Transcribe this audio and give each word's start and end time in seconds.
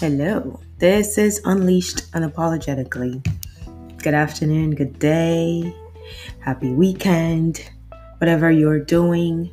Hello, 0.00 0.58
this 0.78 1.18
is 1.18 1.42
Unleashed 1.44 2.10
Unapologetically. 2.12 3.22
Good 3.98 4.14
afternoon, 4.14 4.70
good 4.70 4.98
day, 4.98 5.76
happy 6.38 6.72
weekend, 6.72 7.70
whatever 8.16 8.50
you're 8.50 8.80
doing. 8.80 9.50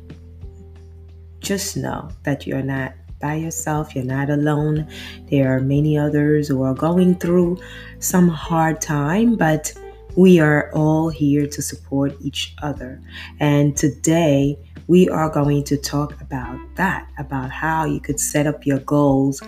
Just 1.40 1.76
know 1.76 2.08
that 2.22 2.46
you're 2.46 2.62
not 2.62 2.94
by 3.20 3.34
yourself, 3.34 3.94
you're 3.94 4.06
not 4.06 4.30
alone. 4.30 4.88
There 5.30 5.54
are 5.54 5.60
many 5.60 5.98
others 5.98 6.48
who 6.48 6.62
are 6.62 6.72
going 6.72 7.16
through 7.16 7.58
some 7.98 8.28
hard 8.28 8.80
time, 8.80 9.36
but 9.36 9.74
we 10.18 10.40
are 10.40 10.68
all 10.74 11.08
here 11.08 11.46
to 11.46 11.62
support 11.62 12.12
each 12.20 12.52
other. 12.60 13.00
And 13.38 13.76
today, 13.76 14.58
we 14.88 15.08
are 15.08 15.30
going 15.30 15.62
to 15.62 15.76
talk 15.76 16.20
about 16.20 16.58
that 16.74 17.08
about 17.18 17.52
how 17.52 17.84
you 17.84 18.00
could 18.00 18.18
set 18.18 18.44
up 18.44 18.66
your 18.66 18.80
goals 18.80 19.40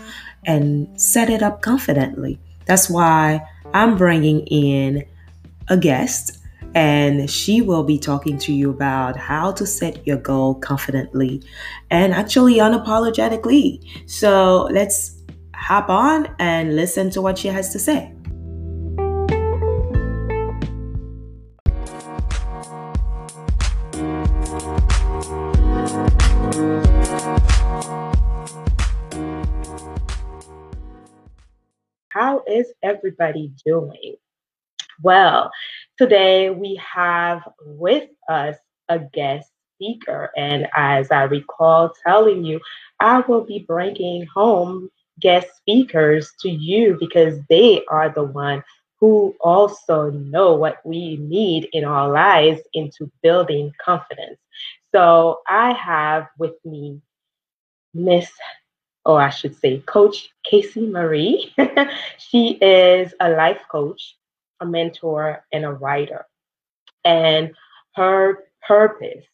and 0.46 0.88
set 1.00 1.28
it 1.28 1.42
up 1.42 1.60
confidently. 1.60 2.38
That's 2.66 2.88
why 2.88 3.44
I'm 3.74 3.96
bringing 3.96 4.46
in 4.46 5.04
a 5.66 5.76
guest 5.76 6.38
and 6.76 7.28
she 7.28 7.62
will 7.62 7.82
be 7.82 7.98
talking 7.98 8.38
to 8.38 8.52
you 8.52 8.70
about 8.70 9.16
how 9.16 9.50
to 9.50 9.66
set 9.66 10.06
your 10.06 10.18
goal 10.18 10.54
confidently 10.54 11.42
and 11.90 12.14
actually 12.14 12.58
unapologetically. 12.58 13.82
So 14.08 14.68
let's 14.70 15.20
hop 15.52 15.88
on 15.88 16.32
and 16.38 16.76
listen 16.76 17.10
to 17.10 17.20
what 17.20 17.38
she 17.38 17.48
has 17.48 17.72
to 17.72 17.80
say. 17.80 18.14
Is 32.50 32.72
everybody 32.82 33.52
doing? 33.64 34.16
Well, 35.02 35.50
today 35.98 36.50
we 36.50 36.76
have 36.76 37.42
with 37.64 38.10
us 38.28 38.56
a 38.88 38.98
guest 38.98 39.50
speaker. 39.76 40.30
And 40.36 40.68
as 40.74 41.10
I 41.10 41.22
recall 41.22 41.92
telling 42.06 42.44
you, 42.44 42.60
I 43.00 43.20
will 43.20 43.44
be 43.44 43.60
bringing 43.60 44.26
home 44.26 44.90
guest 45.20 45.48
speakers 45.56 46.32
to 46.40 46.50
you 46.50 46.96
because 47.00 47.40
they 47.48 47.82
are 47.88 48.10
the 48.10 48.24
one 48.24 48.62
who 48.98 49.34
also 49.40 50.10
know 50.10 50.54
what 50.54 50.84
we 50.84 51.16
need 51.16 51.68
in 51.72 51.84
our 51.84 52.10
lives 52.10 52.60
into 52.74 53.10
building 53.22 53.72
confidence. 53.82 54.38
So 54.94 55.40
I 55.48 55.72
have 55.72 56.28
with 56.38 56.54
me 56.64 57.00
Miss 57.94 58.30
or 59.04 59.20
I 59.20 59.30
should 59.30 59.56
say, 59.56 59.78
Coach 59.80 60.30
Kasey 60.50 60.90
Marie. 60.90 61.54
she 62.18 62.58
is 62.60 63.14
a 63.20 63.30
life 63.30 63.62
coach, 63.70 64.16
a 64.60 64.66
mentor, 64.66 65.44
and 65.52 65.64
a 65.64 65.72
writer. 65.72 66.26
And 67.04 67.54
her 67.94 68.44
purpose, 68.66 69.24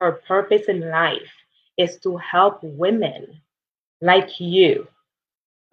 her 0.00 0.12
purpose 0.26 0.66
in 0.68 0.80
life 0.90 1.32
is 1.76 1.98
to 1.98 2.16
help 2.16 2.60
women 2.62 3.40
like 4.00 4.40
you 4.40 4.88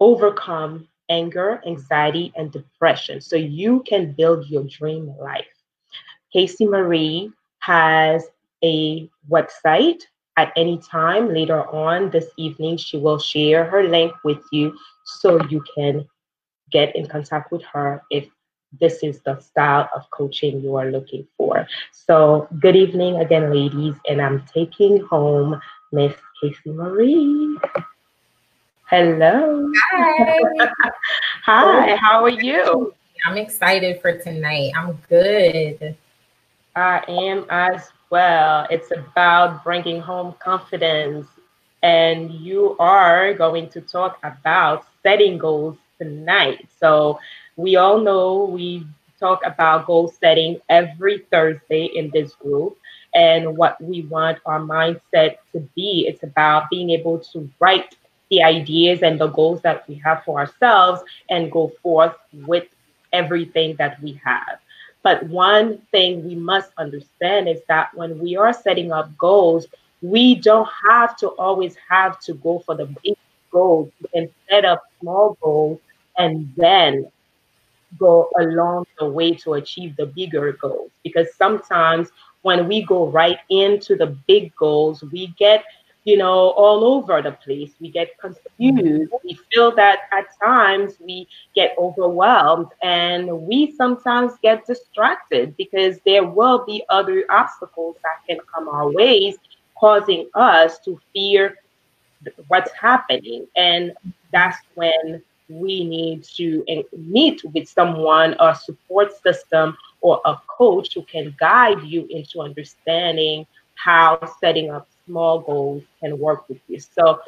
overcome 0.00 0.88
anger, 1.08 1.60
anxiety, 1.66 2.32
and 2.36 2.50
depression 2.50 3.20
so 3.20 3.36
you 3.36 3.82
can 3.86 4.12
build 4.12 4.48
your 4.48 4.64
dream 4.64 5.14
life. 5.18 5.46
Kasey 6.34 6.68
Marie 6.68 7.30
has 7.60 8.26
a 8.62 9.08
website 9.30 10.02
at 10.36 10.52
any 10.56 10.78
time 10.78 11.32
later 11.32 11.62
on 11.70 12.10
this 12.10 12.28
evening, 12.36 12.76
she 12.76 12.96
will 12.96 13.18
share 13.18 13.64
her 13.64 13.84
link 13.84 14.12
with 14.24 14.42
you 14.50 14.76
so 15.04 15.42
you 15.48 15.62
can 15.74 16.06
get 16.70 16.94
in 16.96 17.06
contact 17.06 17.52
with 17.52 17.62
her 17.72 18.02
if 18.10 18.26
this 18.80 19.02
is 19.02 19.20
the 19.20 19.38
style 19.38 19.88
of 19.94 20.10
coaching 20.10 20.60
you 20.60 20.74
are 20.74 20.90
looking 20.90 21.26
for. 21.36 21.66
So, 21.92 22.48
good 22.58 22.74
evening 22.74 23.20
again, 23.20 23.52
ladies, 23.52 23.94
and 24.08 24.20
I'm 24.20 24.44
taking 24.52 25.00
home 25.04 25.60
Miss 25.92 26.14
Kasey 26.42 26.74
Marie. 26.74 27.56
Hello. 28.90 29.70
Hi. 29.92 30.68
Hi, 31.44 31.96
how 31.96 32.24
are 32.24 32.28
you? 32.28 32.92
I'm 33.26 33.36
excited 33.36 34.00
for 34.02 34.18
tonight. 34.18 34.72
I'm 34.76 34.98
good. 35.08 35.96
I 36.76 37.04
am 37.08 37.46
as 37.48 37.90
well. 38.14 38.66
It's 38.70 38.90
about 38.92 39.64
bringing 39.64 40.00
home 40.00 40.34
confidence. 40.38 41.26
And 41.82 42.30
you 42.30 42.76
are 42.78 43.34
going 43.34 43.68
to 43.70 43.80
talk 43.80 44.18
about 44.22 44.86
setting 45.02 45.38
goals 45.38 45.76
tonight. 45.98 46.68
So, 46.80 47.18
we 47.56 47.76
all 47.76 47.98
know 48.00 48.44
we 48.44 48.86
talk 49.20 49.40
about 49.44 49.86
goal 49.86 50.08
setting 50.08 50.60
every 50.68 51.18
Thursday 51.30 51.86
in 51.94 52.10
this 52.12 52.34
group 52.34 52.76
and 53.14 53.56
what 53.56 53.80
we 53.82 54.02
want 54.02 54.38
our 54.46 54.60
mindset 54.60 55.36
to 55.52 55.60
be. 55.76 56.06
It's 56.08 56.22
about 56.22 56.70
being 56.70 56.90
able 56.90 57.18
to 57.32 57.48
write 57.60 57.96
the 58.30 58.42
ideas 58.42 59.02
and 59.02 59.20
the 59.20 59.28
goals 59.28 59.60
that 59.62 59.88
we 59.88 59.96
have 60.04 60.24
for 60.24 60.40
ourselves 60.40 61.02
and 61.30 61.52
go 61.52 61.72
forth 61.82 62.14
with 62.46 62.66
everything 63.12 63.76
that 63.78 64.00
we 64.02 64.20
have. 64.24 64.58
But 65.04 65.24
one 65.28 65.78
thing 65.92 66.26
we 66.26 66.34
must 66.34 66.72
understand 66.78 67.48
is 67.48 67.60
that 67.68 67.94
when 67.94 68.18
we 68.18 68.36
are 68.36 68.52
setting 68.52 68.92
up 68.92 69.16
goals, 69.18 69.68
we 70.02 70.34
don't 70.36 70.68
have 70.90 71.16
to 71.18 71.28
always 71.28 71.76
have 71.88 72.20
to 72.22 72.34
go 72.34 72.60
for 72.60 72.74
the 72.76 72.86
big 73.04 73.16
goals. 73.52 73.92
We 74.02 74.08
can 74.08 74.30
set 74.50 74.64
up 74.64 74.82
small 75.00 75.38
goals 75.42 75.80
and 76.18 76.52
then 76.56 77.06
go 77.98 78.30
along 78.38 78.86
the 78.98 79.06
way 79.08 79.34
to 79.34 79.54
achieve 79.54 79.96
the 79.96 80.06
bigger 80.06 80.52
goals. 80.52 80.90
Because 81.04 81.28
sometimes 81.36 82.10
when 82.42 82.68
we 82.68 82.82
go 82.82 83.06
right 83.06 83.38
into 83.50 83.96
the 83.96 84.16
big 84.26 84.54
goals, 84.56 85.02
we 85.12 85.28
get 85.38 85.64
you 86.04 86.18
know, 86.18 86.50
all 86.50 86.84
over 86.84 87.22
the 87.22 87.32
place. 87.32 87.72
We 87.80 87.90
get 87.90 88.18
confused. 88.20 89.12
We 89.24 89.38
feel 89.52 89.74
that 89.76 90.00
at 90.12 90.26
times 90.42 90.94
we 91.00 91.26
get 91.54 91.74
overwhelmed 91.78 92.68
and 92.82 93.30
we 93.42 93.72
sometimes 93.72 94.34
get 94.42 94.66
distracted 94.66 95.56
because 95.56 95.98
there 96.04 96.24
will 96.24 96.64
be 96.64 96.84
other 96.90 97.24
obstacles 97.30 97.96
that 98.02 98.26
can 98.28 98.38
come 98.54 98.68
our 98.68 98.90
ways, 98.90 99.36
causing 99.78 100.28
us 100.34 100.78
to 100.80 101.00
fear 101.12 101.56
what's 102.48 102.72
happening. 102.72 103.46
And 103.56 103.92
that's 104.30 104.58
when 104.74 105.22
we 105.48 105.84
need 105.84 106.24
to 106.36 106.64
meet 106.96 107.42
with 107.52 107.68
someone, 107.68 108.34
a 108.40 108.54
support 108.54 109.12
system, 109.22 109.76
or 110.00 110.20
a 110.26 110.36
coach 110.48 110.94
who 110.94 111.02
can 111.02 111.34
guide 111.38 111.82
you 111.82 112.06
into 112.10 112.40
understanding 112.40 113.46
how 113.76 114.18
setting 114.40 114.70
up 114.70 114.86
small 115.06 115.40
goals 115.40 115.82
can 116.00 116.18
work 116.18 116.48
with 116.48 116.58
you. 116.68 116.80
So, 116.80 117.20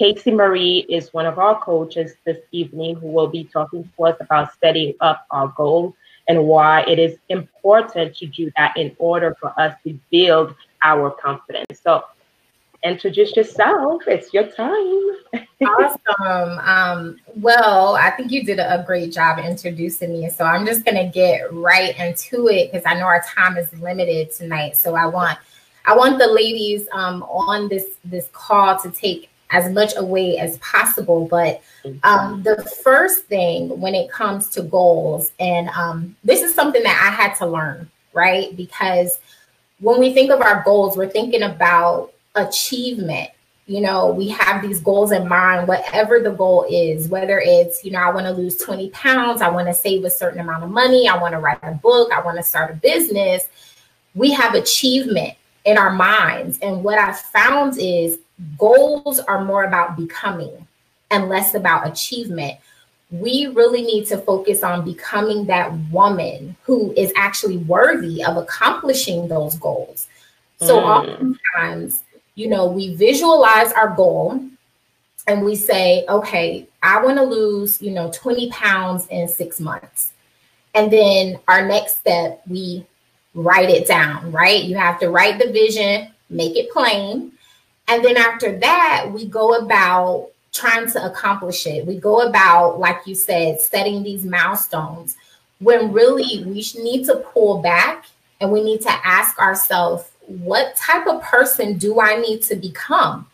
Kasey 0.00 0.34
Marie 0.34 0.86
is 0.88 1.12
one 1.12 1.26
of 1.26 1.38
our 1.38 1.60
coaches 1.60 2.14
this 2.24 2.38
evening 2.52 2.96
who 2.96 3.08
will 3.08 3.26
be 3.26 3.44
talking 3.44 3.90
to 3.96 4.04
us 4.04 4.16
about 4.20 4.50
setting 4.58 4.94
up 5.00 5.26
our 5.30 5.48
goals 5.48 5.94
and 6.26 6.44
why 6.44 6.82
it 6.82 6.98
is 6.98 7.18
important 7.28 8.16
to 8.16 8.26
do 8.26 8.50
that 8.56 8.74
in 8.76 8.96
order 8.98 9.36
for 9.40 9.52
us 9.60 9.74
to 9.84 9.98
build 10.10 10.54
our 10.82 11.10
confidence. 11.10 11.80
So, 11.82 12.04
introduce 12.82 13.36
yourself. 13.36 14.02
It's 14.06 14.32
your 14.32 14.46
time. 14.46 15.46
awesome. 15.62 16.58
Um, 16.58 17.20
well, 17.36 17.96
I 17.96 18.10
think 18.10 18.32
you 18.32 18.44
did 18.44 18.58
a 18.58 18.82
great 18.86 19.12
job 19.12 19.38
introducing 19.38 20.12
me. 20.12 20.30
So 20.30 20.44
I'm 20.44 20.66
just 20.66 20.84
going 20.84 20.96
to 20.96 21.12
get 21.12 21.52
right 21.52 21.98
into 21.98 22.48
it 22.48 22.72
because 22.72 22.84
I 22.86 22.94
know 22.94 23.06
our 23.06 23.22
time 23.22 23.56
is 23.56 23.72
limited 23.74 24.32
tonight. 24.32 24.76
So 24.76 24.94
I 24.94 25.06
want 25.06 25.38
I 25.84 25.96
want 25.96 26.18
the 26.18 26.26
ladies 26.26 26.86
um, 26.92 27.22
on 27.24 27.68
this 27.68 27.86
this 28.04 28.28
call 28.32 28.78
to 28.80 28.90
take 28.90 29.30
as 29.50 29.72
much 29.72 29.92
away 29.96 30.38
as 30.38 30.58
possible. 30.58 31.26
But 31.26 31.62
um, 32.02 32.42
the 32.42 32.62
first 32.82 33.24
thing 33.26 33.80
when 33.80 33.94
it 33.94 34.10
comes 34.10 34.48
to 34.50 34.62
goals, 34.62 35.32
and 35.38 35.68
um, 35.70 36.16
this 36.24 36.42
is 36.42 36.54
something 36.54 36.82
that 36.82 37.10
I 37.10 37.22
had 37.22 37.34
to 37.36 37.46
learn, 37.46 37.90
right? 38.12 38.56
Because 38.56 39.18
when 39.80 39.98
we 39.98 40.12
think 40.12 40.30
of 40.30 40.40
our 40.40 40.62
goals, 40.62 40.96
we're 40.96 41.08
thinking 41.08 41.42
about 41.42 42.12
achievement. 42.34 43.30
You 43.66 43.80
know, 43.80 44.10
we 44.10 44.28
have 44.28 44.62
these 44.62 44.80
goals 44.80 45.12
in 45.12 45.28
mind, 45.28 45.68
whatever 45.68 46.18
the 46.18 46.32
goal 46.32 46.66
is, 46.68 47.08
whether 47.08 47.38
it's, 47.38 47.84
you 47.84 47.92
know, 47.92 48.00
I 48.00 48.10
want 48.10 48.26
to 48.26 48.32
lose 48.32 48.56
20 48.56 48.90
pounds, 48.90 49.42
I 49.42 49.48
want 49.48 49.68
to 49.68 49.74
save 49.74 50.04
a 50.04 50.10
certain 50.10 50.40
amount 50.40 50.64
of 50.64 50.70
money, 50.70 51.08
I 51.08 51.16
want 51.16 51.32
to 51.32 51.38
write 51.38 51.60
a 51.62 51.72
book, 51.72 52.12
I 52.12 52.20
want 52.20 52.36
to 52.36 52.42
start 52.42 52.72
a 52.72 52.74
business. 52.74 53.46
We 54.14 54.32
have 54.32 54.54
achievement 54.54 55.34
in 55.64 55.78
our 55.78 55.90
minds. 55.90 56.58
And 56.60 56.82
what 56.82 56.98
I 56.98 57.12
found 57.12 57.78
is 57.78 58.18
goals 58.58 59.20
are 59.20 59.44
more 59.44 59.64
about 59.64 59.96
becoming 59.96 60.66
and 61.10 61.28
less 61.28 61.54
about 61.54 61.86
achievement. 61.86 62.58
We 63.10 63.48
really 63.48 63.82
need 63.82 64.06
to 64.06 64.18
focus 64.18 64.62
on 64.62 64.84
becoming 64.84 65.46
that 65.46 65.72
woman 65.90 66.56
who 66.62 66.92
is 66.96 67.12
actually 67.16 67.58
worthy 67.58 68.22
of 68.24 68.36
accomplishing 68.36 69.28
those 69.28 69.56
goals. 69.56 70.06
So, 70.58 70.78
mm. 70.78 70.84
oftentimes, 70.84 72.02
you 72.34 72.48
know, 72.48 72.66
we 72.66 72.94
visualize 72.94 73.72
our 73.72 73.94
goal 73.94 74.40
and 75.26 75.44
we 75.44 75.56
say, 75.56 76.04
okay, 76.08 76.68
I 76.82 77.02
want 77.02 77.18
to 77.18 77.24
lose, 77.24 77.82
you 77.82 77.90
know, 77.90 78.10
20 78.14 78.50
pounds 78.50 79.06
in 79.08 79.28
six 79.28 79.60
months. 79.60 80.12
And 80.74 80.92
then 80.92 81.38
our 81.48 81.66
next 81.66 81.98
step, 81.98 82.42
we 82.48 82.86
write 83.34 83.70
it 83.70 83.86
down, 83.86 84.32
right? 84.32 84.62
You 84.62 84.76
have 84.76 84.98
to 85.00 85.10
write 85.10 85.38
the 85.38 85.52
vision, 85.52 86.10
make 86.28 86.56
it 86.56 86.70
plain. 86.70 87.32
And 87.88 88.04
then 88.04 88.16
after 88.16 88.58
that, 88.58 89.10
we 89.12 89.26
go 89.26 89.54
about 89.54 90.30
trying 90.52 90.90
to 90.90 91.04
accomplish 91.04 91.66
it. 91.66 91.86
We 91.86 91.96
go 91.96 92.20
about, 92.22 92.78
like 92.78 93.06
you 93.06 93.14
said, 93.14 93.60
setting 93.60 94.02
these 94.02 94.24
milestones 94.24 95.16
when 95.60 95.92
really 95.92 96.44
we 96.44 96.64
need 96.82 97.04
to 97.06 97.16
pull 97.16 97.60
back 97.62 98.06
and 98.40 98.50
we 98.50 98.62
need 98.62 98.80
to 98.82 98.90
ask 99.06 99.38
ourselves, 99.38 100.10
what 100.26 100.76
type 100.76 101.06
of 101.06 101.22
person 101.22 101.76
do 101.76 102.00
I 102.00 102.16
need 102.16 102.42
to 102.44 102.56
become 102.56 103.26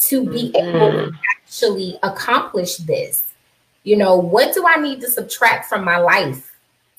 to 0.00 0.30
be 0.30 0.52
mm-hmm. 0.52 0.76
able 0.76 0.90
to 0.92 1.12
actually 1.36 1.98
accomplish 2.02 2.76
this? 2.76 3.24
You 3.82 3.96
know, 3.96 4.16
what 4.16 4.54
do 4.54 4.66
I 4.66 4.76
need 4.76 5.00
to 5.00 5.10
subtract 5.10 5.68
from 5.68 5.84
my 5.84 5.98
life 5.98 6.53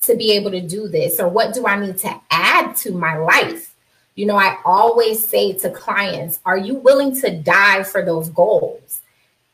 to 0.06 0.16
be 0.16 0.32
able 0.32 0.50
to 0.50 0.60
do 0.60 0.88
this? 0.88 1.20
Or 1.20 1.28
what 1.28 1.54
do 1.54 1.66
I 1.66 1.78
need 1.78 1.98
to 1.98 2.20
add 2.30 2.76
to 2.76 2.92
my 2.92 3.16
life? 3.16 3.74
You 4.14 4.26
know, 4.26 4.36
I 4.36 4.58
always 4.64 5.26
say 5.26 5.52
to 5.54 5.70
clients, 5.70 6.40
are 6.46 6.56
you 6.56 6.74
willing 6.74 7.18
to 7.20 7.36
die 7.36 7.82
for 7.82 8.04
those 8.04 8.30
goals? 8.30 9.02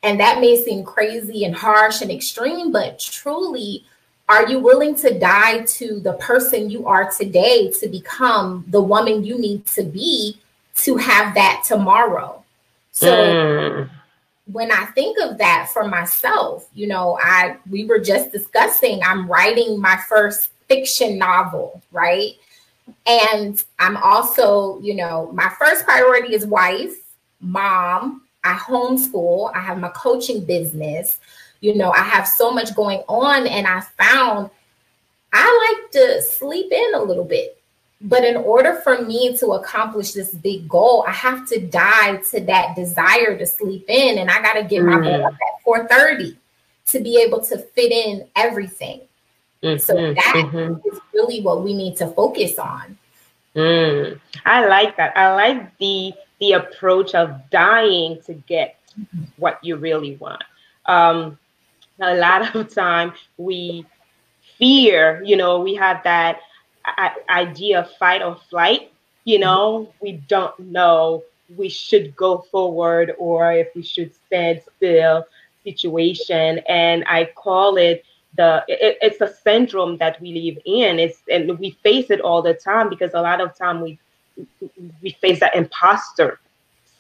And 0.03 0.19
that 0.21 0.41
may 0.41 0.63
seem 0.63 0.85
crazy 0.85 1.45
and 1.45 1.55
harsh 1.55 2.01
and 2.01 2.11
extreme, 2.11 2.73
but 2.73 2.99
truly, 2.99 3.85
are 4.29 4.49
you 4.49 4.59
willing 4.59 4.95
to 4.97 5.19
die 5.19 5.61
to 5.61 6.01
the 6.01 6.15
person 6.15 6.71
you 6.71 6.87
are 6.87 7.11
today 7.11 7.71
to 7.81 7.89
become 7.89 8.65
the 8.69 8.81
woman 8.81 9.25
you 9.25 9.39
need 9.39 9.67
to 9.67 9.83
be 9.83 10.39
to 10.77 10.97
have 10.97 11.35
that 11.35 11.65
tomorrow? 11.67 12.43
So 12.93 13.13
mm. 13.13 13.91
When 14.53 14.71
I 14.71 14.87
think 14.87 15.19
of 15.21 15.39
that 15.39 15.71
for 15.73 15.87
myself, 15.89 16.69
you 16.75 16.87
know, 16.87 17.19
I 17.21 17.57
we 17.71 17.85
were 17.85 17.99
just 17.99 18.33
discussing 18.33 19.01
I'm 19.03 19.27
writing 19.29 19.81
my 19.81 19.97
first 20.09 20.51
fiction 20.69 21.19
novel, 21.19 21.83
right? 21.91 22.33
And 23.07 23.63
I'm 23.79 23.97
also, 23.97 24.81
you 24.81 24.95
know, 24.95 25.31
my 25.33 25.49
first 25.59 25.85
priority 25.85 26.35
is 26.35 26.47
wife, 26.47 26.95
mom, 27.41 28.23
I 28.45 28.55
homeschool, 28.55 29.55
I 29.55 29.61
have 29.61 29.79
my 29.79 29.91
coaching 29.91 30.45
business. 30.45 31.19
You 31.61 31.77
know, 31.77 31.93
I 31.93 32.03
have 32.03 32.27
so 32.27 32.51
much 32.51 32.75
going 32.75 33.05
on, 33.09 33.47
and 33.47 33.69
I 33.69 33.81
found 33.81 34.51
I 35.33 35.77
like 35.81 35.91
to 35.93 36.23
sleep 36.23 36.73
in 36.73 36.95
a 36.95 37.03
little 37.03 37.25
bit. 37.25 37.62
But 38.05 38.25
in 38.25 38.37
order 38.37 38.81
for 38.83 39.03
me 39.03 39.37
to 39.37 39.53
accomplish 39.53 40.13
this 40.13 40.35
big 40.35 40.69
goal, 40.69 41.05
I 41.07 41.13
have 41.13 41.49
to 41.51 41.61
die 41.61 42.17
to 42.31 42.41
that 42.41 42.75
desire 42.75 43.39
to 43.39 43.47
sleep 43.47 43.85
in, 43.89 44.19
and 44.19 44.29
I 44.29 44.43
got 44.43 44.55
to 44.55 44.65
get 44.65 44.83
mm-hmm. 44.83 45.01
my 45.01 45.01
bed 45.01 45.21
up 45.21 45.33
at 45.35 45.63
four 45.65 45.87
thirty 45.87 46.37
to 46.87 47.01
be 47.01 47.23
able 47.23 47.41
to 47.47 47.59
fit 47.59 47.93
in 47.93 48.27
everything. 48.35 49.03
Mm-hmm. 49.63 49.79
So 49.79 49.95
that 49.95 50.35
mm-hmm. 50.35 50.89
is 50.89 51.01
really 51.15 51.41
what 51.43 51.63
we 51.63 51.75
need 51.75 51.97
to 51.99 52.09
focus 52.09 52.59
on. 52.59 52.99
Mm. 53.55 54.19
I 54.45 54.67
like 54.67 54.97
that. 54.97 55.17
I 55.17 55.35
like 55.35 55.79
the 55.79 56.13
the 56.41 56.53
approach 56.53 57.15
of 57.15 57.39
dying 57.51 58.21
to 58.27 58.35
get 58.35 58.79
what 59.37 59.63
you 59.63 59.77
really 59.77 60.17
want. 60.17 60.43
Um, 60.87 61.39
a 62.01 62.17
lot 62.17 62.55
of 62.57 62.75
time 62.75 63.13
we 63.37 63.87
fear, 64.59 65.23
you 65.25 65.37
know, 65.37 65.61
we 65.61 65.75
have 65.75 66.03
that 66.03 66.41
idea 67.29 67.81
of 67.81 67.91
fight 67.93 68.23
or 68.23 68.37
flight, 68.51 68.93
you 69.25 69.39
know, 69.39 69.93
we 70.01 70.13
don't 70.13 70.59
know 70.59 71.23
we 71.57 71.69
should 71.69 72.15
go 72.17 72.39
forward 72.51 73.15
or 73.19 73.53
if 73.53 73.69
we 73.75 73.83
should 73.83 74.15
stand 74.27 74.63
still 74.77 75.25
situation. 75.65 76.61
And 76.69 77.05
I 77.09 77.31
call 77.35 77.77
it 77.77 78.05
the 78.37 78.65
it, 78.69 78.99
it's 79.03 79.21
a 79.21 79.33
syndrome 79.33 79.99
that 79.99 80.21
we 80.21 80.33
live 80.41 80.63
in. 80.65 80.99
It's 80.99 81.21
and 81.31 81.59
we 81.59 81.73
face 81.83 82.11
it 82.11 82.21
all 82.21 82.43
the 82.43 82.55
time 82.55 82.89
because 82.89 83.13
a 83.15 83.21
lot 83.21 83.41
of 83.41 83.57
time 83.57 83.81
we 83.81 83.99
we 85.03 85.11
face 85.21 85.41
that 85.41 85.55
imposter 85.55 86.41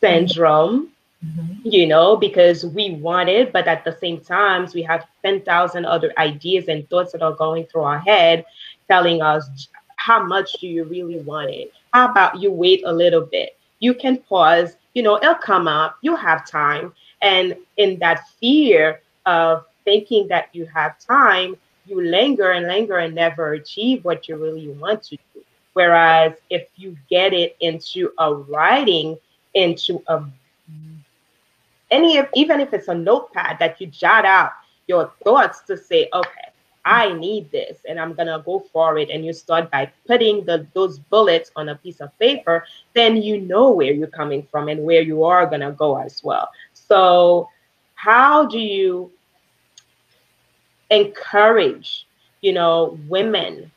syndrome 0.00 0.90
mm-hmm. 1.24 1.54
you 1.64 1.86
know 1.86 2.14
because 2.16 2.66
we 2.66 2.90
want 2.90 3.28
it 3.28 3.52
but 3.52 3.66
at 3.66 3.84
the 3.84 3.96
same 3.98 4.20
times 4.20 4.74
we 4.74 4.82
have 4.82 5.06
10,000 5.22 5.86
other 5.86 6.12
ideas 6.18 6.68
and 6.68 6.86
thoughts 6.90 7.12
that 7.12 7.22
are 7.22 7.32
going 7.32 7.64
through 7.64 7.82
our 7.82 8.00
head 8.00 8.44
telling 8.92 9.22
us 9.22 9.68
how 9.96 10.22
much 10.22 10.52
do 10.60 10.66
you 10.66 10.84
really 10.84 11.20
want 11.20 11.50
it? 11.50 11.72
How 11.92 12.10
about 12.10 12.40
you 12.42 12.50
wait 12.52 12.82
a 12.84 12.92
little 12.92 13.24
bit? 13.36 13.56
You 13.80 13.94
can 13.94 14.18
pause 14.18 14.76
you 14.94 15.02
know 15.02 15.16
it'll 15.16 15.46
come 15.52 15.66
up 15.66 15.96
you 16.02 16.14
have 16.16 16.40
time. 16.46 16.92
And 17.22 17.56
in 17.76 17.98
that 18.00 18.18
fear 18.40 19.00
of 19.24 19.64
thinking 19.84 20.28
that 20.28 20.48
you 20.52 20.66
have 20.66 20.98
time 20.98 21.56
you 21.86 22.00
linger 22.00 22.52
and 22.52 22.66
linger 22.66 22.98
and 22.98 23.14
never 23.14 23.54
achieve 23.54 24.04
what 24.04 24.28
you 24.28 24.36
really 24.36 24.68
want 24.68 25.02
to 25.04 25.16
do. 25.16 25.40
Whereas 25.72 26.32
if 26.50 26.68
you 26.76 26.96
get 27.08 27.32
it 27.32 27.56
into 27.60 28.12
a 28.18 28.34
writing, 28.34 29.16
into 29.54 30.02
a 30.08 30.22
any 31.90 32.20
even 32.34 32.60
if 32.60 32.72
it's 32.72 32.88
a 32.88 32.94
notepad 32.94 33.58
that 33.58 33.80
you 33.80 33.86
jot 33.86 34.24
out 34.24 34.52
your 34.86 35.12
thoughts 35.24 35.60
to 35.68 35.76
say, 35.76 36.08
okay, 36.12 36.41
I 36.84 37.12
need 37.12 37.50
this 37.50 37.78
and 37.88 37.98
I'm 38.00 38.14
gonna 38.14 38.42
go 38.44 38.60
for 38.72 38.98
it. 38.98 39.10
And 39.10 39.24
you 39.24 39.32
start 39.32 39.70
by 39.70 39.90
putting 40.06 40.44
the 40.44 40.66
those 40.74 40.98
bullets 40.98 41.50
on 41.56 41.68
a 41.68 41.76
piece 41.76 42.00
of 42.00 42.16
paper, 42.18 42.64
then 42.94 43.16
you 43.16 43.40
know 43.40 43.70
where 43.70 43.92
you're 43.92 44.06
coming 44.08 44.42
from 44.50 44.68
and 44.68 44.84
where 44.84 45.02
you 45.02 45.24
are 45.24 45.46
gonna 45.46 45.72
go 45.72 45.96
as 45.98 46.22
well. 46.24 46.48
So 46.72 47.48
how 47.94 48.46
do 48.46 48.58
you 48.58 49.10
encourage, 50.90 52.06
you 52.40 52.52
know, 52.52 52.98
women 53.08 53.70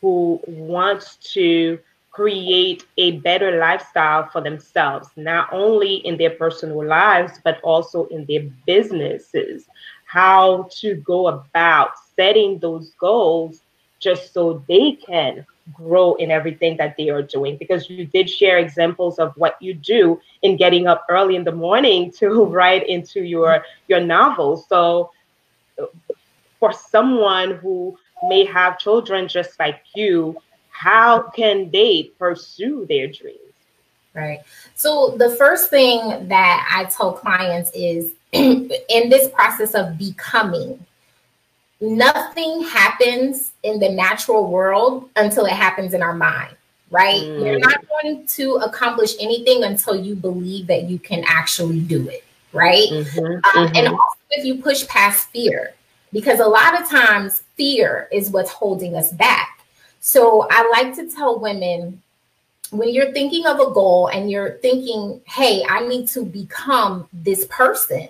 who 0.00 0.40
wants 0.46 1.16
to 1.34 1.78
create 2.10 2.84
a 2.98 3.12
better 3.18 3.58
lifestyle 3.58 4.28
for 4.28 4.40
themselves, 4.40 5.08
not 5.16 5.48
only 5.52 5.96
in 5.96 6.16
their 6.16 6.30
personal 6.30 6.84
lives, 6.84 7.40
but 7.42 7.60
also 7.62 8.04
in 8.06 8.24
their 8.26 8.42
businesses. 8.66 9.66
How 10.12 10.68
to 10.80 10.96
go 10.96 11.28
about 11.28 11.90
setting 12.16 12.58
those 12.58 12.92
goals 13.00 13.62
just 14.00 14.32
so 14.34 14.62
they 14.68 14.92
can 14.92 15.46
grow 15.72 16.14
in 16.14 16.30
everything 16.30 16.76
that 16.78 16.96
they 16.96 17.08
are 17.10 17.22
doing. 17.22 17.56
Because 17.56 17.88
you 17.90 18.04
did 18.06 18.28
share 18.28 18.58
examples 18.58 19.18
of 19.18 19.32
what 19.36 19.56
you 19.60 19.74
do 19.74 20.20
in 20.42 20.56
getting 20.56 20.86
up 20.86 21.04
early 21.08 21.36
in 21.36 21.44
the 21.44 21.52
morning 21.52 22.10
to 22.18 22.44
write 22.56 22.88
into 22.88 23.20
your 23.22 23.64
your 23.88 24.00
novel. 24.00 24.56
So 24.56 25.10
for 26.58 26.72
someone 26.72 27.52
who 27.56 27.96
may 28.28 28.44
have 28.44 28.78
children 28.78 29.28
just 29.28 29.58
like 29.58 29.80
you, 29.94 30.36
how 30.70 31.22
can 31.30 31.70
they 31.70 32.10
pursue 32.18 32.86
their 32.88 33.06
dreams? 33.06 33.51
Right. 34.14 34.40
So 34.74 35.14
the 35.16 35.30
first 35.30 35.70
thing 35.70 36.28
that 36.28 36.68
I 36.70 36.84
tell 36.84 37.12
clients 37.12 37.70
is 37.74 38.12
in 38.32 38.68
this 38.88 39.30
process 39.30 39.74
of 39.74 39.96
becoming, 39.96 40.84
nothing 41.80 42.62
happens 42.62 43.52
in 43.62 43.78
the 43.78 43.88
natural 43.88 44.50
world 44.50 45.08
until 45.16 45.46
it 45.46 45.52
happens 45.52 45.94
in 45.94 46.02
our 46.02 46.14
mind, 46.14 46.54
right? 46.90 47.22
Mm. 47.22 47.44
You're 47.44 47.58
not 47.58 47.80
going 47.88 48.26
to 48.26 48.54
accomplish 48.56 49.12
anything 49.18 49.64
until 49.64 49.96
you 49.96 50.14
believe 50.14 50.66
that 50.66 50.84
you 50.84 50.98
can 50.98 51.24
actually 51.26 51.80
do 51.80 52.08
it, 52.08 52.24
right? 52.52 52.88
Mm-hmm. 52.90 53.18
Um, 53.18 53.42
mm-hmm. 53.42 53.76
And 53.76 53.88
also, 53.88 54.18
if 54.30 54.44
you 54.44 54.62
push 54.62 54.86
past 54.88 55.28
fear, 55.30 55.74
because 56.12 56.40
a 56.40 56.46
lot 56.46 56.78
of 56.78 56.88
times 56.88 57.42
fear 57.56 58.08
is 58.12 58.30
what's 58.30 58.50
holding 58.50 58.94
us 58.94 59.12
back. 59.12 59.60
So 60.00 60.46
I 60.50 60.68
like 60.70 60.94
to 60.96 61.10
tell 61.10 61.38
women 61.38 62.01
when 62.72 62.88
you're 62.88 63.12
thinking 63.12 63.46
of 63.46 63.60
a 63.60 63.70
goal 63.70 64.08
and 64.08 64.30
you're 64.30 64.58
thinking, 64.58 65.20
hey, 65.26 65.62
I 65.68 65.86
need 65.86 66.08
to 66.08 66.24
become 66.24 67.08
this 67.12 67.46
person. 67.46 68.08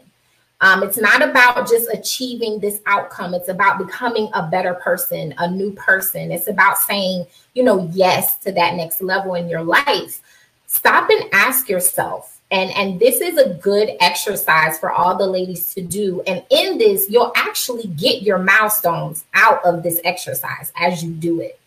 Um, 0.60 0.84
it's 0.84 0.98
not 0.98 1.20
about 1.20 1.68
just 1.68 1.88
achieving 1.92 2.60
this 2.60 2.80
outcome. 2.86 3.34
It's 3.34 3.48
about 3.48 3.84
becoming 3.84 4.30
a 4.32 4.46
better 4.48 4.74
person, 4.74 5.34
a 5.38 5.50
new 5.50 5.72
person. 5.72 6.30
It's 6.30 6.46
about 6.46 6.78
saying, 6.78 7.26
you 7.54 7.64
know, 7.64 7.90
yes 7.92 8.36
to 8.38 8.52
that 8.52 8.76
next 8.76 9.02
level 9.02 9.34
in 9.34 9.48
your 9.48 9.64
life. 9.64 10.20
Stop 10.68 11.10
and 11.10 11.28
ask 11.32 11.68
yourself, 11.68 12.40
and 12.52 12.70
and 12.72 13.00
this 13.00 13.20
is 13.20 13.36
a 13.38 13.54
good 13.54 13.90
exercise 14.00 14.78
for 14.78 14.92
all 14.92 15.16
the 15.16 15.26
ladies 15.26 15.74
to 15.74 15.80
do 15.80 16.22
and 16.26 16.44
in 16.50 16.78
this 16.78 17.10
you'll 17.10 17.32
actually 17.34 17.88
get 17.88 18.22
your 18.22 18.38
milestones 18.38 19.24
out 19.34 19.64
of 19.64 19.82
this 19.82 20.00
exercise 20.04 20.72
as 20.76 21.02
you 21.02 21.10
do 21.10 21.40
it 21.40 21.58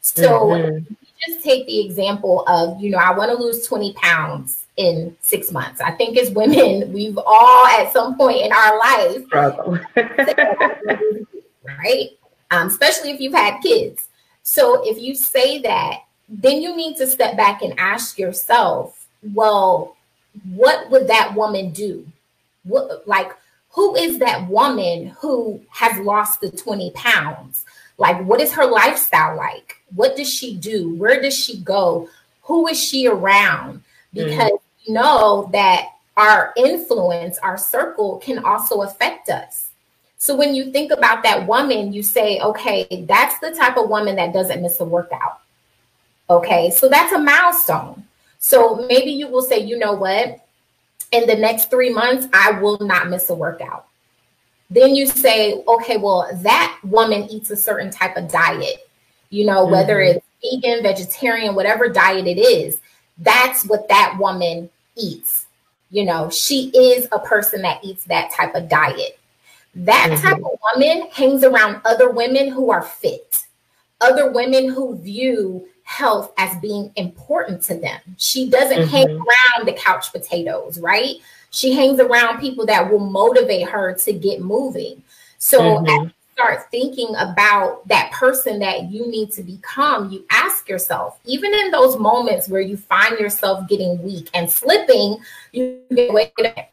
so 0.00 0.48
mm-hmm. 0.48 0.94
just 1.26 1.42
take 1.44 1.66
the 1.66 1.84
example 1.84 2.44
of 2.46 2.80
you 2.80 2.90
know 2.90 2.98
i 2.98 3.10
want 3.10 3.30
to 3.30 3.36
lose 3.36 3.66
20 3.66 3.92
pounds 3.94 4.66
in 4.76 5.16
six 5.20 5.52
months 5.52 5.80
i 5.80 5.90
think 5.90 6.16
as 6.16 6.30
women 6.30 6.92
we've 6.92 7.18
all 7.18 7.66
at 7.66 7.92
some 7.92 8.16
point 8.16 8.40
in 8.40 8.52
our 8.52 8.78
life 8.78 9.22
right 11.64 12.10
um, 12.50 12.66
especially 12.66 13.10
if 13.10 13.20
you've 13.20 13.34
had 13.34 13.60
kids 13.60 14.08
so 14.42 14.82
if 14.88 14.98
you 14.98 15.14
say 15.14 15.60
that 15.60 15.98
then 16.28 16.62
you 16.62 16.74
need 16.76 16.96
to 16.96 17.06
step 17.06 17.36
back 17.36 17.62
and 17.62 17.78
ask 17.78 18.18
yourself 18.18 19.06
well 19.34 19.96
what 20.54 20.90
would 20.90 21.08
that 21.08 21.34
woman 21.34 21.70
do 21.70 22.06
What, 22.64 23.06
like, 23.06 23.32
who 23.70 23.94
is 23.96 24.18
that 24.18 24.48
woman 24.48 25.08
who 25.20 25.60
has 25.70 25.98
lost 25.98 26.40
the 26.40 26.50
20 26.50 26.90
pounds? 26.92 27.64
Like, 27.98 28.22
what 28.24 28.40
is 28.40 28.52
her 28.52 28.66
lifestyle 28.66 29.36
like? 29.36 29.76
What 29.94 30.16
does 30.16 30.32
she 30.32 30.56
do? 30.56 30.94
Where 30.94 31.20
does 31.20 31.36
she 31.36 31.58
go? 31.60 32.08
Who 32.42 32.66
is 32.68 32.82
she 32.82 33.06
around? 33.06 33.82
Because 34.12 34.52
mm. 34.52 34.60
you 34.84 34.94
know 34.94 35.48
that 35.52 35.86
our 36.16 36.52
influence, 36.56 37.38
our 37.38 37.56
circle 37.56 38.18
can 38.18 38.44
also 38.44 38.82
affect 38.82 39.28
us. 39.28 39.70
So 40.18 40.36
when 40.36 40.54
you 40.54 40.70
think 40.70 40.92
about 40.92 41.22
that 41.22 41.46
woman, 41.46 41.94
you 41.94 42.02
say, 42.02 42.40
okay, 42.40 43.04
that's 43.08 43.38
the 43.38 43.52
type 43.52 43.78
of 43.78 43.88
woman 43.88 44.16
that 44.16 44.34
doesn't 44.34 44.60
miss 44.60 44.78
a 44.80 44.84
workout. 44.84 45.40
Okay, 46.28 46.70
so 46.70 46.88
that's 46.88 47.12
a 47.12 47.18
milestone. 47.18 48.04
So 48.38 48.86
maybe 48.86 49.10
you 49.10 49.28
will 49.28 49.42
say, 49.42 49.60
you 49.60 49.78
know 49.78 49.94
what? 49.94 50.46
In 51.12 51.26
the 51.26 51.34
next 51.34 51.70
three 51.70 51.90
months, 51.90 52.28
I 52.32 52.52
will 52.60 52.78
not 52.80 53.08
miss 53.08 53.30
a 53.30 53.34
workout. 53.34 53.86
Then 54.68 54.94
you 54.94 55.06
say, 55.06 55.64
okay, 55.66 55.96
well, 55.96 56.28
that 56.42 56.78
woman 56.84 57.24
eats 57.30 57.50
a 57.50 57.56
certain 57.56 57.90
type 57.90 58.16
of 58.16 58.30
diet, 58.30 58.88
you 59.30 59.46
know, 59.46 59.62
mm-hmm. 59.62 59.72
whether 59.72 60.00
it's 60.00 60.26
vegan, 60.42 60.82
vegetarian, 60.82 61.54
whatever 61.54 61.88
diet 61.88 62.26
it 62.26 62.38
is, 62.38 62.78
that's 63.18 63.64
what 63.64 63.88
that 63.88 64.16
woman 64.18 64.68
eats. 64.96 65.46
You 65.90 66.04
know, 66.04 66.30
she 66.30 66.70
is 66.70 67.08
a 67.10 67.18
person 67.18 67.62
that 67.62 67.82
eats 67.82 68.04
that 68.04 68.30
type 68.30 68.54
of 68.54 68.68
diet. 68.68 69.18
That 69.74 70.10
mm-hmm. 70.10 70.22
type 70.22 70.38
of 70.38 70.58
woman 70.74 71.08
hangs 71.12 71.44
around 71.44 71.80
other 71.84 72.10
women 72.10 72.50
who 72.50 72.70
are 72.70 72.82
fit, 72.82 73.44
other 74.00 74.30
women 74.30 74.68
who 74.68 74.96
view 74.98 75.66
health 75.84 76.32
as 76.38 76.56
being 76.60 76.92
important 76.96 77.62
to 77.62 77.74
them. 77.74 78.00
She 78.16 78.48
doesn't 78.48 78.78
mm-hmm. 78.78 78.90
hang 78.90 79.08
around 79.08 79.66
the 79.66 79.72
couch 79.72 80.12
potatoes, 80.12 80.78
right? 80.78 81.16
She 81.50 81.72
hangs 81.72 81.98
around 81.98 82.40
people 82.40 82.64
that 82.66 82.90
will 82.90 83.00
motivate 83.00 83.68
her 83.68 83.94
to 83.94 84.12
get 84.12 84.40
moving. 84.40 85.02
So 85.38 85.60
mm-hmm. 85.60 85.86
you 85.86 86.10
start 86.40 86.70
thinking 86.70 87.14
about 87.16 87.86
that 87.88 88.10
person 88.12 88.58
that 88.60 88.90
you 88.90 89.06
need 89.06 89.30
to 89.32 89.42
become, 89.42 90.10
you 90.10 90.24
ask 90.30 90.68
yourself, 90.68 91.18
even 91.24 91.52
in 91.52 91.70
those 91.70 91.98
moments 91.98 92.48
where 92.48 92.60
you 92.60 92.76
find 92.76 93.18
yourself 93.18 93.68
getting 93.68 94.02
weak 94.02 94.30
and 94.32 94.50
slipping, 94.50 95.18
you 95.52 95.80
get 95.94 96.12
wait 96.12 96.32
a 96.38 96.42
minute. 96.42 96.68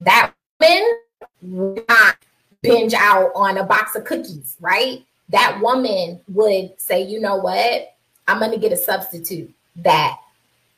That 0.00 0.32
woman 0.60 0.98
would 1.42 1.84
not 1.88 2.16
binge 2.62 2.94
out 2.94 3.32
on 3.34 3.58
a 3.58 3.64
box 3.64 3.96
of 3.96 4.04
cookies, 4.04 4.56
right? 4.60 5.04
That 5.28 5.60
woman 5.60 6.20
would 6.28 6.80
say, 6.80 7.02
you 7.02 7.20
know 7.20 7.36
what? 7.36 7.94
I'm 8.28 8.38
going 8.38 8.52
to 8.52 8.58
get 8.58 8.72
a 8.72 8.76
substitute 8.76 9.52
that 9.76 10.18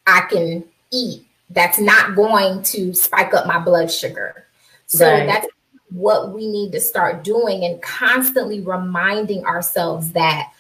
I 0.07 0.23
can 0.23 0.65
eat 0.91 1.25
that's 1.51 1.79
not 1.79 2.17
going 2.17 2.63
to 2.63 2.95
spike 2.95 3.33
up 3.33 3.47
my 3.47 3.59
blood 3.59 3.91
sugar. 3.91 4.47
So 4.87 5.11
right. 5.11 5.27
that's 5.27 5.47
what 5.95 6.33
we 6.33 6.51
need 6.51 6.73
to 6.73 6.81
start 6.81 7.23
doing 7.23 7.65
and 7.65 7.81
constantly 7.81 8.61
reminding 8.61 9.45
ourselves 9.45 10.13
that 10.13 10.53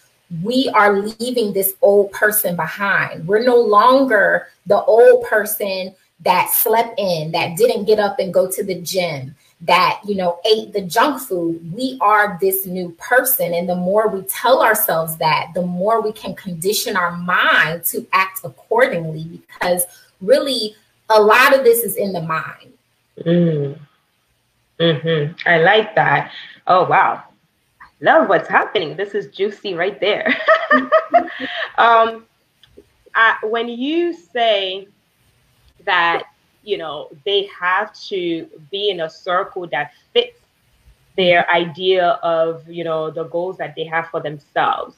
we 0.42 0.70
are 0.74 1.00
leaving 1.00 1.52
this 1.52 1.74
old 1.82 2.10
person 2.12 2.56
behind. 2.56 3.26
We're 3.26 3.44
no 3.44 3.56
longer 3.56 4.48
the 4.66 4.82
old 4.82 5.24
person 5.24 5.94
that 6.20 6.50
slept 6.50 6.98
in, 6.98 7.32
that 7.32 7.56
didn't 7.56 7.84
get 7.84 7.98
up 7.98 8.18
and 8.18 8.32
go 8.32 8.50
to 8.50 8.64
the 8.64 8.80
gym, 8.80 9.34
that 9.64 10.00
you 10.04 10.14
know 10.14 10.40
ate 10.44 10.72
the 10.72 10.82
junk 10.82 11.20
food 11.20 11.72
we 11.72 11.96
are 12.00 12.36
this 12.40 12.66
new 12.66 12.90
person 12.98 13.54
and 13.54 13.68
the 13.68 13.74
more 13.74 14.08
we 14.08 14.20
tell 14.22 14.62
ourselves 14.62 15.16
that 15.16 15.50
the 15.54 15.62
more 15.62 16.02
we 16.02 16.12
can 16.12 16.34
condition 16.34 16.96
our 16.96 17.12
mind 17.12 17.82
to 17.84 18.06
act 18.12 18.40
accordingly 18.44 19.24
because 19.24 19.84
really 20.20 20.74
a 21.10 21.20
lot 21.20 21.56
of 21.56 21.64
this 21.64 21.82
is 21.82 21.96
in 21.96 22.12
the 22.12 22.20
mind 22.20 22.72
mm. 23.20 23.78
Hmm 24.80 25.26
i 25.46 25.58
like 25.58 25.94
that 25.94 26.30
oh 26.66 26.84
wow 26.86 27.22
love 28.00 28.28
what's 28.28 28.48
happening 28.48 28.96
this 28.96 29.14
is 29.14 29.28
juicy 29.28 29.74
right 29.74 30.00
there 30.00 30.36
um 31.78 32.24
I, 33.14 33.36
when 33.44 33.68
you 33.68 34.12
say 34.12 34.88
that 35.84 36.24
you 36.64 36.78
know, 36.78 37.08
they 37.24 37.48
have 37.60 37.92
to 38.08 38.46
be 38.70 38.90
in 38.90 39.00
a 39.00 39.10
circle 39.10 39.66
that 39.68 39.92
fits 40.12 40.40
their 41.16 41.48
idea 41.50 42.18
of, 42.22 42.68
you 42.68 42.84
know, 42.84 43.10
the 43.10 43.24
goals 43.24 43.56
that 43.58 43.74
they 43.76 43.84
have 43.84 44.08
for 44.08 44.20
themselves. 44.20 44.96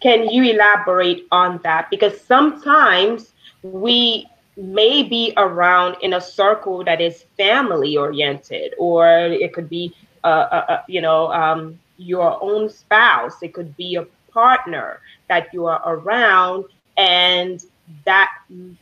Can 0.00 0.28
you 0.28 0.42
elaborate 0.42 1.26
on 1.30 1.60
that? 1.62 1.88
Because 1.90 2.20
sometimes 2.20 3.32
we 3.62 4.26
may 4.56 5.02
be 5.02 5.32
around 5.36 5.96
in 6.00 6.14
a 6.14 6.20
circle 6.20 6.82
that 6.84 7.00
is 7.00 7.24
family 7.36 7.96
oriented, 7.96 8.74
or 8.78 9.06
it 9.06 9.52
could 9.52 9.68
be, 9.68 9.94
uh, 10.24 10.26
uh, 10.26 10.64
uh, 10.68 10.82
you 10.88 11.00
know, 11.00 11.30
um, 11.32 11.78
your 11.98 12.42
own 12.42 12.68
spouse. 12.68 13.42
It 13.42 13.52
could 13.52 13.76
be 13.76 13.96
a 13.96 14.06
partner 14.32 15.00
that 15.28 15.48
you 15.52 15.66
are 15.66 15.82
around, 15.84 16.64
and 16.96 17.62
that 18.04 18.30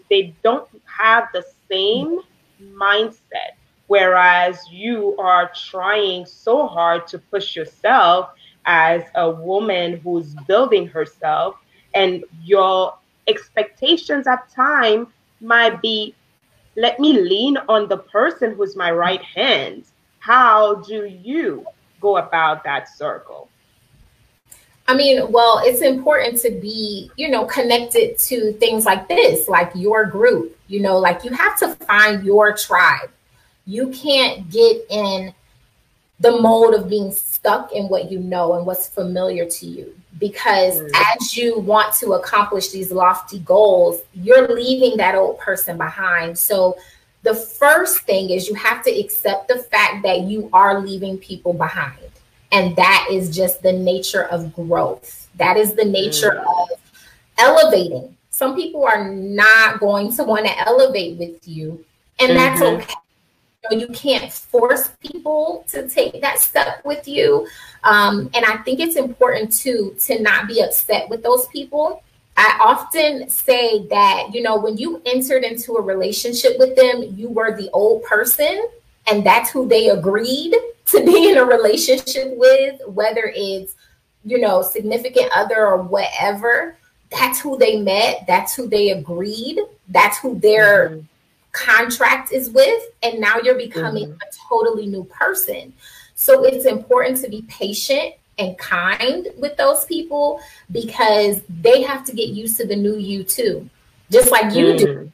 they 0.09 0.35
don't 0.43 0.69
have 0.85 1.29
the 1.33 1.45
same 1.69 2.21
mindset. 2.73 3.55
Whereas 3.89 4.61
you 4.71 5.17
are 5.19 5.53
trying 5.55 6.25
so 6.25 6.67
hard 6.67 7.07
to 7.09 7.19
push 7.19 7.55
yourself 7.55 8.31
as 8.65 9.03
a 9.15 9.29
woman 9.31 10.01
who's 10.03 10.35
building 10.47 10.87
herself, 10.87 11.57
and 11.95 12.25
your 12.43 12.95
expectations 13.27 14.27
at 14.27 14.49
time 14.51 15.09
might 15.45 15.81
be 15.81 16.15
let 16.77 16.99
me 16.99 17.21
lean 17.21 17.57
on 17.69 17.89
the 17.89 17.99
person 17.99 18.55
who's 18.55 18.75
my 18.75 18.91
right 18.91 19.23
hand. 19.23 19.85
How 20.19 20.77
do 20.77 21.05
you 21.05 21.65
go 22.01 22.17
about 22.17 22.65
that 22.65 22.89
circle? 22.89 23.49
I 24.87 24.95
mean, 24.95 25.31
well, 25.33 25.63
it's 25.65 25.81
important 25.81 26.41
to 26.43 26.51
be, 26.51 27.11
you 27.17 27.31
know, 27.31 27.47
connected 27.47 28.19
to 28.19 28.53
things 28.55 28.85
like 28.85 29.09
this, 29.09 29.49
like 29.49 29.71
your 29.75 30.05
group, 30.05 30.59
you 30.67 30.81
know, 30.81 30.99
like 30.99 31.25
you 31.25 31.31
have 31.31 31.59
to 31.61 31.69
find 31.87 32.25
your 32.25 32.55
tribe. 32.55 33.11
You 33.67 33.89
can't 33.89 34.51
get 34.51 34.85
in 34.91 35.33
the 36.21 36.41
mode 36.41 36.75
of 36.75 36.89
being 36.89 37.11
stuck 37.13 37.73
in 37.73 37.89
what 37.89 38.11
you 38.11 38.19
know 38.19 38.55
and 38.55 38.65
what's 38.65 38.89
familiar 38.89 39.45
to 39.45 39.67
you 39.67 39.95
because 40.19 40.81
mm. 40.81 40.91
as 40.95 41.37
you 41.37 41.59
want 41.59 41.93
to 41.95 42.13
accomplish 42.13 42.71
these 42.71 42.93
lofty 42.93 43.41
goals, 43.41 44.01
you're 44.15 44.55
leaving 44.55 44.97
that 44.97 45.15
old 45.15 45.39
person 45.39 45.77
behind. 45.77 46.39
So, 46.39 46.77
the 47.23 47.35
first 47.35 48.01
thing 48.01 48.29
is 48.29 48.49
you 48.49 48.55
have 48.55 48.85
to 48.85 48.91
accept 48.91 49.49
the 49.49 49.59
fact 49.59 50.03
that 50.03 50.21
you 50.23 50.51
are 50.53 50.81
leaving 50.81 51.17
people 51.17 51.55
behind 51.55 51.97
and 52.55 52.77
that 52.77 53.09
is 53.11 53.35
just 53.35 53.63
the 53.63 53.73
nature 53.73 54.25
of 54.25 54.55
growth. 54.55 55.29
That 55.37 55.57
is 55.57 55.75
the 55.75 55.85
nature 55.85 56.43
mm. 56.45 56.63
of 56.63 56.69
elevating. 57.37 58.17
Some 58.31 58.55
people 58.55 58.85
are 58.85 59.13
not 59.13 59.81
going 59.81 60.15
to 60.17 60.25
want 60.25 60.47
to 60.47 60.59
elevate 60.67 61.19
with 61.19 61.47
you, 61.47 61.85
and 62.21 62.31
mm-hmm. 62.31 62.37
that's 62.37 62.63
okay. 62.63 62.95
You, 63.71 63.77
know, 63.79 63.87
you, 63.87 63.93
can't 63.95 64.33
force 64.33 64.89
people 65.01 65.65
to 65.69 65.89
take 65.89 66.21
that 66.21 66.39
step 66.39 66.85
with 66.85 67.09
you. 67.09 67.47
Um, 67.83 68.31
and 68.35 68.45
I 68.45 68.59
think 68.59 68.81
it's 68.81 68.97
important 68.97 69.53
too 69.53 69.97
to 70.01 70.21
not 70.21 70.49
be 70.49 70.61
upset 70.63 71.09
with 71.09 71.23
those 71.23 71.47
people. 71.49 72.03
I 72.37 72.59
often 72.63 73.29
say 73.29 73.87
that, 73.89 74.35
you 74.35 74.43
know, 74.43 74.57
when 74.57 74.77
you 74.77 75.01
entered 75.07 75.45
into 75.45 75.75
a 75.75 75.83
relationship 75.83 76.59
with 76.59 76.75
them, 76.77 77.15
you 77.17 77.29
were 77.29 77.57
the 77.57 77.71
old 77.73 78.03
person 78.05 78.67
and 79.07 79.25
that's 79.25 79.51
who 79.51 79.69
they 79.69 79.91
agreed 79.91 80.55
to 80.87 81.05
be 81.05 81.31
in 81.31 81.39
a 81.39 81.45
relationship 81.45 82.37
with, 82.37 82.81
whether 82.87 83.33
it's, 83.35 83.75
you 84.25 84.39
know, 84.39 84.63
significant 84.63 85.31
other 85.35 85.67
or 85.67 85.83
whatever, 85.83 86.77
that's 87.11 87.41
who 87.41 87.57
they 87.59 87.81
met, 87.81 88.25
that's 88.27 88.55
who 88.55 88.67
they 88.67 88.91
agreed, 88.91 89.61
that's 89.89 90.19
who 90.19 90.39
their 90.41 90.91
mm-hmm. 90.91 91.01
Contract 91.55 92.33
is 92.33 92.51
with. 92.51 92.83
And 93.03 93.21
now 93.21 93.39
you're 93.43 93.57
becoming 93.57 94.09
mm-hmm. 94.09 94.21
a 94.21 94.49
totally 94.49 94.87
new 94.87 95.05
person. 95.05 95.73
So 96.15 96.45
it's 96.45 96.67
important 96.67 97.19
to 97.23 97.29
be 97.31 97.43
patient 97.49 98.15
and 98.39 98.59
kind 98.59 99.29
with 99.39 99.57
those 99.57 99.85
people 99.85 100.41
because 100.71 101.41
they 101.49 101.83
have 101.83 102.05
to 102.05 102.13
get 102.13 102.29
used 102.29 102.57
to 102.59 102.67
the 102.67 102.77
new 102.77 102.97
you 102.97 103.25
too, 103.25 103.69
just 104.11 104.31
like 104.31 104.55
you 104.55 104.67
mm-hmm. 104.67 104.85
do. 104.85 105.13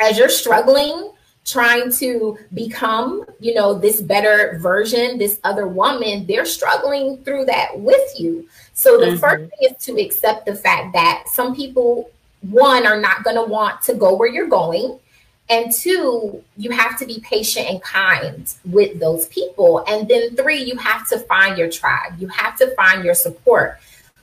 As 0.00 0.18
you're 0.18 0.30
struggling 0.30 1.12
trying 1.44 1.90
to 1.90 2.38
become, 2.54 3.24
you 3.40 3.54
know, 3.54 3.74
this 3.74 4.00
better 4.00 4.58
version, 4.60 5.18
this 5.18 5.40
other 5.44 5.66
woman, 5.66 6.26
they're 6.26 6.46
struggling 6.46 7.16
through 7.18 7.44
that 7.46 7.78
with 7.78 8.18
you. 8.18 8.48
So 8.74 8.98
the 8.98 9.06
mm-hmm. 9.06 9.16
first 9.16 9.50
thing 9.50 9.70
is 9.70 9.84
to 9.84 10.00
accept 10.00 10.46
the 10.46 10.54
fact 10.54 10.92
that 10.92 11.24
some 11.26 11.54
people, 11.54 12.10
one, 12.42 12.86
are 12.86 13.00
not 13.00 13.24
going 13.24 13.36
to 13.36 13.42
want 13.42 13.82
to 13.82 13.94
go 13.94 14.14
where 14.14 14.28
you're 14.28 14.48
going. 14.48 14.98
And 15.50 15.72
two, 15.72 16.44
you 16.56 16.70
have 16.70 16.96
to 17.00 17.06
be 17.06 17.20
patient 17.20 17.68
and 17.68 17.82
kind 17.82 18.54
with 18.64 19.00
those 19.00 19.26
people. 19.26 19.84
And 19.88 20.06
then 20.06 20.36
three, 20.36 20.62
you 20.62 20.76
have 20.76 21.08
to 21.08 21.18
find 21.18 21.58
your 21.58 21.68
tribe. 21.68 22.14
You 22.18 22.28
have 22.28 22.56
to 22.58 22.72
find 22.76 23.04
your 23.04 23.14
support 23.14 23.78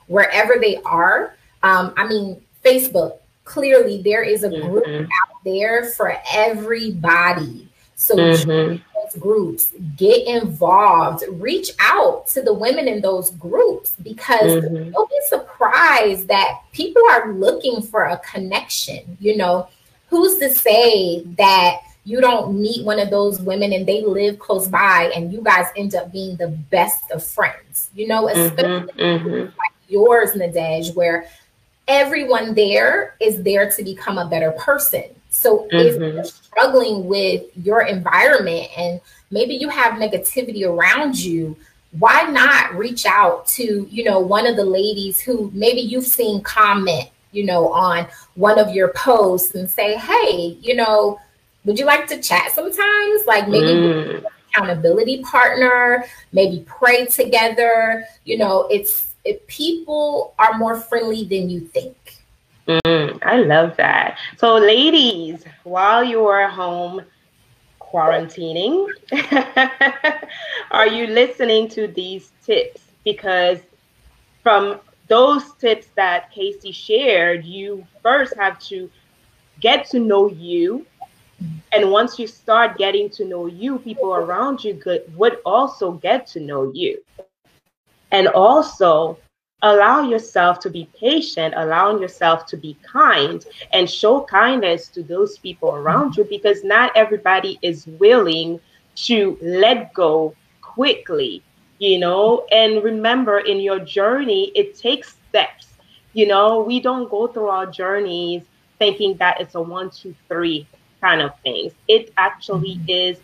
wherever 0.07 0.55
they 0.60 0.77
are. 0.86 1.36
Um, 1.63 1.93
I 1.98 2.07
mean, 2.07 2.41
Facebook, 2.63 3.17
clearly 3.43 4.01
there 4.01 4.24
is 4.24 4.43
a 4.43 4.50
group 4.50 4.86
mm-hmm. 4.86 5.03
out 5.03 5.43
there 5.43 5.89
for 5.91 6.15
everybody. 6.31 7.67
So 7.96 8.15
mm-hmm. 8.15 8.77
those 8.96 9.22
groups, 9.22 9.74
get 9.98 10.27
involved, 10.27 11.24
reach 11.29 11.72
out 11.79 12.27
to 12.27 12.41
the 12.41 12.53
women 12.53 12.88
in 12.88 13.01
those 13.01 13.31
groups 13.31 13.96
because 14.01 14.63
mm-hmm. 14.63 14.91
you'll 14.93 15.07
be 15.07 15.19
surprised 15.27 16.27
that 16.27 16.62
people 16.72 17.01
are 17.10 17.34
looking 17.34 17.81
for 17.81 18.03
a 18.03 18.17
connection. 18.19 19.17
You 19.19 19.38
know, 19.38 19.67
who's 20.09 20.37
to 20.37 20.53
say 20.53 21.23
that 21.37 21.81
you 22.03 22.21
don't 22.21 22.59
meet 22.59 22.85
one 22.85 22.99
of 22.99 23.09
those 23.09 23.41
women 23.41 23.73
and 23.73 23.85
they 23.85 24.01
live 24.01 24.39
close 24.39 24.67
by 24.67 25.11
and 25.13 25.33
you 25.33 25.41
guys 25.41 25.65
end 25.75 25.93
up 25.93 26.11
being 26.11 26.37
the 26.37 26.47
best 26.47 27.11
of 27.11 27.23
friends, 27.23 27.89
you 27.93 28.07
know, 28.07 28.27
mm-hmm. 28.27 28.39
especially 28.39 28.93
mm-hmm. 28.93 29.39
like 29.45 29.73
yours, 29.89 30.31
Nadej, 30.31 30.95
where 30.95 31.27
everyone 31.87 32.53
there 32.53 33.15
is 33.19 33.43
there 33.43 33.69
to 33.71 33.83
become 33.83 34.17
a 34.17 34.27
better 34.27 34.51
person. 34.51 35.03
So 35.29 35.67
mm-hmm. 35.71 35.75
if 35.75 36.13
you're 36.13 36.23
struggling 36.23 37.07
with 37.07 37.43
your 37.57 37.81
environment 37.81 38.69
and 38.77 39.01
maybe 39.29 39.55
you 39.55 39.67
have 39.67 39.93
negativity 39.93 40.65
around 40.65 41.17
you, 41.19 41.57
why 41.99 42.23
not 42.23 42.73
reach 42.75 43.05
out 43.05 43.47
to, 43.47 43.87
you 43.89 44.03
know, 44.03 44.19
one 44.19 44.47
of 44.47 44.55
the 44.55 44.65
ladies 44.65 45.19
who 45.19 45.51
maybe 45.53 45.81
you've 45.81 46.05
seen 46.05 46.41
comment, 46.41 47.09
you 47.31 47.46
know, 47.46 47.72
on 47.72 48.07
one 48.36 48.60
of 48.60 48.74
your 48.74 48.89
posts 48.93 49.55
and 49.55 49.69
say, 49.69 49.96
"Hey, 49.96 50.57
you 50.62 50.75
know, 50.75 51.19
would 51.65 51.77
you 51.77 51.86
like 51.86 52.07
to 52.07 52.22
chat 52.22 52.51
sometimes? 52.51 53.25
Like 53.27 53.48
maybe 53.48 53.67
mm. 53.67 54.24
accountability 54.50 55.22
partner, 55.24 56.05
maybe 56.31 56.63
pray 56.65 57.05
together. 57.05 58.05
You 58.24 58.38
know, 58.38 58.67
it's 58.72 59.13
if 59.25 59.46
people 59.48 60.34
are 60.39 60.57
more 60.57 60.79
friendly 60.79 61.25
than 61.25 61.50
you 61.50 61.60
think. 61.60 62.15
Mm, 62.67 63.19
I 63.22 63.38
love 63.38 63.77
that. 63.77 64.17
So, 64.38 64.55
ladies, 64.57 65.43
while 65.63 66.03
you 66.03 66.25
are 66.25 66.50
home 66.50 67.01
quarantining, 67.79 68.88
are 70.72 70.88
you 70.88 71.07
listening 71.07 71.69
to 71.69 71.88
these 71.88 72.31
tips? 72.46 72.81
Because 73.05 73.60
from 74.43 74.79
those 75.07 75.53
tips 75.53 75.87
that 75.95 76.31
Kasey 76.33 76.73
shared, 76.73 77.45
you 77.45 77.85
first 78.01 78.35
have 78.37 78.59
to 78.69 78.89
get 79.59 79.85
to 79.89 79.99
know 79.99 80.29
you. 80.29 80.85
And 81.71 81.91
once 81.91 82.17
you 82.19 82.27
start 82.27 82.77
getting 82.77 83.09
to 83.11 83.25
know 83.25 83.45
you, 83.45 83.79
people 83.79 84.13
around 84.13 84.63
you 84.63 84.75
could, 84.75 85.03
would 85.15 85.37
also 85.45 85.93
get 85.93 86.27
to 86.27 86.39
know 86.39 86.71
you. 86.73 86.99
And 88.11 88.27
also 88.27 89.17
allow 89.61 90.01
yourself 90.01 90.59
to 90.59 90.69
be 90.69 90.87
patient, 90.99 91.53
allowing 91.57 91.99
yourself 91.99 92.45
to 92.47 92.57
be 92.57 92.77
kind 92.83 93.45
and 93.73 93.89
show 93.89 94.21
kindness 94.21 94.87
to 94.89 95.03
those 95.03 95.37
people 95.39 95.71
around 95.71 96.15
you 96.15 96.23
because 96.23 96.63
not 96.63 96.91
everybody 96.95 97.57
is 97.61 97.87
willing 97.99 98.59
to 98.95 99.37
let 99.41 99.93
go 99.93 100.33
quickly, 100.61 101.41
you 101.79 102.00
know. 102.00 102.46
And 102.51 102.84
remember, 102.84 103.39
in 103.39 103.60
your 103.60 103.79
journey, 103.79 104.51
it 104.55 104.75
takes 104.77 105.15
steps. 105.29 105.67
You 106.13 106.27
know, 106.27 106.62
we 106.62 106.79
don't 106.79 107.10
go 107.10 107.27
through 107.27 107.50
our 107.50 107.65
journeys 107.65 108.43
thinking 108.79 109.17
that 109.17 109.41
it's 109.41 109.55
a 109.55 109.62
one, 109.62 109.89
two, 109.89 110.15
three 110.27 110.67
kind 111.01 111.22
of 111.22 111.31
things. 111.41 111.74
It 111.88 112.13
actually 112.17 112.75
mm-hmm. 112.77 112.89
is 112.89 113.17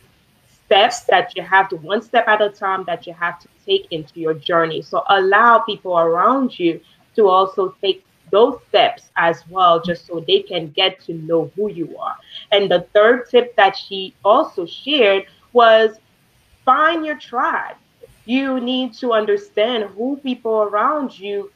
steps 0.65 1.01
that 1.01 1.35
you 1.35 1.43
have 1.43 1.69
to 1.69 1.75
one 1.77 2.01
step 2.01 2.27
at 2.27 2.41
a 2.41 2.49
time 2.49 2.83
that 2.85 3.05
you 3.05 3.13
have 3.13 3.39
to 3.39 3.47
take 3.65 3.87
into 3.91 4.19
your 4.19 4.33
journey. 4.33 4.81
So 4.81 5.03
allow 5.09 5.59
people 5.59 5.97
around 5.97 6.57
you 6.57 6.81
to 7.15 7.27
also 7.27 7.75
take 7.81 8.05
those 8.31 8.57
steps 8.69 9.11
as 9.15 9.43
well, 9.47 9.79
just 9.81 10.07
so 10.07 10.23
they 10.25 10.41
can 10.41 10.69
get 10.71 10.99
to 11.01 11.13
know 11.13 11.51
who 11.55 11.69
you 11.69 11.95
are. 11.97 12.17
And 12.51 12.69
the 12.71 12.87
third 12.93 13.29
tip 13.29 13.55
that 13.55 13.77
she 13.77 14.15
also 14.25 14.65
shared 14.65 15.25
was 15.53 15.97
find 16.65 17.05
your 17.05 17.19
tribe. 17.19 17.75
You 18.25 18.59
need 18.59 18.93
to 18.95 19.13
understand 19.13 19.85
who 19.95 20.17
people 20.17 20.63
around 20.63 21.17
you 21.17 21.51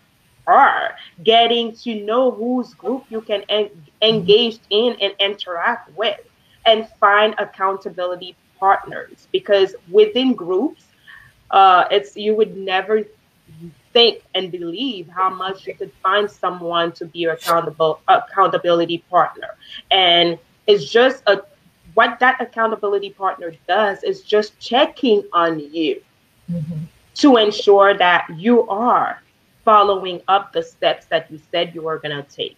are, 0.45 0.95
getting 1.23 1.73
to 1.75 2.03
know 2.03 2.31
whose 2.31 2.73
group 2.73 3.05
you 3.09 3.21
can 3.21 3.43
en- 3.49 3.69
engage 4.01 4.59
in 4.69 4.95
and 5.01 5.13
interact 5.19 5.95
with, 5.97 6.19
and 6.65 6.87
find 6.99 7.35
accountability 7.37 8.35
partners. 8.59 9.27
Because 9.31 9.75
within 9.89 10.33
groups, 10.33 10.85
uh, 11.51 11.85
it's 11.91 12.15
you 12.17 12.35
would 12.35 12.57
never 12.57 13.03
think 13.93 14.21
and 14.35 14.51
believe 14.51 15.07
how 15.07 15.29
much 15.29 15.65
you 15.67 15.73
could 15.73 15.91
find 16.03 16.29
someone 16.29 16.91
to 16.93 17.05
be 17.05 17.19
your 17.19 17.33
accountable 17.33 18.01
accountability 18.07 18.99
partner, 19.09 19.55
and 19.91 20.37
it's 20.67 20.89
just 20.89 21.23
a 21.27 21.41
what 21.93 22.19
that 22.19 22.39
accountability 22.41 23.09
partner 23.09 23.53
does 23.67 24.03
is 24.03 24.21
just 24.21 24.59
checking 24.59 25.23
on 25.33 25.59
you 25.59 26.01
mm-hmm. 26.49 26.83
to 27.15 27.37
ensure 27.37 27.97
that 27.97 28.27
you 28.35 28.67
are 28.69 29.21
following 29.63 30.21
up 30.27 30.53
the 30.53 30.63
steps 30.63 31.05
that 31.07 31.29
you 31.29 31.39
said 31.51 31.75
you 31.75 31.81
were 31.81 31.99
going 31.99 32.15
to 32.15 32.23
take. 32.29 32.57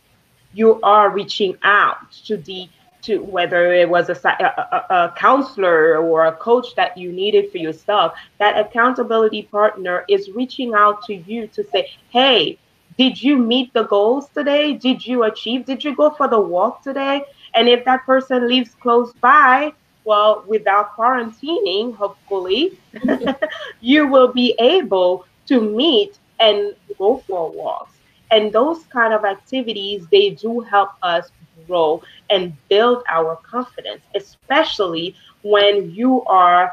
You 0.54 0.80
are 0.82 1.10
reaching 1.10 1.58
out 1.64 2.12
to 2.26 2.38
the 2.38 2.70
to 3.02 3.20
whether 3.20 3.74
it 3.74 3.90
was 3.90 4.10
a, 4.10 4.14
a, 4.26 4.94
a, 4.94 5.14
counselor 5.16 5.98
or 5.98 6.26
a 6.26 6.34
coach 6.34 6.76
that 6.76 6.98
you 6.98 7.12
needed 7.12 7.50
for 7.52 7.58
yourself, 7.58 8.14
that 8.40 8.60
accountability 8.60 9.44
partner 9.44 10.04
is 10.10 10.30
reaching 10.32 10.74
out 10.74 11.04
to 11.06 11.16
you 11.16 11.48
to 11.48 11.64
say, 11.70 11.90
hey, 12.10 12.58
did 12.98 13.22
you 13.24 13.38
meet 13.38 13.72
the 13.74 13.84
goals 13.84 14.28
today? 14.30 14.74
Did 14.74 15.06
you 15.06 15.24
achieve? 15.24 15.66
Did 15.66 15.84
you 15.84 15.96
go 15.96 16.10
for 16.10 16.28
the 16.28 16.40
walk 16.40 16.84
today? 16.84 17.24
And 17.56 17.70
if 17.70 17.86
that 17.86 18.06
person 18.06 18.50
lives 18.50 18.76
close 18.82 19.14
by, 19.14 19.72
well, 20.10 20.44
without 20.48 20.96
quarantining, 20.96 21.96
hopefully, 21.96 22.80
you 23.80 24.08
will 24.08 24.34
be 24.34 24.56
able 24.58 25.26
to 25.46 25.62
meet 25.62 26.18
and 26.40 26.74
go 26.98 27.18
for 27.28 27.52
walks. 27.52 27.94
And 28.32 28.52
those 28.52 28.80
kind 28.86 29.14
of 29.14 29.24
activities, 29.24 30.08
they 30.12 30.32
do 30.32 30.62
help 30.62 30.90
us 31.04 31.30
grow 31.68 32.02
and 32.32 32.54
build 32.70 33.04
our 33.08 33.36
confidence, 33.44 34.02
especially 34.16 35.16
when 35.44 35.92
you 35.92 36.24
are 36.26 36.72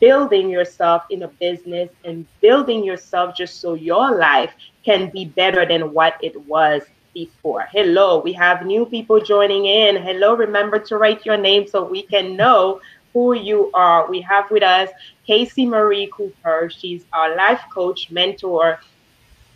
building 0.00 0.48
yourself 0.48 1.02
in 1.10 1.24
a 1.24 1.28
business 1.28 1.90
and 2.06 2.26
building 2.40 2.82
yourself 2.82 3.36
just 3.36 3.60
so 3.60 3.74
your 3.74 4.16
life 4.16 4.52
can 4.86 5.10
be 5.10 5.26
better 5.26 5.66
than 5.66 5.92
what 5.92 6.14
it 6.22 6.34
was 6.46 6.82
before. 7.12 7.66
Hello, 7.72 8.20
we 8.20 8.32
have 8.32 8.66
new 8.66 8.86
people 8.86 9.20
joining 9.20 9.66
in. 9.66 9.96
Hello, 9.96 10.34
remember 10.34 10.78
to 10.78 10.96
write 10.96 11.24
your 11.26 11.36
name 11.36 11.66
so 11.66 11.84
we 11.84 12.02
can 12.02 12.36
know 12.36 12.80
who 13.12 13.34
you 13.34 13.70
are. 13.74 14.08
We 14.08 14.20
have 14.22 14.50
with 14.50 14.62
us 14.62 14.90
Kasey 15.28 15.68
Marie 15.68 16.08
Cooper. 16.12 16.70
She's 16.74 17.04
our 17.12 17.36
life 17.36 17.62
coach, 17.72 18.10
mentor, 18.10 18.80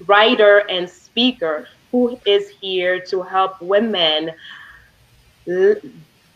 writer, 0.07 0.59
and 0.69 0.89
speaker 0.89 1.69
who 1.91 2.19
is 2.27 2.49
here 2.49 3.01
to 3.01 3.23
help 3.23 3.61
women 3.61 4.33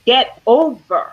get 0.04 0.40
over 0.46 1.12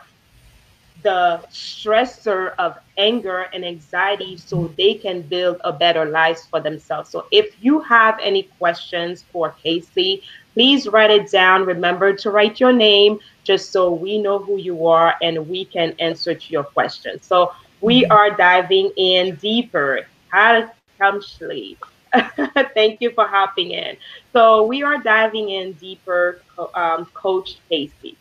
the 1.06 1.40
stressor 1.52 2.56
of 2.58 2.78
anger 2.98 3.46
and 3.54 3.64
anxiety 3.64 4.38
so 4.38 4.74
they 4.78 4.96
can 4.96 5.22
build 5.22 5.62
a 5.64 5.72
better 5.72 6.06
life 6.06 6.40
for 6.50 6.60
themselves. 6.60 7.10
So 7.12 7.28
if 7.32 7.56
you 7.62 7.80
have 7.82 8.20
any 8.22 8.44
questions 8.58 9.24
for 9.32 9.56
Kasey, 9.64 10.24
please 10.54 10.88
write 10.88 11.12
it 11.12 11.30
down. 11.32 11.66
Remember 11.66 12.14
to 12.14 12.32
write 12.32 12.60
your 12.60 12.74
name 12.74 13.20
just 13.44 13.72
so 13.72 13.92
we 13.92 14.18
know 14.18 14.40
who 14.40 14.58
you 14.58 14.88
are 14.88 15.16
and 15.22 15.48
we 15.48 15.66
can 15.66 15.94
answer 16.00 16.34
to 16.34 16.52
your 16.52 16.64
questions. 16.64 17.26
So 17.26 17.54
we 17.82 18.06
are 18.06 18.32
diving 18.32 18.92
in 18.98 19.36
deeper. 19.36 20.02
How 20.30 20.72
come 21.00 21.22
sleep? 21.22 21.84
Thank 22.74 23.02
you 23.02 23.12
for 23.12 23.28
hopping 23.28 23.72
in. 23.72 23.98
So 24.34 24.64
we 24.64 24.82
are 24.84 24.98
diving 24.98 25.50
in 25.50 25.74
deeper, 25.74 26.42
um, 26.74 27.06
Coach 27.14 27.58
Kasey. 27.70 28.16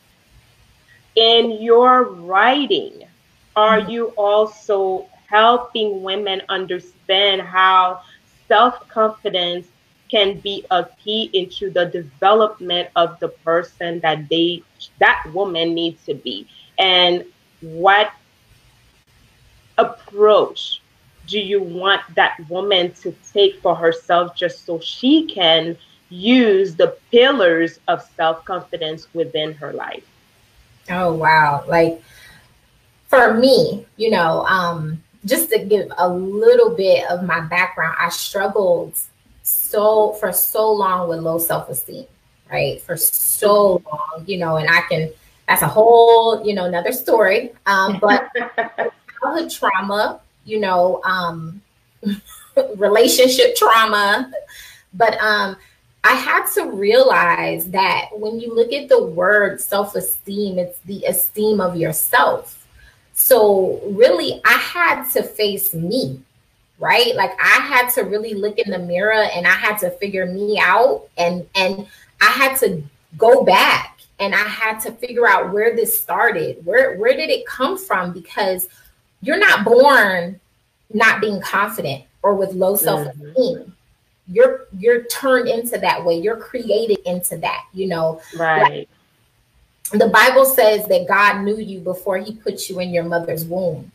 In 1.17 1.63
your 1.63 2.05
writing, 2.05 3.05
are 3.57 3.81
mm-hmm. 3.81 3.91
you 3.91 4.07
also 4.17 5.07
helping 5.29 6.03
women 6.03 6.43
understand 6.49 7.43
how 7.43 8.03
self-confidence 8.49 9.67
can 10.11 10.39
be 10.41 10.65
a 10.71 10.87
key 11.03 11.31
into 11.33 11.71
the 11.71 11.87
development 11.87 12.89
of 12.95 13.19
the 13.21 13.29
person 13.29 14.01
that 14.01 14.29
they 14.29 14.63
that 15.01 15.25
woman 15.33 15.75
needs 15.75 16.05
to 16.05 16.15
be 16.15 16.47
and 16.79 17.25
what 17.63 18.13
approach 19.79 20.83
do 21.27 21.39
you 21.39 21.63
want 21.63 22.03
that 22.15 22.39
woman 22.49 22.93
to 22.93 23.15
take 23.33 23.61
for 23.61 23.75
herself 23.75 24.37
just 24.37 24.67
so 24.67 24.79
she 24.79 25.27
can 25.27 25.77
use 26.11 26.75
the 26.75 26.97
pillars 27.11 27.81
of 27.89 28.03
self 28.17 28.45
confidence 28.45 29.09
within 29.15 29.55
her 29.55 29.73
life? 29.73 30.05
Oh, 30.91 31.15
wow. 31.15 31.65
Like 31.67 32.03
for 33.07 33.35
me, 33.35 33.87
you 33.97 34.11
know, 34.11 34.45
um, 34.47 35.03
just 35.25 35.51
to 35.51 35.59
give 35.59 35.91
a 35.97 36.09
little 36.09 36.75
bit 36.75 37.09
of 37.11 37.25
my 37.25 37.41
background, 37.41 37.97
I 37.99 38.09
struggled 38.11 38.99
so 39.43 40.13
for 40.15 40.33
so 40.33 40.73
long 40.73 41.09
with 41.09 41.21
low 41.21 41.39
self 41.39 41.69
esteem, 41.69 42.07
right? 42.51 42.81
For 42.83 42.97
so 42.97 43.83
long, 43.87 44.25
you 44.27 44.39
know, 44.39 44.57
and 44.57 44.69
I 44.69 44.83
can 44.83 45.11
that's 45.49 45.63
a 45.63 45.69
whole, 45.69 46.45
you 46.47 46.55
know, 46.55 46.65
another 46.65 46.93
story. 46.93 47.53
Um, 47.67 47.99
but 48.01 48.29
childhood 49.23 49.51
trauma, 49.51 50.21
you 50.45 50.61
know, 50.61 51.03
um, 51.05 51.61
relationship 52.77 53.55
trauma. 53.57 54.33
But 54.95 55.21
um, 55.21 55.57
I 56.05 56.13
had 56.13 56.47
to 56.53 56.71
realize 56.71 57.71
that 57.71 58.11
when 58.13 58.39
you 58.39 58.55
look 58.55 58.73
at 58.73 58.91
the 58.91 59.03
word 59.03 59.61
self 59.61 59.95
esteem, 59.95 60.59
it's 60.59 60.79
the 60.81 61.05
esteem 61.05 61.61
of 61.61 61.77
yourself. 61.77 62.67
So, 63.15 63.81
really, 63.87 64.41
I 64.45 64.53
had 64.53 65.05
to 65.13 65.23
face 65.23 65.73
me, 65.73 66.21
right? 66.79 67.15
Like, 67.15 67.31
I 67.41 67.61
had 67.63 67.89
to 67.95 68.03
really 68.03 68.35
look 68.35 68.59
in 68.59 68.71
the 68.71 68.79
mirror 68.79 69.25
and 69.35 69.47
I 69.47 69.53
had 69.53 69.79
to 69.79 69.91
figure 69.93 70.27
me 70.27 70.59
out. 70.61 71.09
And, 71.17 71.49
and 71.55 71.87
I 72.21 72.27
had 72.27 72.59
to 72.59 72.83
go 73.17 73.45
back 73.45 74.01
and 74.19 74.35
I 74.35 74.39
had 74.39 74.81
to 74.81 74.93
figure 74.93 75.27
out 75.27 75.53
where 75.53 75.75
this 75.75 75.99
started. 75.99 76.67
Where, 76.67 76.97
where 76.99 77.17
did 77.17 77.31
it 77.31 77.47
come 77.47 77.79
from? 77.79 78.13
Because 78.13 78.69
you're 79.23 79.39
not 79.39 79.65
born 79.65 80.39
not 80.93 81.21
being 81.21 81.41
confident 81.41 82.05
or 82.23 82.35
with 82.35 82.53
low 82.53 82.77
self-esteem. 82.77 83.35
Mm-hmm. 83.35 83.71
You're 84.27 84.67
you're 84.79 85.05
turned 85.05 85.49
into 85.49 85.79
that 85.79 86.05
way. 86.05 86.19
You're 86.19 86.37
created 86.37 86.99
into 87.07 87.37
that, 87.39 87.65
you 87.73 87.87
know. 87.89 88.21
Right. 88.37 88.63
Like, 88.63 88.89
the 89.93 90.09
Bible 90.09 90.47
says 90.47 90.87
that 90.89 91.07
God 91.07 91.43
knew 91.43 91.59
you 91.59 91.81
before 91.81 92.19
he 92.19 92.35
put 92.35 92.69
you 92.69 92.81
in 92.81 92.91
your 92.91 93.05
mother's 93.05 93.45
womb. 93.45 93.93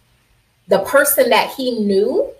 The 0.67 0.79
person 0.79 1.29
that 1.29 1.49
he 1.51 1.79
knew 1.79 2.31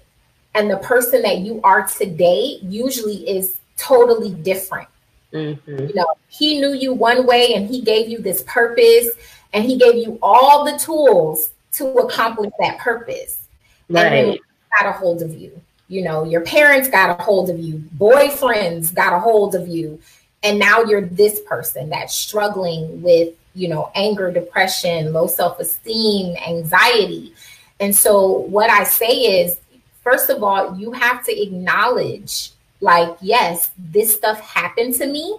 and 0.53 0.69
the 0.69 0.77
person 0.77 1.21
that 1.23 1.39
you 1.39 1.59
are 1.63 1.87
today 1.87 2.59
usually 2.61 3.27
is 3.27 3.57
totally 3.75 4.31
different. 4.31 4.87
Mm-hmm. 5.33 5.87
You 5.87 5.93
know, 5.93 6.07
he 6.27 6.59
knew 6.59 6.73
you 6.73 6.93
one 6.93 7.25
way 7.25 7.53
and 7.55 7.67
he 7.67 7.81
gave 7.81 8.07
you 8.07 8.19
this 8.19 8.43
purpose 8.43 9.09
and 9.53 9.63
he 9.63 9.77
gave 9.77 9.95
you 9.95 10.19
all 10.21 10.63
the 10.63 10.77
tools 10.77 11.51
to 11.73 11.87
accomplish 11.99 12.51
that 12.59 12.77
purpose. 12.79 13.41
Right. 13.89 14.05
And 14.05 14.39
got 14.77 14.89
a 14.89 14.91
hold 14.91 15.21
of 15.21 15.33
you. 15.33 15.59
You 15.89 16.03
know, 16.03 16.23
your 16.23 16.41
parents 16.41 16.87
got 16.87 17.19
a 17.19 17.23
hold 17.23 17.49
of 17.49 17.59
you, 17.59 17.83
boyfriends 17.97 18.93
got 18.93 19.11
a 19.11 19.19
hold 19.19 19.55
of 19.55 19.67
you. 19.67 19.99
And 20.43 20.57
now 20.57 20.83
you're 20.83 21.01
this 21.01 21.41
person 21.41 21.89
that's 21.89 22.15
struggling 22.15 23.01
with, 23.01 23.33
you 23.55 23.67
know, 23.67 23.91
anger, 23.95 24.31
depression, 24.31 25.11
low 25.11 25.27
self 25.27 25.59
esteem, 25.59 26.37
anxiety. 26.47 27.33
And 27.79 27.93
so, 27.93 28.39
what 28.41 28.69
I 28.69 28.83
say 28.83 29.41
is, 29.41 29.59
first 30.03 30.29
of 30.29 30.43
all, 30.43 30.77
you 30.77 30.91
have 30.93 31.25
to 31.25 31.41
acknowledge, 31.41 32.51
like, 32.79 33.17
yes, 33.21 33.71
this 33.77 34.13
stuff 34.13 34.39
happened 34.39 34.93
to 34.95 35.07
me. 35.07 35.37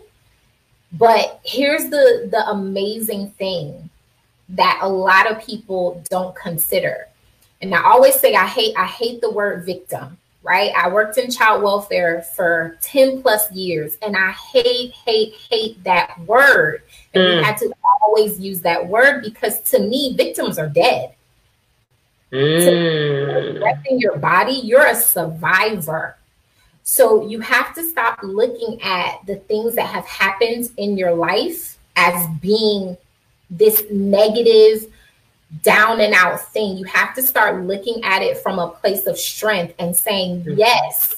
But 0.93 1.41
here's 1.45 1.89
the 1.89 2.29
the 2.31 2.45
amazing 2.49 3.31
thing 3.33 3.89
that 4.51 4.81
a 4.83 4.89
lot 4.89 5.31
of 5.31 5.45
people 5.45 6.03
don't 6.11 6.35
consider. 6.35 7.07
And 7.63 7.75
I 7.75 7.83
always 7.83 8.19
say 8.19 8.35
I 8.35 8.47
hate 8.47 8.75
I 8.77 8.87
hate 8.87 9.21
the 9.21 9.31
word 9.31 9.65
victim, 9.65 10.19
right? 10.42 10.72
I 10.76 10.88
worked 10.88 11.18
in 11.18 11.31
child 11.31 11.62
welfare 11.62 12.22
for 12.22 12.79
10 12.81 13.22
plus 13.22 13.50
years 13.53 13.96
and 14.03 14.16
I 14.16 14.31
hate 14.33 14.92
hate 14.92 15.35
hate 15.50 15.83
that 15.85 16.18
word. 16.26 16.83
And 17.14 17.22
mm. 17.22 17.37
we 17.37 17.44
had 17.44 17.57
to 17.59 17.72
always 18.03 18.40
use 18.40 18.61
that 18.62 18.87
word 18.87 19.22
because 19.22 19.61
to 19.62 19.79
me 19.79 20.14
victims 20.16 20.59
are 20.59 20.68
dead. 20.68 21.14
Mm. 22.33 23.61
your 23.98 24.16
body, 24.18 24.53
you're 24.53 24.87
a 24.87 24.94
survivor. 24.94 26.16
So 26.83 27.26
you 27.26 27.40
have 27.40 27.74
to 27.74 27.83
stop 27.83 28.20
looking 28.22 28.81
at 28.83 29.24
the 29.26 29.37
things 29.37 29.74
that 29.74 29.87
have 29.87 30.07
happened 30.07 30.70
in 30.76 30.96
your 30.96 31.12
life 31.12 31.79
as 31.96 32.26
being 32.40 32.96
this 33.50 33.85
negative, 33.90 34.92
down 35.63 36.01
and 36.01 36.15
out 36.15 36.41
thing. 36.53 36.77
You 36.77 36.85
have 36.85 37.15
to 37.15 37.23
start 37.23 37.65
looking 37.65 38.03
at 38.05 38.23
it 38.23 38.39
from 38.39 38.59
a 38.59 38.69
place 38.69 39.07
of 39.07 39.19
strength 39.19 39.75
and 39.79 39.95
saying, 39.95 40.43
mm-hmm. 40.43 40.59
yes, 40.59 41.17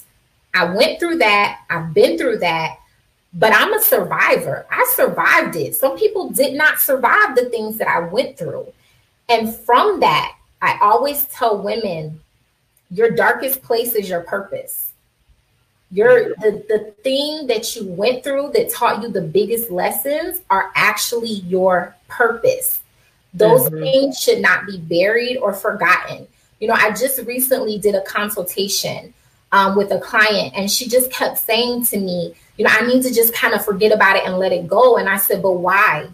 I 0.55 0.65
went 0.65 1.01
through 1.01 1.19
that, 1.19 1.61
I've 1.71 1.95
been 1.95 2.19
through 2.19 2.39
that, 2.39 2.79
but 3.35 3.53
I'm 3.55 3.73
a 3.73 3.81
survivor. 3.81 4.67
I 4.71 4.87
survived 4.95 5.57
it. 5.57 5.75
Some 5.75 5.97
people 5.97 6.31
did 6.31 6.55
not 6.55 6.81
survive 6.81 7.35
the 7.35 7.47
things 7.47 7.79
that 7.79 7.89
I 7.89 8.01
went 8.01 8.37
through. 8.37 8.67
And 9.29 9.55
from 9.55 10.01
that, 10.01 10.37
I 10.61 10.79
always 10.83 11.25
tell 11.27 11.63
women 11.63 12.21
your 12.91 13.11
darkest 13.11 13.63
place 13.63 13.95
is 13.95 14.09
your 14.09 14.21
purpose. 14.21 14.93
Your 15.91 16.35
the, 16.37 16.65
the 16.69 16.95
thing 17.03 17.47
that 17.47 17.75
you 17.75 17.87
went 17.87 18.23
through 18.25 18.53
that 18.55 18.71
taught 18.71 19.03
you 19.03 19.09
the 19.09 19.23
biggest 19.23 19.71
lessons 19.71 20.41
are 20.51 20.71
actually 20.75 21.31
your 21.31 21.95
purpose. 22.09 22.81
Those 23.35 23.63
mm-hmm. 23.63 23.83
things 23.83 24.21
should 24.21 24.41
not 24.41 24.67
be 24.67 24.79
buried 24.79 25.39
or 25.39 25.53
forgotten. 25.53 26.27
You 26.61 26.69
know, 26.69 26.75
I 26.75 26.91
just 26.91 27.21
recently 27.27 27.79
did 27.79 27.95
a 27.95 28.03
consultation 28.03 29.15
um, 29.53 29.77
with 29.77 29.91
a 29.91 30.01
client, 30.01 30.55
and 30.57 30.71
she 30.71 30.89
just 30.89 31.11
kept 31.11 31.39
saying 31.39 31.85
to 31.87 31.99
me, 31.99 32.35
you 32.57 32.65
know, 32.65 32.71
I 32.73 32.87
need 32.87 33.03
to 33.03 33.13
just 33.13 33.35
kind 33.35 33.55
of 33.55 33.65
forget 33.65 33.93
about 33.93 34.17
it 34.17 34.25
and 34.25 34.39
let 34.39 34.53
it 34.53 34.69
go. 34.69 34.97
And 34.97 35.09
I 35.09 35.17
said, 35.17 35.43
but 35.43 35.53
why? 35.53 36.09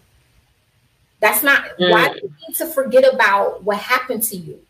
That's 1.20 1.42
not 1.42 1.64
mm. 1.78 1.90
why 1.90 2.12
do 2.12 2.20
you 2.22 2.32
need 2.46 2.56
to 2.56 2.66
forget 2.66 3.12
about 3.12 3.64
what 3.64 3.78
happened 3.78 4.22
to 4.24 4.36
you. 4.36 4.60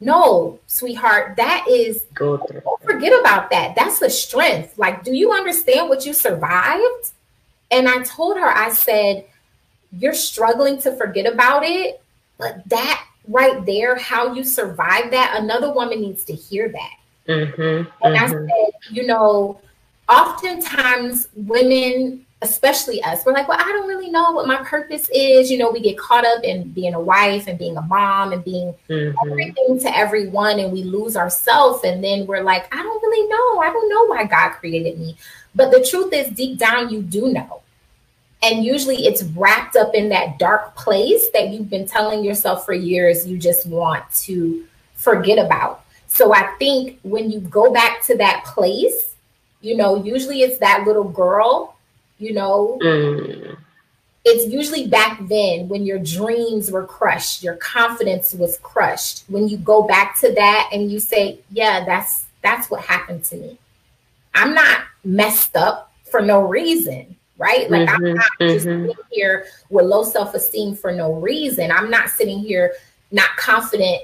No, 0.00 0.60
sweetheart, 0.66 1.36
that 1.36 1.66
is 1.68 2.02
don't 2.14 2.42
forget 2.84 3.18
about 3.20 3.50
that. 3.50 3.74
That's 3.74 4.00
a 4.00 4.08
strength. 4.08 4.78
Like, 4.78 5.02
do 5.02 5.12
you 5.12 5.32
understand 5.32 5.88
what 5.88 6.06
you 6.06 6.12
survived? 6.12 7.12
And 7.70 7.88
I 7.88 8.02
told 8.04 8.36
her, 8.38 8.46
I 8.46 8.72
said, 8.72 9.26
you're 9.92 10.14
struggling 10.14 10.80
to 10.82 10.96
forget 10.96 11.32
about 11.32 11.64
it, 11.64 12.00
but 12.36 12.68
that 12.68 13.04
right 13.26 13.64
there, 13.66 13.96
how 13.96 14.32
you 14.32 14.44
survive 14.44 15.10
that, 15.10 15.36
another 15.40 15.72
woman 15.72 16.00
needs 16.00 16.24
to 16.24 16.34
hear 16.34 16.68
that. 16.68 16.94
Mm-hmm, 17.28 17.88
and 18.02 18.16
mm-hmm. 18.16 18.24
I 18.24 18.28
said, 18.28 18.70
you 18.90 19.06
know, 19.06 19.60
oftentimes 20.08 21.28
women, 21.34 22.24
especially 22.40 23.02
us, 23.02 23.26
we're 23.26 23.32
like, 23.32 23.48
well, 23.48 23.58
I 23.60 23.64
don't 23.64 23.88
really 23.88 24.10
know 24.10 24.32
what 24.32 24.46
my 24.46 24.56
purpose 24.62 25.08
is. 25.12 25.50
You 25.50 25.58
know, 25.58 25.70
we 25.70 25.80
get 25.80 25.98
caught 25.98 26.24
up 26.24 26.42
in 26.42 26.70
being 26.70 26.94
a 26.94 27.00
wife 27.00 27.46
and 27.46 27.58
being 27.58 27.76
a 27.76 27.82
mom 27.82 28.32
and 28.32 28.42
being 28.42 28.74
mm-hmm. 28.88 29.30
everything 29.30 29.78
to 29.80 29.96
everyone, 29.96 30.58
and 30.58 30.72
we 30.72 30.84
lose 30.84 31.16
ourselves. 31.16 31.84
And 31.84 32.02
then 32.02 32.26
we're 32.26 32.42
like, 32.42 32.74
I 32.74 32.82
don't 32.82 33.02
really 33.02 33.28
know. 33.28 33.60
I 33.60 33.70
don't 33.70 33.88
know 33.90 34.06
why 34.06 34.24
God 34.24 34.50
created 34.50 34.98
me. 34.98 35.16
But 35.54 35.70
the 35.70 35.84
truth 35.84 36.12
is, 36.12 36.30
deep 36.30 36.58
down, 36.58 36.88
you 36.88 37.02
do 37.02 37.32
know. 37.32 37.62
And 38.42 38.64
usually 38.64 39.06
it's 39.06 39.24
wrapped 39.24 39.74
up 39.76 39.94
in 39.94 40.08
that 40.10 40.38
dark 40.38 40.76
place 40.76 41.28
that 41.30 41.48
you've 41.48 41.68
been 41.68 41.86
telling 41.86 42.24
yourself 42.24 42.64
for 42.64 42.72
years 42.72 43.26
you 43.26 43.36
just 43.36 43.66
want 43.66 44.08
to 44.12 44.64
forget 44.94 45.44
about. 45.44 45.84
So 46.06 46.32
I 46.32 46.46
think 46.58 47.00
when 47.02 47.30
you 47.30 47.40
go 47.40 47.72
back 47.72 48.02
to 48.04 48.16
that 48.18 48.44
place, 48.44 49.14
you 49.60 49.76
know, 49.76 50.02
usually 50.02 50.42
it's 50.42 50.58
that 50.58 50.84
little 50.86 51.04
girl, 51.04 51.76
you 52.18 52.32
know. 52.32 52.78
Mm. 52.80 53.56
It's 54.24 54.52
usually 54.52 54.86
back 54.86 55.18
then 55.28 55.68
when 55.68 55.84
your 55.84 55.98
dreams 55.98 56.70
were 56.70 56.86
crushed, 56.86 57.42
your 57.42 57.56
confidence 57.56 58.34
was 58.34 58.58
crushed. 58.58 59.24
When 59.28 59.48
you 59.48 59.56
go 59.56 59.82
back 59.82 60.18
to 60.20 60.32
that 60.34 60.70
and 60.72 60.90
you 60.92 61.00
say, 61.00 61.40
"Yeah, 61.50 61.84
that's 61.84 62.24
that's 62.42 62.70
what 62.70 62.82
happened 62.82 63.24
to 63.24 63.36
me. 63.36 63.58
I'm 64.34 64.54
not 64.54 64.82
messed 65.04 65.56
up 65.56 65.92
for 66.10 66.20
no 66.20 66.42
reason 66.42 67.16
right? 67.38 67.70
Like 67.70 67.88
mm-hmm, 67.88 68.04
I'm 68.04 68.14
not 68.14 68.30
mm-hmm. 68.40 68.52
just 68.52 68.64
sitting 68.64 68.92
here 69.10 69.46
with 69.70 69.86
low 69.86 70.02
self-esteem 70.02 70.76
for 70.76 70.92
no 70.92 71.14
reason. 71.14 71.70
I'm 71.70 71.90
not 71.90 72.10
sitting 72.10 72.40
here 72.40 72.74
not 73.10 73.30
confident 73.36 74.02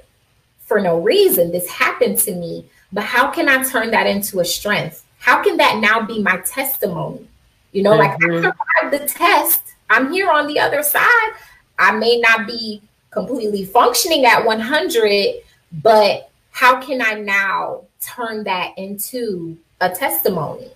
for 0.60 0.80
no 0.80 1.00
reason. 1.00 1.52
This 1.52 1.68
happened 1.68 2.18
to 2.20 2.34
me, 2.34 2.64
but 2.92 3.04
how 3.04 3.30
can 3.30 3.48
I 3.48 3.62
turn 3.64 3.90
that 3.90 4.06
into 4.06 4.40
a 4.40 4.44
strength? 4.44 5.04
How 5.18 5.42
can 5.42 5.56
that 5.58 5.78
now 5.78 6.00
be 6.00 6.22
my 6.22 6.38
testimony? 6.38 7.26
You 7.72 7.82
know, 7.82 7.90
mm-hmm. 7.90 8.00
like 8.00 8.12
I 8.12 8.16
mm-hmm. 8.18 8.44
survived 8.44 9.02
the 9.02 9.08
test. 9.08 9.62
I'm 9.90 10.12
here 10.12 10.30
on 10.30 10.46
the 10.46 10.58
other 10.60 10.82
side. 10.82 11.32
I 11.78 11.92
may 11.92 12.18
not 12.20 12.46
be 12.46 12.80
completely 13.10 13.64
functioning 13.64 14.24
at 14.24 14.44
100, 14.44 15.34
but 15.82 16.30
how 16.50 16.80
can 16.80 17.02
I 17.02 17.14
now 17.14 17.82
turn 18.00 18.44
that 18.44 18.78
into 18.78 19.58
a 19.80 19.90
testimony? 19.90 20.70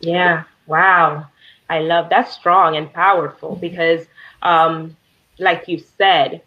Yeah, 0.00 0.44
Wow. 0.66 1.26
I 1.68 1.80
love 1.80 2.08
that's 2.10 2.32
strong 2.32 2.76
and 2.76 2.92
powerful 2.92 3.56
mm-hmm. 3.56 3.60
because 3.60 4.06
um, 4.42 4.96
like 5.38 5.68
you 5.68 5.78
said, 5.78 6.42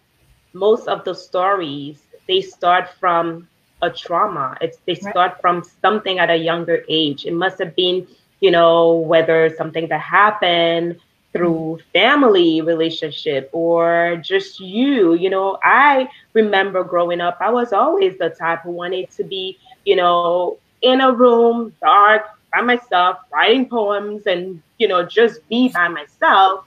most 0.54 0.88
of 0.88 1.04
the 1.04 1.14
stories 1.14 2.02
they 2.28 2.42
start 2.42 2.90
from 3.00 3.48
a 3.82 3.90
trauma. 3.90 4.58
It's 4.62 4.78
they 4.86 4.96
start 4.96 5.40
from 5.42 5.64
something 5.64 6.20
at 6.20 6.30
a 6.30 6.36
younger 6.36 6.84
age. 6.90 7.26
It 7.26 7.34
must 7.34 7.60
have 7.60 7.76
been, 7.76 8.08
you 8.40 8.52
know, 8.52 8.96
whether 8.96 9.50
something 9.56 9.88
that 9.90 10.02
happened 10.02 10.98
through 11.34 11.80
family 11.94 12.62
relationship 12.62 13.50
or 13.54 14.18
just 14.24 14.60
you 14.60 15.14
you 15.14 15.30
know 15.30 15.58
i 15.64 16.08
remember 16.34 16.84
growing 16.84 17.22
up 17.22 17.38
i 17.42 17.50
was 17.50 17.74
always 17.74 18.18
the 18.18 18.30
type 18.30 18.62
who 18.64 18.72
wanted 18.72 19.10
to 19.12 19.24
be 19.24 19.58
you 19.86 19.96
know 19.96 20.50
in 20.82 21.02
a 21.02 21.12
room 21.12 21.74
dark 21.82 22.37
by 22.54 22.62
myself, 22.62 23.18
writing 23.32 23.68
poems 23.68 24.28
and, 24.28 24.62
you 24.78 24.88
know, 24.88 25.04
just 25.04 25.48
be 25.50 25.70
by 25.70 25.88
myself. 25.88 26.66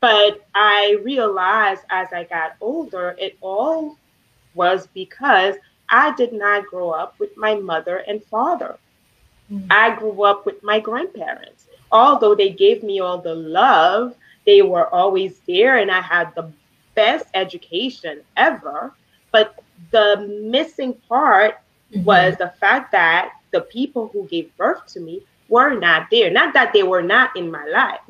But 0.00 0.46
I 0.54 0.98
realized 1.02 1.82
as 1.90 2.12
I 2.12 2.24
got 2.24 2.56
older, 2.60 3.16
it 3.18 3.36
all 3.40 3.96
was 4.54 4.86
because 4.94 5.56
I 5.88 6.14
did 6.14 6.32
not 6.32 6.66
grow 6.66 6.90
up 6.90 7.18
with 7.18 7.36
my 7.36 7.54
mother 7.54 7.98
and 7.98 8.22
father. 8.24 8.78
Mm-hmm. 9.50 9.66
I 9.70 9.96
grew 9.96 10.22
up 10.22 10.46
with 10.46 10.62
my 10.62 10.78
grandparents. 10.78 11.66
Although 11.90 12.34
they 12.34 12.50
gave 12.50 12.82
me 12.82 13.00
all 13.00 13.18
the 13.18 13.34
love, 13.34 14.14
they 14.44 14.62
were 14.62 14.92
always 14.94 15.38
there 15.46 15.78
and 15.78 15.90
I 15.90 16.00
had 16.00 16.34
the 16.34 16.50
best 16.94 17.26
education 17.34 18.20
ever. 18.36 18.92
But 19.32 19.62
the 19.90 20.26
missing 20.42 20.94
part 21.08 21.58
mm-hmm. 21.92 22.04
was 22.04 22.36
the 22.36 22.52
fact 22.60 22.92
that 22.92 23.32
the 23.52 23.62
people 23.62 24.08
who 24.12 24.26
gave 24.28 24.54
birth 24.56 24.86
to 24.88 25.00
me 25.00 25.22
were 25.48 25.74
not 25.74 26.08
there. 26.10 26.30
Not 26.30 26.54
that 26.54 26.72
they 26.72 26.82
were 26.82 27.02
not 27.02 27.36
in 27.36 27.50
my 27.50 27.66
life, 27.66 28.00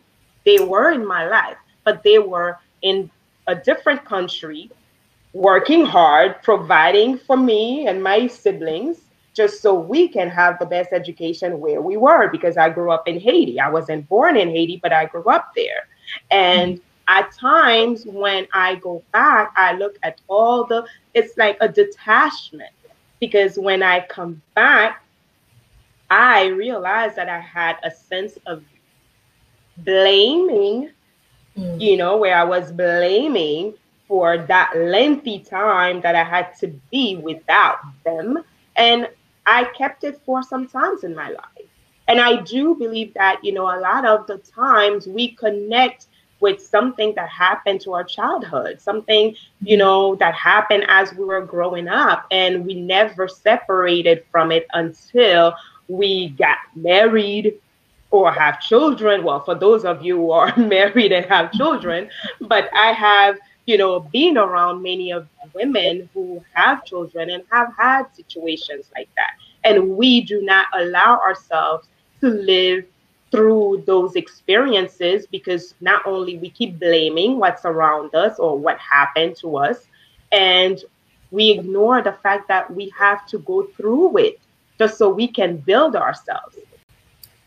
they 0.44 0.59
were 0.59 0.90
in 0.90 1.07
my 1.07 1.27
life, 1.27 1.57
but 1.85 2.03
they 2.03 2.18
were 2.18 2.59
in 2.83 3.11
a 3.46 3.55
different 3.55 4.05
country, 4.05 4.70
working 5.33 5.85
hard, 5.85 6.42
providing 6.42 7.18
for 7.18 7.37
me 7.37 7.87
and 7.87 8.03
my 8.03 8.27
siblings 8.27 9.01
just 9.35 9.62
so 9.62 9.72
we 9.72 10.09
can 10.09 10.29
have 10.29 10.59
the 10.59 10.66
best 10.66 10.92
education 10.92 11.61
where 11.61 11.81
we 11.81 11.96
were 11.96 12.29
because 12.29 12.57
I 12.57 12.70
grew 12.70 12.90
up 12.90 13.07
in 13.07 13.20
Haiti. 13.20 13.61
I 13.61 13.70
wasn't 13.70 14.09
born 14.09 14.37
in 14.37 14.48
Haiti, 14.48 14.81
but 14.83 14.92
I 14.92 15.07
grew 15.07 15.24
up 15.24 15.53
there. 15.55 15.87
And 16.33 16.81
at 17.07 17.31
times 17.33 18.05
when 18.05 18.48
I 18.53 18.74
go 18.77 19.03
back, 19.12 19.53
I 19.57 19.74
look 19.74 19.96
at 20.03 20.20
all 20.27 20.64
the, 20.64 20.85
it's 21.14 21.37
like 21.38 21.57
a 21.61 21.68
detachment 21.68 22.72
because 23.20 23.59
when 23.59 23.81
I 23.81 24.07
come 24.07 24.42
back, 24.55 25.05
I 26.11 26.47
realized 26.47 27.16
that 27.16 27.29
I 27.29 27.40
had 27.40 27.77
a 27.83 27.90
sense 27.90 28.38
of 28.47 28.64
blaming, 29.79 30.90
mm. 31.57 31.81
you 31.81 31.97
know, 31.97 32.16
where 32.16 32.37
I 32.37 32.44
was 32.44 32.73
blaming 32.73 33.75
for 34.07 34.38
that 34.38 34.73
lengthy 34.75 35.38
time 35.40 36.01
that 36.01 36.14
I 36.14 36.25
had 36.25 36.57
to 36.61 36.68
be 36.90 37.16
without 37.16 37.79
them. 38.05 38.42
And 38.77 39.09
I 39.44 39.64
kept 39.64 40.05
it 40.05 40.21
for 40.25 40.42
some 40.42 40.66
times 40.66 41.05
in 41.05 41.14
my 41.14 41.29
life. 41.29 41.68
And 42.09 42.21
I 42.21 42.40
do 42.40 42.75
believe 42.75 43.12
that, 43.14 43.44
you 43.44 43.53
know, 43.53 43.66
a 43.66 43.79
lot 43.81 44.07
of 44.07 44.27
the 44.27 44.38
times 44.38 45.07
we 45.07 45.33
connect 45.33 46.07
with 46.40 46.62
something 46.62 47.14
that 47.16 47.29
happened 47.29 47.81
to 47.83 47.92
our 47.92 48.05
childhood, 48.05 48.81
something, 48.81 49.35
you 49.61 49.77
mm-hmm. 49.77 49.79
know, 49.79 50.14
that 50.16 50.35
happened 50.35 50.85
as 50.88 51.12
we 51.14 51.25
were 51.25 51.42
growing 51.42 51.88
up. 51.88 52.27
And 52.31 52.64
we 52.64 52.75
never 52.75 53.29
separated 53.29 54.25
from 54.31 54.53
it 54.53 54.66
until 54.73 55.55
we 55.88 56.29
got 56.31 56.59
married 56.74 57.59
or 58.11 58.33
have 58.33 58.61
children. 58.61 59.24
Well, 59.24 59.40
for 59.40 59.55
those 59.55 59.85
of 59.85 60.03
you 60.03 60.16
who 60.16 60.31
are 60.31 60.55
married 60.57 61.12
and 61.12 61.27
have 61.27 61.53
children, 61.53 62.11
but 62.40 62.70
I 62.74 62.92
have, 62.92 63.38
you 63.66 63.77
know, 63.77 64.01
been 64.01 64.38
around 64.38 64.83
many 64.83 65.12
of 65.12 65.27
women 65.55 66.09
who 66.14 66.42
have 66.53 66.85
children 66.85 67.31
and 67.31 67.42
have 67.51 67.74
had 67.77 68.05
situations 68.14 68.90
like 68.94 69.09
that. 69.16 69.33
And 69.64 69.96
we 69.96 70.20
do 70.20 70.42
not 70.42 70.66
allow 70.74 71.18
ourselves 71.20 71.88
to 72.20 72.29
live 72.29 72.85
through 73.31 73.85
those 73.87 74.16
experiences 74.16 75.27
because 75.27 75.74
not 75.81 76.07
only 76.07 76.38
we 76.38 76.48
keep 76.48 76.79
blaming 76.79 77.38
what's 77.38 77.64
around 77.64 78.14
us 78.14 78.38
or 78.38 78.59
what 78.59 78.79
happened 78.79 79.37
to 79.37 79.57
us 79.57 79.87
and 80.33 80.83
we 81.31 81.51
ignore 81.51 82.01
the 82.01 82.12
fact 82.22 82.48
that 82.48 82.72
we 82.74 82.90
have 82.96 83.27
to 83.27 83.38
go 83.40 83.64
through 83.77 84.16
it 84.16 84.40
just 84.79 84.99
so 84.99 85.09
we 85.09 85.29
can 85.29 85.57
build 85.59 85.97
ourselves. 85.97 86.57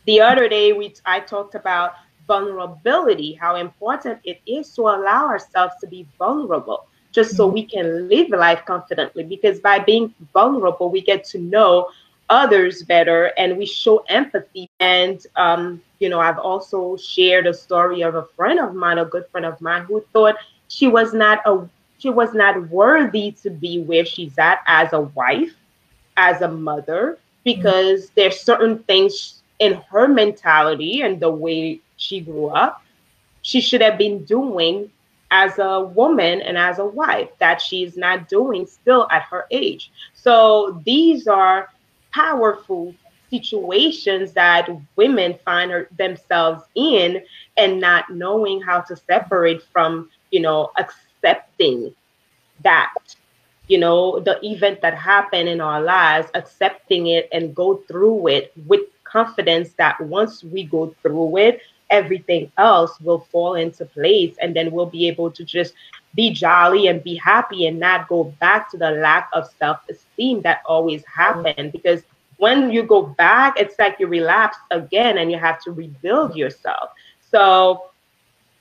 The 0.06 0.22
other 0.22 0.50
day 0.50 0.74
we 0.74 0.94
i 1.06 1.20
talked 1.20 1.56
about 1.56 1.94
vulnerability 2.28 3.34
how 3.34 3.56
important 3.56 4.20
it 4.24 4.40
is 4.46 4.74
to 4.76 4.82
allow 4.82 5.28
ourselves 5.28 5.74
to 5.82 5.88
be 5.88 6.08
vulnerable 6.18 6.88
just 7.12 7.36
so 7.36 7.46
we 7.46 7.64
can 7.64 8.08
live 8.08 8.30
life 8.30 8.64
confidently 8.66 9.24
because 9.24 9.60
by 9.60 9.80
being 9.80 10.14
vulnerable 10.34 10.90
we 10.90 11.02
get 11.02 11.24
to 11.26 11.40
know 11.40 11.90
others 12.32 12.82
better 12.84 13.26
and 13.38 13.58
we 13.58 13.66
show 13.66 14.04
empathy. 14.08 14.70
And, 14.80 15.24
um, 15.36 15.82
you 16.00 16.10
know, 16.10 16.20
I've 16.20 16.40
also 16.40 16.98
shared 16.98 17.46
a 17.46 17.54
story 17.54 18.02
of 18.02 18.16
a 18.16 18.24
friend 18.36 18.60
of 18.60 18.74
mine, 18.74 18.98
a 18.98 19.06
good 19.06 19.26
friend 19.32 19.46
of 19.46 19.62
mine, 19.62 19.84
who 19.84 20.04
thought 20.14 20.36
she 20.70 20.88
was 20.88 21.14
not 21.14 21.42
a 21.46 21.68
she 22.00 22.10
was 22.10 22.34
not 22.34 22.70
worthy 22.70 23.32
to 23.44 23.52
be 23.52 23.84
where 23.84 24.06
she's 24.06 24.36
at 24.40 24.64
as 24.66 24.92
a 24.94 25.02
wife, 25.02 25.54
as 26.18 26.42
a 26.42 26.48
mother, 26.48 27.18
because 27.44 28.06
mm-hmm. 28.06 28.14
there's 28.16 28.40
certain 28.40 28.80
things 28.84 29.42
in 29.60 29.74
her 29.90 30.08
mentality 30.08 31.02
and 31.02 31.20
the 31.20 31.30
way 31.30 31.80
she 31.98 32.20
grew 32.20 32.48
up, 32.48 32.84
she 33.42 33.62
should 33.62 33.82
have 33.82 33.98
been 33.98 34.24
doing 34.26 34.90
as 35.32 35.58
a 35.60 35.82
woman 35.82 36.42
and 36.42 36.58
as 36.58 36.80
a 36.80 36.86
wife 36.86 37.30
that 37.40 37.62
she's 37.62 37.96
not 37.96 38.28
doing 38.28 38.66
still 38.66 39.08
at 39.12 39.22
her 39.24 39.46
age. 39.50 39.92
So 40.14 40.82
these 40.86 41.28
are 41.28 41.70
powerful 42.12 42.94
situations 43.30 44.34
that 44.34 44.70
women 44.98 45.40
find 45.46 45.88
themselves 45.98 46.64
in 46.76 47.24
and 47.56 47.80
not 47.80 48.10
knowing 48.10 48.62
how 48.62 48.82
to 48.82 48.96
separate 48.96 49.64
from 49.72 50.10
you 50.32 50.42
know 50.42 50.72
accepting 50.78 51.96
that 52.62 52.94
you 53.72 53.78
know 53.78 54.20
the 54.20 54.38
event 54.46 54.82
that 54.82 54.94
happened 54.94 55.48
in 55.48 55.62
our 55.62 55.82
lives 55.82 56.28
accepting 56.34 57.08
it 57.08 57.30
and 57.32 57.56
go 57.56 57.78
through 57.88 58.28
it 58.28 58.52
with 58.68 58.82
confidence 59.04 59.70
that 59.78 60.00
once 60.02 60.44
we 60.44 60.64
go 60.64 60.94
through 61.02 61.38
it 61.38 61.62
everything 61.90 62.52
else 62.58 63.00
will 63.02 63.20
fall 63.32 63.56
into 63.56 63.86
place 63.86 64.36
and 64.42 64.56
then 64.56 64.72
we'll 64.72 64.86
be 65.00 65.08
able 65.08 65.30
to 65.32 65.44
just 65.44 65.74
be 66.16 66.32
jolly 66.32 66.88
and 66.88 67.04
be 67.04 67.16
happy 67.16 67.68
and 67.68 67.80
not 67.80 68.08
go 68.08 68.24
back 68.40 68.70
to 68.70 68.78
the 68.78 68.92
lack 68.92 69.30
of 69.34 69.50
self-esteem 69.60 70.42
that 70.42 70.62
always 70.66 71.04
happened 71.06 71.72
because 71.72 72.04
when 72.42 72.72
you 72.72 72.82
go 72.82 73.04
back, 73.04 73.54
it's 73.60 73.78
like 73.78 73.98
you 74.00 74.08
relapse 74.08 74.58
again 74.72 75.20
and 75.20 75.32
you 75.32 75.38
have 75.38 75.62
to 75.62 75.72
rebuild 75.72 76.36
yourself. 76.36 76.90
So, 77.30 77.91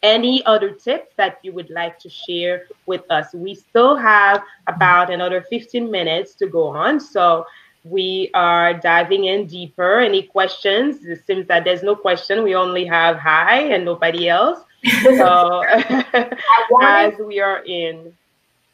any 0.03 0.45
other 0.47 0.71
tips 0.71 1.15
that 1.17 1.39
you 1.43 1.53
would 1.53 1.71
like 1.71 1.99
to 2.01 2.09
share 2.09 2.65
with 2.87 3.03
us? 3.11 3.33
We 3.35 3.55
still 3.55 3.97
have 3.97 4.43
about 4.67 5.13
another 5.13 5.45
15 5.51 5.91
minutes 5.91 6.35
to 6.37 6.47
go 6.47 6.69
on. 6.69 7.01
So, 7.01 7.47
we 7.85 8.31
are 8.35 8.75
diving 8.75 9.25
in 9.25 9.47
deeper. 9.47 10.01
Any 10.01 10.23
questions? 10.23 11.05
It 11.05 11.25
seems 11.27 11.47
that 11.49 11.65
there's 11.65 11.83
no 11.83 11.97
question. 11.97 12.45
We 12.45 12.55
only 12.55 12.85
have 12.85 13.17
hi 13.17 13.61
and 13.73 13.85
nobody 13.85 14.29
else. 14.29 14.61
So, 15.03 15.65
as 16.83 17.15
we 17.19 17.41
are 17.41 17.65
in. 17.65 18.15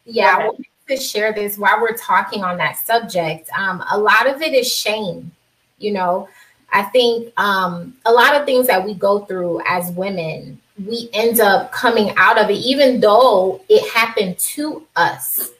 Yeah, 0.05 0.49
to 0.87 0.97
share 0.97 1.33
this 1.33 1.57
while 1.57 1.81
we're 1.81 1.97
talking 1.97 2.43
on 2.43 2.57
that 2.57 2.77
subject. 2.77 3.49
Um, 3.57 3.83
a 3.91 3.97
lot 3.97 4.27
of 4.27 4.41
it 4.41 4.53
is 4.53 4.71
shame. 4.71 5.31
You 5.79 5.91
know, 5.93 6.29
I 6.71 6.83
think 6.83 7.33
um, 7.37 7.95
a 8.05 8.11
lot 8.11 8.35
of 8.35 8.45
things 8.45 8.67
that 8.67 8.83
we 8.83 8.93
go 8.93 9.19
through 9.19 9.61
as 9.67 9.91
women, 9.91 10.61
we 10.85 11.09
end 11.13 11.39
up 11.39 11.71
coming 11.71 12.13
out 12.17 12.37
of 12.37 12.49
it, 12.49 12.57
even 12.57 12.99
though 12.99 13.61
it 13.69 13.89
happened 13.91 14.37
to 14.37 14.85
us, 14.95 15.51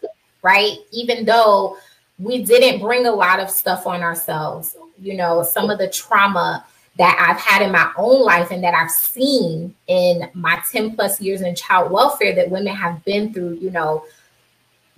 right? 0.41 0.77
Even 0.91 1.25
though 1.25 1.77
we 2.19 2.43
didn't 2.43 2.81
bring 2.81 3.05
a 3.05 3.11
lot 3.11 3.39
of 3.39 3.49
stuff 3.49 3.87
on 3.87 4.01
ourselves, 4.01 4.75
you 4.99 5.15
know, 5.15 5.43
some 5.43 5.69
of 5.69 5.77
the 5.77 5.89
trauma 5.89 6.65
that 6.97 7.17
I've 7.19 7.39
had 7.39 7.61
in 7.61 7.71
my 7.71 7.91
own 7.97 8.23
life 8.23 8.49
and 8.51 8.63
that 8.63 8.73
I've 8.73 8.91
seen 8.91 9.75
in 9.87 10.29
my 10.33 10.61
10 10.71 10.95
plus 10.95 11.21
years 11.21 11.41
in 11.41 11.55
child 11.55 11.91
welfare 11.91 12.33
that 12.35 12.49
women 12.49 12.75
have 12.75 13.03
been 13.05 13.33
through, 13.33 13.53
you 13.61 13.69
know, 13.69 14.03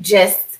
just 0.01 0.59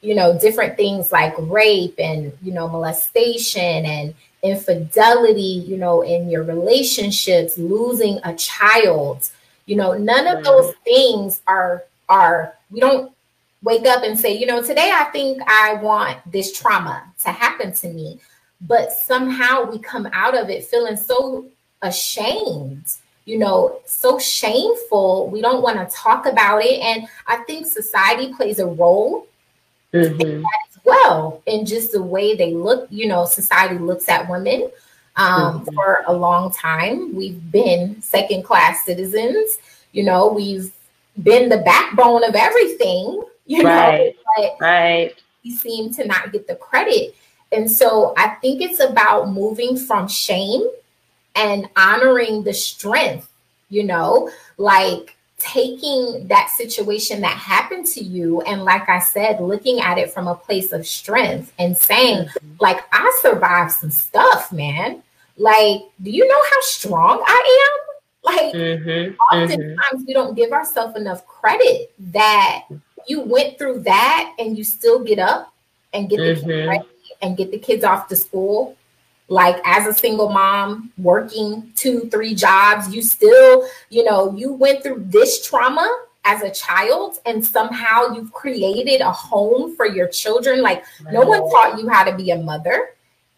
you 0.00 0.14
know 0.14 0.38
different 0.38 0.76
things 0.76 1.12
like 1.12 1.34
rape 1.38 1.94
and 1.98 2.32
you 2.42 2.52
know 2.52 2.68
molestation 2.68 3.84
and 3.84 4.14
infidelity 4.42 5.42
you 5.66 5.76
know 5.76 6.02
in 6.02 6.30
your 6.30 6.42
relationships 6.42 7.58
losing 7.58 8.18
a 8.24 8.34
child 8.34 9.30
you 9.66 9.76
know 9.76 9.92
none 9.92 10.26
of 10.26 10.42
those 10.44 10.72
things 10.84 11.42
are 11.46 11.84
are 12.08 12.54
we 12.70 12.80
don't 12.80 13.12
wake 13.62 13.86
up 13.86 14.02
and 14.02 14.18
say 14.18 14.34
you 14.36 14.46
know 14.46 14.62
today 14.62 14.90
i 14.94 15.04
think 15.04 15.42
i 15.46 15.74
want 15.82 16.18
this 16.30 16.58
trauma 16.58 17.04
to 17.22 17.30
happen 17.30 17.72
to 17.72 17.88
me 17.88 18.18
but 18.62 18.92
somehow 18.92 19.62
we 19.70 19.78
come 19.78 20.08
out 20.12 20.36
of 20.36 20.48
it 20.48 20.64
feeling 20.64 20.96
so 20.96 21.44
ashamed 21.82 22.84
you 23.26 23.38
know, 23.38 23.80
so 23.86 24.18
shameful. 24.18 25.28
We 25.28 25.40
don't 25.40 25.62
want 25.62 25.76
to 25.78 25.94
talk 25.94 26.26
about 26.26 26.64
it. 26.64 26.80
And 26.80 27.06
I 27.28 27.36
think 27.44 27.66
society 27.66 28.32
plays 28.34 28.58
a 28.58 28.66
role 28.66 29.28
mm-hmm. 29.94 30.42
Well 30.84 31.42
in 31.46 31.66
just 31.66 31.92
the 31.92 32.02
way 32.02 32.34
they 32.34 32.54
look, 32.54 32.86
you 32.90 33.06
know, 33.06 33.24
society 33.24 33.78
looks 33.78 34.08
at 34.08 34.28
women. 34.28 34.70
Um, 35.16 35.60
mm-hmm. 35.60 35.74
For 35.74 36.04
a 36.06 36.12
long 36.12 36.52
time, 36.52 37.14
we've 37.14 37.50
been 37.50 38.00
second 38.00 38.44
class 38.44 38.84
citizens. 38.84 39.58
You 39.92 40.04
know, 40.04 40.28
we've 40.28 40.72
been 41.22 41.48
the 41.48 41.58
backbone 41.58 42.24
of 42.24 42.34
everything, 42.34 43.22
you 43.46 43.62
know, 43.62 43.68
right. 43.68 44.16
know, 44.38 44.56
right. 44.60 45.14
we 45.44 45.50
seem 45.50 45.92
to 45.94 46.06
not 46.06 46.32
get 46.32 46.46
the 46.46 46.54
credit. 46.54 47.14
And 47.52 47.70
so 47.70 48.14
I 48.16 48.28
think 48.40 48.62
it's 48.62 48.80
about 48.80 49.30
moving 49.30 49.76
from 49.76 50.06
shame 50.06 50.68
and 51.34 51.68
honoring 51.76 52.44
the 52.44 52.54
strength, 52.54 53.28
you 53.68 53.84
know, 53.84 54.30
like 54.56 55.16
taking 55.40 56.28
that 56.28 56.50
situation 56.50 57.22
that 57.22 57.36
happened 57.36 57.86
to 57.86 58.04
you 58.04 58.42
and 58.42 58.62
like 58.62 58.86
i 58.90 58.98
said 58.98 59.40
looking 59.40 59.80
at 59.80 59.96
it 59.96 60.12
from 60.12 60.28
a 60.28 60.34
place 60.34 60.70
of 60.70 60.86
strength 60.86 61.50
and 61.58 61.76
saying 61.76 62.26
mm-hmm. 62.26 62.48
like 62.60 62.84
i 62.92 63.18
survived 63.22 63.72
some 63.72 63.90
stuff 63.90 64.52
man 64.52 65.02
like 65.38 65.80
do 66.02 66.10
you 66.10 66.28
know 66.28 66.42
how 66.50 66.60
strong 66.60 67.24
i 67.26 67.70
am 67.70 68.34
like 68.34 68.54
mm-hmm. 68.54 69.14
oftentimes 69.34 69.78
mm-hmm. 69.78 70.04
we 70.06 70.12
don't 70.12 70.36
give 70.36 70.52
ourselves 70.52 70.94
enough 70.94 71.26
credit 71.26 71.90
that 71.98 72.66
you 73.08 73.22
went 73.22 73.58
through 73.58 73.80
that 73.80 74.34
and 74.38 74.58
you 74.58 74.62
still 74.62 75.02
get 75.02 75.18
up 75.18 75.54
and 75.94 76.10
get 76.10 76.18
the 76.18 76.34
kids 76.34 76.42
mm-hmm. 76.42 76.68
ready 76.68 76.84
and 77.22 77.38
get 77.38 77.50
the 77.50 77.58
kids 77.58 77.82
off 77.82 78.08
to 78.08 78.14
school 78.16 78.76
like 79.30 79.62
as 79.64 79.86
a 79.86 79.94
single 79.94 80.28
mom 80.28 80.92
working 80.98 81.72
two 81.76 82.00
three 82.10 82.34
jobs 82.34 82.92
you 82.92 83.00
still 83.00 83.64
you 83.88 84.04
know 84.04 84.34
you 84.36 84.52
went 84.52 84.82
through 84.82 85.02
this 85.06 85.46
trauma 85.46 85.88
as 86.24 86.42
a 86.42 86.50
child 86.50 87.18
and 87.24 87.44
somehow 87.44 88.12
you've 88.14 88.32
created 88.32 89.00
a 89.00 89.10
home 89.10 89.74
for 89.74 89.86
your 89.86 90.06
children. 90.08 90.60
Like 90.62 90.84
no 91.10 91.22
one 91.22 91.40
taught 91.50 91.78
you 91.78 91.88
how 91.88 92.04
to 92.04 92.14
be 92.14 92.30
a 92.30 92.36
mother 92.36 92.90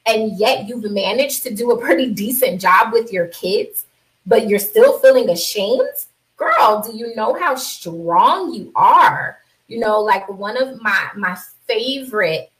and 0.06 0.36
yet 0.38 0.66
you've 0.66 0.90
managed 0.90 1.44
to 1.44 1.54
do 1.54 1.70
a 1.70 1.80
pretty 1.80 2.12
decent 2.12 2.60
job 2.60 2.92
with 2.92 3.12
your 3.12 3.28
kids 3.28 3.86
but 4.26 4.48
you're 4.48 4.58
still 4.58 4.98
feeling 4.98 5.30
ashamed? 5.30 5.88
Girl 6.36 6.82
do 6.84 6.96
you 6.96 7.14
know 7.14 7.34
how 7.34 7.54
strong 7.54 8.52
you 8.52 8.72
are? 8.74 9.38
You 9.68 9.78
know 9.78 10.00
like 10.00 10.28
one 10.28 10.60
of 10.60 10.80
my 10.82 11.08
my 11.16 11.36
favorite 11.66 12.50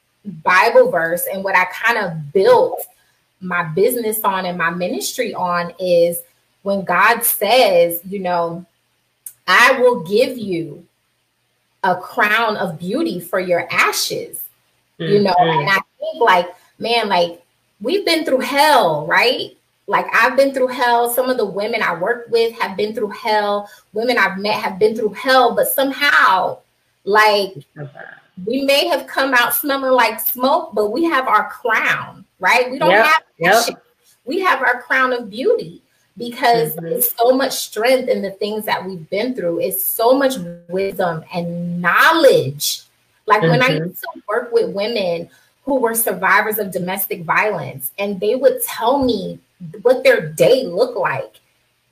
bible 0.45 0.89
verse 0.89 1.27
and 1.27 1.43
what 1.43 1.57
i 1.57 1.65
kind 1.65 1.99
of 1.99 2.33
built 2.33 2.87
my 3.43 3.65
business 3.65 4.21
on 4.23 4.47
and 4.47 4.57
my 4.57 4.71
ministry 4.71 5.35
on 5.35 5.75
is 5.79 6.23
when 6.63 6.85
God 6.85 7.25
says, 7.25 8.01
you 8.09 8.21
know, 8.21 8.65
I 9.47 9.79
will 9.81 10.01
give 10.01 10.39
you 10.39 10.87
a 11.83 11.97
crown 11.97 12.57
of 12.57 12.79
beauty 12.79 13.21
for 13.21 13.41
your 13.41 13.67
ashes. 13.71 14.43
Mm-hmm. 14.99 15.13
You 15.13 15.23
know, 15.23 15.35
mm-hmm. 15.35 15.61
and 15.61 15.69
I 15.69 15.81
think 15.99 16.21
like, 16.21 16.49
man, 16.79 17.09
like 17.09 17.43
we've 17.81 18.07
been 18.07 18.25
through 18.25 18.41
hell, 18.41 19.07
right? 19.07 19.57
Like 19.89 20.07
I've 20.15 20.37
been 20.37 20.55
through 20.55 20.69
hell. 20.69 21.13
Some 21.13 21.29
of 21.29 21.37
the 21.37 21.45
women 21.45 21.83
I 21.83 21.99
work 21.99 22.27
with 22.31 22.53
have 22.61 22.77
been 22.77 22.95
through 22.95 23.11
hell. 23.11 23.69
Women 23.93 24.17
I've 24.17 24.39
met 24.39 24.61
have 24.61 24.79
been 24.79 24.95
through 24.95 25.15
hell, 25.15 25.55
but 25.55 25.67
somehow, 25.69 26.59
like, 27.05 27.55
we 28.47 28.63
may 28.63 28.87
have 28.87 29.09
come 29.09 29.35
out 29.35 29.55
smelling 29.55 29.93
like 29.93 30.21
smoke, 30.21 30.73
but 30.73 30.93
we 30.93 31.05
have 31.05 31.27
our 31.27 31.51
crown, 31.51 32.25
right? 32.43 32.71
We 32.71 32.79
don't 32.79 32.91
yep. 32.91 33.07
have 33.07 33.23
Yep. 33.39 33.83
We 34.25 34.41
have 34.41 34.61
our 34.61 34.83
crown 34.83 35.13
of 35.13 35.31
beauty 35.31 35.83
because 36.19 36.75
mm-hmm. 36.77 36.87
it's 36.87 37.17
so 37.17 37.33
much 37.33 37.53
strength 37.53 38.09
in 38.09 38.21
the 38.23 38.33
things 38.33 38.65
that 38.67 38.85
we've 38.85 39.09
been 39.09 39.35
through. 39.35 39.61
It's 39.61 39.83
so 39.83 40.13
much 40.13 40.35
wisdom 40.69 41.25
and 41.33 41.81
knowledge. 41.81 42.83
Like 43.27 43.41
mm-hmm. 43.41 43.51
when 43.51 43.63
I 43.63 43.69
mm-hmm. 43.69 43.87
used 43.87 44.01
to 44.01 44.23
work 44.29 44.53
with 44.53 44.75
women 44.75 45.31
who 45.65 45.77
were 45.77 45.95
survivors 45.95 46.59
of 46.59 46.73
domestic 46.73 47.23
violence, 47.23 47.93
and 47.97 48.19
they 48.19 48.35
would 48.35 48.63
tell 48.65 49.03
me 49.03 49.39
what 49.83 50.03
their 50.03 50.29
day 50.29 50.67
looked 50.67 50.97
like. 50.97 51.41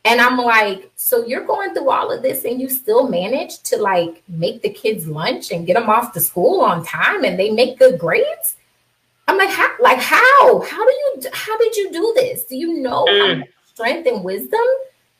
And 0.04 0.20
I'm 0.20 0.38
like, 0.38 0.90
so 0.96 1.24
you're 1.24 1.46
going 1.46 1.72
through 1.74 1.90
all 1.90 2.10
of 2.10 2.22
this 2.22 2.44
and 2.44 2.60
you 2.60 2.68
still 2.68 3.08
manage 3.08 3.60
to 3.64 3.76
like 3.76 4.22
make 4.28 4.62
the 4.62 4.70
kids 4.70 5.06
lunch 5.06 5.52
and 5.52 5.66
get 5.66 5.74
them 5.74 5.90
off 5.90 6.12
to 6.14 6.20
school 6.20 6.62
on 6.62 6.84
time 6.84 7.22
and 7.22 7.38
they 7.38 7.50
make 7.50 7.78
good 7.78 7.98
grades? 7.98 8.56
I'm 9.30 9.38
like, 9.38 9.50
how, 9.50 9.70
like 9.78 10.00
how? 10.00 10.60
How 10.60 10.84
do 10.84 10.90
you? 10.90 11.22
How 11.32 11.56
did 11.56 11.76
you 11.76 11.92
do 11.92 12.12
this? 12.16 12.44
Do 12.46 12.56
you 12.56 12.80
know 12.80 13.04
mm. 13.04 13.20
how 13.20 13.34
much 13.36 13.48
strength 13.66 14.08
and 14.08 14.24
wisdom 14.24 14.66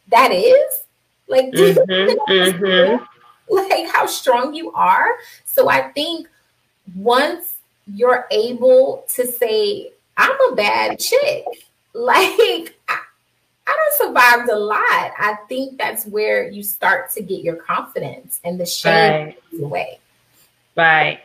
that 0.09 0.33
is? 0.33 0.83
Like, 1.29 1.53
do 1.53 1.75
mm-hmm, 1.75 2.33
you 2.33 2.53
mm-hmm. 2.53 3.55
like 3.55 3.89
how 3.89 4.07
strong 4.07 4.53
you 4.53 4.73
are? 4.73 5.07
So 5.45 5.69
I 5.69 5.93
think 5.93 6.27
once 6.97 7.55
you're 7.87 8.27
able 8.33 9.05
to 9.11 9.27
say, 9.31 9.93
"I'm 10.17 10.53
a 10.53 10.57
bad 10.57 10.99
chick," 10.99 11.45
like. 11.95 12.77
I, 12.89 12.99
I 13.67 13.77
don't 13.77 14.09
survived 14.09 14.51
a 14.51 14.57
lot. 14.57 14.81
I 14.81 15.37
think 15.49 15.79
that's 15.79 16.05
where 16.05 16.51
you 16.51 16.65
start 16.65 17.13
to 17.13 17.23
get 17.23 17.45
your 17.45 17.55
confidence 17.55 18.41
and 18.43 18.59
the 18.59 18.67
shame 18.67 19.27
right. 19.27 19.37
away. 19.63 20.01
Right. 20.77 21.21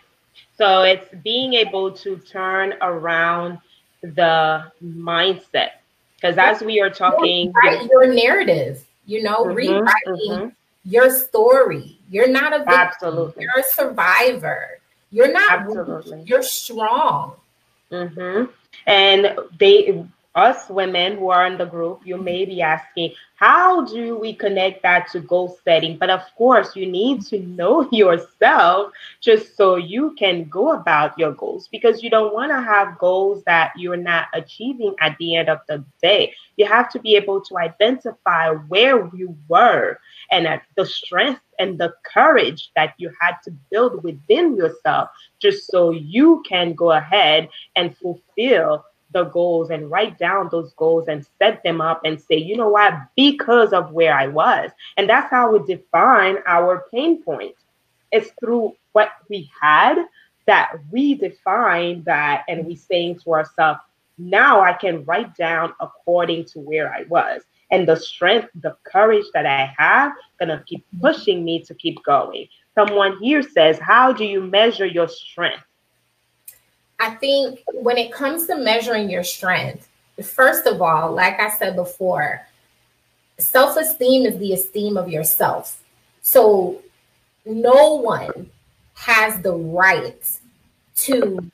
So 0.58 0.84
it's 0.84 1.08
being 1.24 1.54
able 1.54 1.92
to 1.92 2.18
turn 2.18 2.76
around 2.82 3.60
the 4.02 4.72
mindset. 4.84 5.72
Because 6.16 6.38
as 6.38 6.62
we 6.62 6.80
are 6.80 6.90
talking, 6.90 7.54
your 7.90 8.14
narrative, 8.14 8.84
you 9.06 9.22
know, 9.22 9.46
mm-hmm, 9.46 9.56
rewriting 9.56 10.32
mm-hmm. 10.32 10.48
your 10.86 11.10
story. 11.10 12.00
You're 12.10 12.30
not 12.30 12.54
a 12.54 12.60
victim. 12.60 12.74
Absolutely. 12.74 13.44
You're 13.44 13.60
a 13.60 13.64
survivor. 13.64 14.80
You're 15.12 15.32
not 15.32 15.52
Absolutely. 15.52 16.20
Weak. 16.20 16.30
You're 16.30 16.44
strong. 16.44 17.34
Mm-hmm. 17.92 18.52
And 18.88 19.38
they 19.60 20.06
us 20.36 20.70
women 20.70 21.18
who 21.18 21.30
are 21.30 21.46
in 21.48 21.58
the 21.58 21.66
group, 21.66 22.02
you 22.04 22.18
may 22.18 22.46
be 22.46 22.62
asking, 22.62 23.14
how 23.36 23.86
do 23.86 24.18
we 24.18 24.34
connect 24.34 24.84
that 24.84 25.10
to 25.12 25.20
goal 25.20 25.58
setting? 25.64 25.98
But 25.98 26.10
of 26.10 26.22
course, 26.38 26.76
you 26.76 26.86
need 26.86 27.22
to 27.28 27.40
know 27.40 27.88
yourself 27.92 28.92
just 29.22 29.56
so 29.56 29.76
you 29.76 30.16
can 30.18 30.46
go 30.50 30.74
about 30.74 31.18
your 31.18 31.34
goals 31.34 31.68
because 31.70 32.04
you 32.04 32.10
don't 32.10 32.34
want 32.34 32.52
to 32.52 32.62
have 32.62 32.98
goals 32.98 33.44
that 33.46 33.72
you're 33.78 33.98
not 33.98 34.28
achieving 34.34 34.96
at 35.00 35.18
the 35.18 35.36
end 35.36 35.50
of 35.50 35.60
the 35.68 35.84
day. 36.02 36.34
You 36.58 36.66
have 36.66 36.90
to 36.92 37.00
be 37.00 37.16
able 37.16 37.42
to 37.42 37.58
identify 37.58 38.50
where 38.50 39.10
you 39.16 39.36
were 39.48 40.00
and 40.32 40.48
the 40.76 40.86
strength 40.86 41.42
and 41.60 41.78
the 41.78 41.94
courage 42.12 42.72
that 42.76 42.94
you 42.98 43.12
had 43.22 43.36
to 43.44 43.52
build 43.72 44.04
within 44.04 44.56
yourself 44.56 45.10
just 45.40 45.68
so 45.68 45.92
you 45.92 46.44
can 46.48 46.74
go 46.74 46.92
ahead 46.92 47.50
and 47.76 47.96
fulfill 47.98 48.86
the 49.16 49.24
goals 49.24 49.70
and 49.70 49.90
write 49.90 50.20
down 50.20 50.50
those 50.52 50.74
goals 50.74 51.08
and 51.08 51.26
set 51.40 51.64
them 51.64 51.80
up 51.80 52.02
and 52.04 52.22
say, 52.22 52.36
you 52.36 52.58
know 52.58 52.68
what, 52.68 52.94
because 53.16 53.72
of 53.72 53.94
where 53.94 54.14
I 54.14 54.28
was. 54.28 54.72
And 54.98 55.10
that's 55.10 55.32
how 55.32 55.54
we 55.54 55.66
define 55.66 56.40
our 56.46 56.86
pain 56.94 57.24
point. 57.24 57.56
It's 58.12 58.30
through 58.42 58.76
what 58.92 59.12
we 59.30 59.50
had 59.60 60.06
that 60.48 60.74
we 60.92 61.16
define 61.16 62.04
that 62.04 62.44
and 62.50 62.66
we 62.66 62.76
saying 62.76 63.20
to 63.20 63.34
ourselves, 63.34 63.80
now 64.18 64.60
I 64.60 64.74
can 64.74 65.06
write 65.06 65.34
down 65.36 65.74
according 65.80 66.46
to 66.48 66.60
where 66.60 66.94
I 66.94 67.04
was. 67.04 67.42
And 67.72 67.88
the 67.88 67.96
strength, 67.96 68.50
the 68.62 68.76
courage 68.84 69.26
that 69.34 69.46
I 69.46 69.74
have, 69.78 70.12
gonna 70.40 70.62
keep 70.68 70.86
mm-hmm. 70.88 71.00
pushing 71.00 71.46
me 71.46 71.64
to 71.64 71.74
keep 71.74 72.04
going. 72.04 72.48
Someone 72.76 73.18
here 73.20 73.42
says, 73.42 73.80
How 73.80 74.12
do 74.12 74.26
you 74.26 74.42
measure 74.42 74.86
your 74.86 75.08
strength? 75.08 75.64
I 77.00 77.12
think 77.12 77.62
when 77.74 77.98
it 77.98 78.12
comes 78.12 78.48
to 78.48 78.56
measuring 78.56 79.10
your 79.10 79.24
strength, 79.24 79.88
first 80.24 80.66
of 80.66 80.82
all, 80.82 81.14
like 81.14 81.40
I 81.40 81.50
said 81.50 81.76
before, 81.76 82.42
self 83.38 83.78
esteem 83.78 84.26
is 84.26 84.38
the 84.40 84.54
esteem 84.54 84.98
of 84.98 85.10
yourself. 85.10 85.84
So 86.22 86.82
no 87.46 87.96
one 87.96 88.50
has 88.96 89.42
the 89.42 89.54
right 89.54 90.40
to 90.98 91.52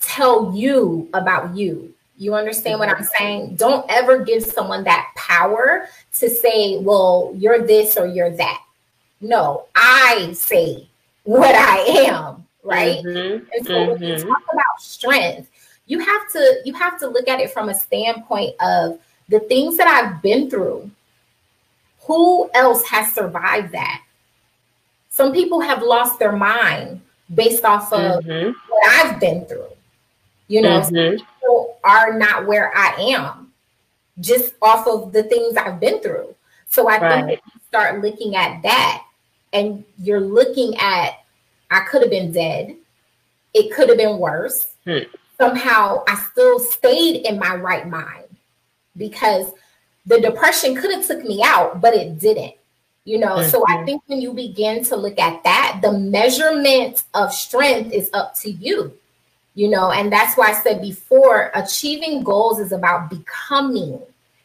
tell 0.00 0.54
you 0.54 1.08
about 1.14 1.56
you. 1.56 1.94
You 2.18 2.34
understand 2.34 2.78
what 2.78 2.90
I'm 2.90 3.04
saying? 3.04 3.56
Don't 3.56 3.86
ever 3.88 4.24
give 4.24 4.42
someone 4.44 4.84
that 4.84 5.10
power 5.16 5.88
to 6.16 6.28
say, 6.28 6.78
well, 6.78 7.32
you're 7.34 7.66
this 7.66 7.96
or 7.96 8.06
you're 8.06 8.36
that. 8.36 8.62
No, 9.22 9.66
I 9.74 10.32
say 10.34 10.86
what 11.24 11.54
I 11.54 11.78
am 12.08 12.46
right? 12.62 13.02
Mm-hmm. 13.04 13.44
And 13.52 13.66
so 13.66 13.72
mm-hmm. 13.72 13.90
when 13.92 14.02
you 14.02 14.14
mm-hmm. 14.14 14.28
talk 14.28 14.42
about 14.52 14.80
strength, 14.80 15.50
you 15.86 15.98
have 15.98 16.30
to 16.32 16.60
you 16.64 16.74
have 16.74 16.98
to 17.00 17.08
look 17.08 17.28
at 17.28 17.40
it 17.40 17.50
from 17.50 17.68
a 17.68 17.74
standpoint 17.74 18.54
of 18.60 18.98
the 19.28 19.40
things 19.40 19.76
that 19.76 19.86
I've 19.86 20.22
been 20.22 20.50
through. 20.50 20.90
Who 22.02 22.50
else 22.54 22.84
has 22.86 23.12
survived 23.12 23.72
that? 23.72 24.02
Some 25.08 25.32
people 25.32 25.60
have 25.60 25.82
lost 25.82 26.18
their 26.18 26.32
mind 26.32 27.00
based 27.34 27.64
off 27.64 27.92
of 27.92 28.24
mm-hmm. 28.24 28.52
what 28.68 28.90
I've 28.90 29.20
been 29.20 29.44
through. 29.46 29.68
You 30.48 30.62
know, 30.62 30.80
mm-hmm. 30.80 31.16
people 31.16 31.78
are 31.84 32.18
not 32.18 32.46
where 32.46 32.76
I 32.76 32.94
am 33.14 33.52
just 34.20 34.54
off 34.60 34.86
of 34.86 35.12
the 35.12 35.22
things 35.24 35.56
I've 35.56 35.80
been 35.80 36.00
through. 36.00 36.34
So 36.66 36.88
I 36.88 36.98
right. 36.98 37.24
think 37.26 37.38
if 37.38 37.54
you 37.54 37.60
start 37.68 38.02
looking 38.02 38.36
at 38.36 38.62
that 38.62 39.04
and 39.52 39.84
you're 39.98 40.20
looking 40.20 40.76
at 40.78 41.19
I 41.70 41.80
could 41.80 42.02
have 42.02 42.10
been 42.10 42.32
dead. 42.32 42.76
It 43.54 43.74
could 43.74 43.88
have 43.88 43.98
been 43.98 44.18
worse. 44.18 44.74
Hmm. 44.84 44.98
Somehow 45.38 46.04
I 46.06 46.16
still 46.30 46.58
stayed 46.58 47.26
in 47.26 47.38
my 47.38 47.54
right 47.54 47.88
mind 47.88 48.24
because 48.96 49.52
the 50.06 50.20
depression 50.20 50.74
could 50.74 50.92
have 50.92 51.06
took 51.06 51.22
me 51.24 51.42
out, 51.42 51.80
but 51.80 51.94
it 51.94 52.18
didn't. 52.18 52.54
You 53.04 53.18
know, 53.18 53.36
mm-hmm. 53.36 53.48
so 53.48 53.64
I 53.66 53.84
think 53.84 54.02
when 54.06 54.20
you 54.20 54.32
begin 54.32 54.84
to 54.84 54.96
look 54.96 55.18
at 55.18 55.42
that, 55.44 55.80
the 55.82 55.92
measurement 55.92 57.04
of 57.14 57.32
strength 57.32 57.92
is 57.92 58.10
up 58.12 58.34
to 58.40 58.50
you. 58.50 58.92
You 59.54 59.68
know, 59.68 59.90
and 59.90 60.12
that's 60.12 60.36
why 60.36 60.48
I 60.48 60.52
said 60.52 60.80
before, 60.80 61.50
achieving 61.54 62.22
goals 62.22 62.60
is 62.60 62.72
about 62.72 63.10
becoming. 63.10 64.00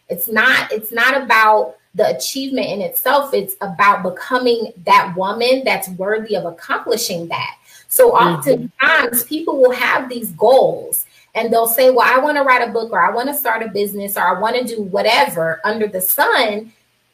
It's 0.09 0.28
not 0.28 0.71
it's 0.71 0.91
not 0.91 1.21
about 1.21 1.76
the 1.95 2.15
achievement 2.15 2.67
in 2.67 2.81
itself. 2.81 3.33
It's 3.33 3.55
about 3.61 4.03
becoming 4.03 4.71
that 4.85 5.13
woman 5.17 5.63
that's 5.63 5.89
worthy 5.89 6.35
of 6.35 6.45
accomplishing 6.45 7.27
that. 7.29 7.57
So 7.87 8.11
mm-hmm. 8.11 8.35
oftentimes 8.35 9.23
mm-hmm. 9.23 9.27
people 9.27 9.61
will 9.61 9.71
have 9.71 10.09
these 10.09 10.31
goals 10.31 11.05
and 11.33 11.51
they'll 11.51 11.67
say, 11.67 11.89
Well, 11.89 12.07
I 12.07 12.19
want 12.19 12.37
to 12.37 12.43
write 12.43 12.67
a 12.67 12.71
book 12.71 12.91
or 12.91 13.01
I 13.01 13.11
want 13.11 13.29
to 13.29 13.33
start 13.33 13.63
a 13.63 13.69
business 13.69 14.17
or 14.17 14.21
I 14.21 14.39
want 14.39 14.55
to 14.55 14.75
do 14.75 14.83
whatever 14.83 15.61
under 15.63 15.87
the 15.87 16.01
sun. 16.01 16.73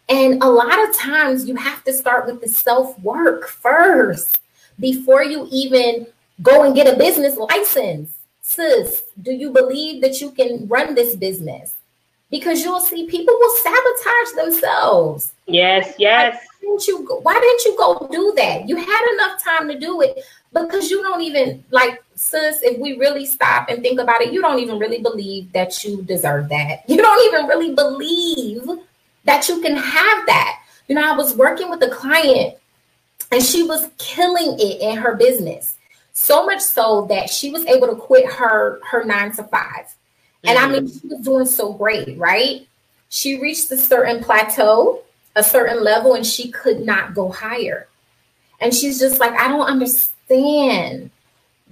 And 0.09 0.43
a 0.43 0.49
lot 0.49 0.89
of 0.89 0.95
times 0.95 1.47
you 1.47 1.55
have 1.55 1.83
to 1.85 1.93
start 1.93 2.25
with 2.25 2.41
the 2.41 2.49
self 2.49 2.99
work 2.99 3.47
first 3.47 4.39
before 4.79 5.23
you 5.23 5.47
even 5.51 6.07
go 6.41 6.63
and 6.63 6.75
get 6.75 6.91
a 6.91 6.97
business 6.97 7.37
license. 7.37 8.11
Sis, 8.41 9.03
do 9.21 9.31
you 9.31 9.51
believe 9.51 10.01
that 10.01 10.19
you 10.19 10.31
can 10.31 10.67
run 10.67 10.95
this 10.95 11.15
business? 11.15 11.75
Because 12.31 12.63
you'll 12.63 12.79
see 12.79 13.05
people 13.05 13.35
will 13.37 13.55
sabotage 13.57 14.35
themselves. 14.35 15.33
Yes, 15.45 15.93
yes. 15.99 16.35
Why 16.61 16.67
didn't 16.67 16.87
you 16.87 17.05
go, 17.05 17.19
why 17.19 17.33
didn't 17.33 17.65
you 17.65 17.77
go 17.77 18.07
do 18.11 18.33
that? 18.37 18.67
You 18.67 18.77
had 18.77 19.13
enough 19.13 19.43
time 19.43 19.67
to 19.67 19.77
do 19.77 20.01
it 20.01 20.23
because 20.53 20.89
you 20.89 21.01
don't 21.01 21.21
even 21.21 21.63
like 21.71 22.03
sis 22.15 22.61
if 22.61 22.77
we 22.79 22.97
really 22.97 23.25
stop 23.25 23.69
and 23.69 23.81
think 23.81 23.99
about 23.99 24.21
it 24.21 24.33
you 24.33 24.41
don't 24.41 24.59
even 24.59 24.77
really 24.79 25.01
believe 25.01 25.51
that 25.53 25.83
you 25.83 26.01
deserve 26.03 26.49
that 26.49 26.83
you 26.87 26.97
don't 26.97 27.25
even 27.27 27.47
really 27.47 27.73
believe 27.73 28.63
that 29.23 29.47
you 29.47 29.61
can 29.61 29.75
have 29.75 30.25
that 30.25 30.61
you 30.87 30.95
know 30.95 31.13
i 31.13 31.15
was 31.15 31.35
working 31.35 31.69
with 31.69 31.81
a 31.83 31.89
client 31.89 32.55
and 33.31 33.41
she 33.41 33.63
was 33.63 33.89
killing 33.97 34.59
it 34.59 34.81
in 34.81 34.97
her 34.97 35.15
business 35.15 35.77
so 36.13 36.45
much 36.45 36.59
so 36.59 37.05
that 37.07 37.29
she 37.29 37.49
was 37.49 37.65
able 37.65 37.87
to 37.87 37.95
quit 37.95 38.25
her 38.25 38.79
her 38.89 39.03
nine 39.03 39.31
to 39.31 39.43
5 39.43 39.51
mm-hmm. 39.51 39.83
And 40.43 40.57
i 40.57 40.67
mean 40.67 40.87
she 40.87 41.07
was 41.07 41.19
doing 41.19 41.45
so 41.45 41.73
great 41.73 42.17
right 42.17 42.67
she 43.09 43.41
reached 43.41 43.71
a 43.71 43.77
certain 43.77 44.23
plateau 44.23 45.01
a 45.35 45.43
certain 45.43 45.83
level 45.83 46.13
and 46.13 46.25
she 46.25 46.51
could 46.51 46.81
not 46.81 47.13
go 47.13 47.29
higher 47.31 47.87
and 48.59 48.73
she's 48.73 48.99
just 48.99 49.19
like 49.19 49.33
i 49.33 49.47
don't 49.47 49.67
understand 49.67 51.09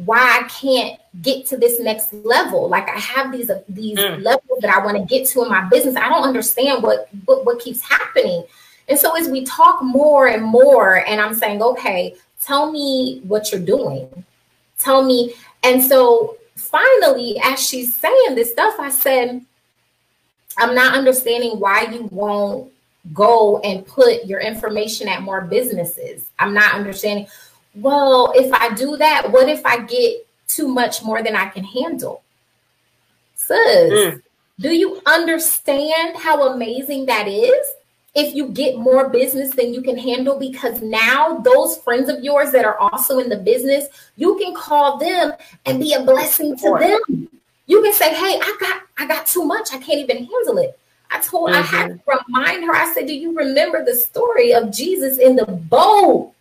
why 0.05 0.39
I 0.41 0.47
can't 0.47 0.97
get 1.21 1.45
to 1.47 1.57
this 1.57 1.79
next 1.79 2.13
level. 2.13 2.69
Like 2.69 2.87
I 2.87 2.97
have 2.97 3.31
these 3.31 3.49
uh, 3.49 3.61
these 3.67 3.97
mm. 3.97 4.23
levels 4.23 4.59
that 4.61 4.69
I 4.69 4.83
want 4.83 4.97
to 4.97 5.03
get 5.03 5.27
to 5.29 5.43
in 5.43 5.49
my 5.49 5.67
business. 5.67 5.95
I 5.95 6.07
don't 6.07 6.23
understand 6.23 6.83
what, 6.83 7.09
what 7.25 7.45
what 7.45 7.59
keeps 7.59 7.81
happening. 7.81 8.45
And 8.87 8.97
so 8.97 9.15
as 9.17 9.27
we 9.27 9.43
talk 9.43 9.83
more 9.83 10.27
and 10.27 10.43
more, 10.43 11.05
and 11.05 11.19
I'm 11.19 11.35
saying, 11.35 11.61
okay, 11.61 12.15
tell 12.41 12.71
me 12.71 13.21
what 13.25 13.51
you're 13.51 13.61
doing. 13.61 14.23
Tell 14.77 15.03
me. 15.03 15.33
And 15.63 15.83
so 15.83 16.37
finally, 16.69 17.39
as 17.43 17.59
she's 17.65 17.95
saying 17.95 18.35
this 18.35 18.51
stuff, 18.51 18.75
I 18.79 18.89
said, 18.89 19.45
I'm 20.57 20.75
not 20.75 20.95
understanding 20.95 21.59
why 21.59 21.83
you 21.83 22.03
won't 22.11 22.71
go 23.13 23.59
and 23.59 23.85
put 23.85 24.25
your 24.25 24.39
information 24.39 25.07
at 25.07 25.21
more 25.21 25.41
businesses. 25.41 26.25
I'm 26.37 26.53
not 26.53 26.73
understanding 26.73 27.27
well, 27.75 28.33
if 28.35 28.51
I 28.53 28.73
do 28.73 28.97
that, 28.97 29.31
what 29.31 29.47
if 29.47 29.65
I 29.65 29.79
get 29.79 30.27
too 30.47 30.67
much 30.67 31.03
more 31.03 31.21
than 31.21 31.35
I 31.35 31.47
can 31.49 31.63
handle? 31.63 32.23
Sis, 33.35 33.91
mm. 33.91 34.21
do 34.59 34.73
you 34.73 35.01
understand 35.05 36.17
how 36.17 36.53
amazing 36.53 37.05
that 37.05 37.27
is? 37.27 37.67
If 38.25 38.35
you 38.35 38.49
get 38.49 38.77
more 38.77 39.09
business 39.09 39.53
than 39.55 39.73
you 39.73 39.81
can 39.81 39.97
handle, 39.97 40.37
because 40.37 40.81
now 40.81 41.37
those 41.39 41.77
friends 41.77 42.09
of 42.09 42.23
yours 42.23 42.51
that 42.51 42.65
are 42.65 42.77
also 42.77 43.19
in 43.19 43.29
the 43.29 43.37
business, 43.37 43.87
you 44.15 44.37
can 44.37 44.53
call 44.53 44.97
them 44.97 45.33
and 45.65 45.79
be 45.79 45.93
a 45.93 46.03
blessing 46.03 46.57
to 46.57 46.77
them. 46.79 47.29
You 47.67 47.81
can 47.81 47.93
say, 47.93 48.13
Hey, 48.13 48.39
I 48.41 48.57
got 48.59 48.81
I 48.97 49.07
got 49.07 49.27
too 49.27 49.43
much, 49.43 49.69
I 49.73 49.77
can't 49.77 49.99
even 49.99 50.25
handle 50.25 50.57
it. 50.57 50.77
I 51.11 51.19
told 51.21 51.49
mm-hmm. 51.49 51.59
I 51.59 51.61
had 51.61 51.91
mm-hmm. 51.91 52.11
to 52.11 52.19
remind 52.27 52.63
her, 52.65 52.75
I 52.75 52.91
said, 52.93 53.07
Do 53.07 53.13
you 53.13 53.35
remember 53.35 53.83
the 53.83 53.95
story 53.95 54.53
of 54.53 54.71
Jesus 54.71 55.17
in 55.17 55.35
the 55.35 55.45
boat? 55.45 56.33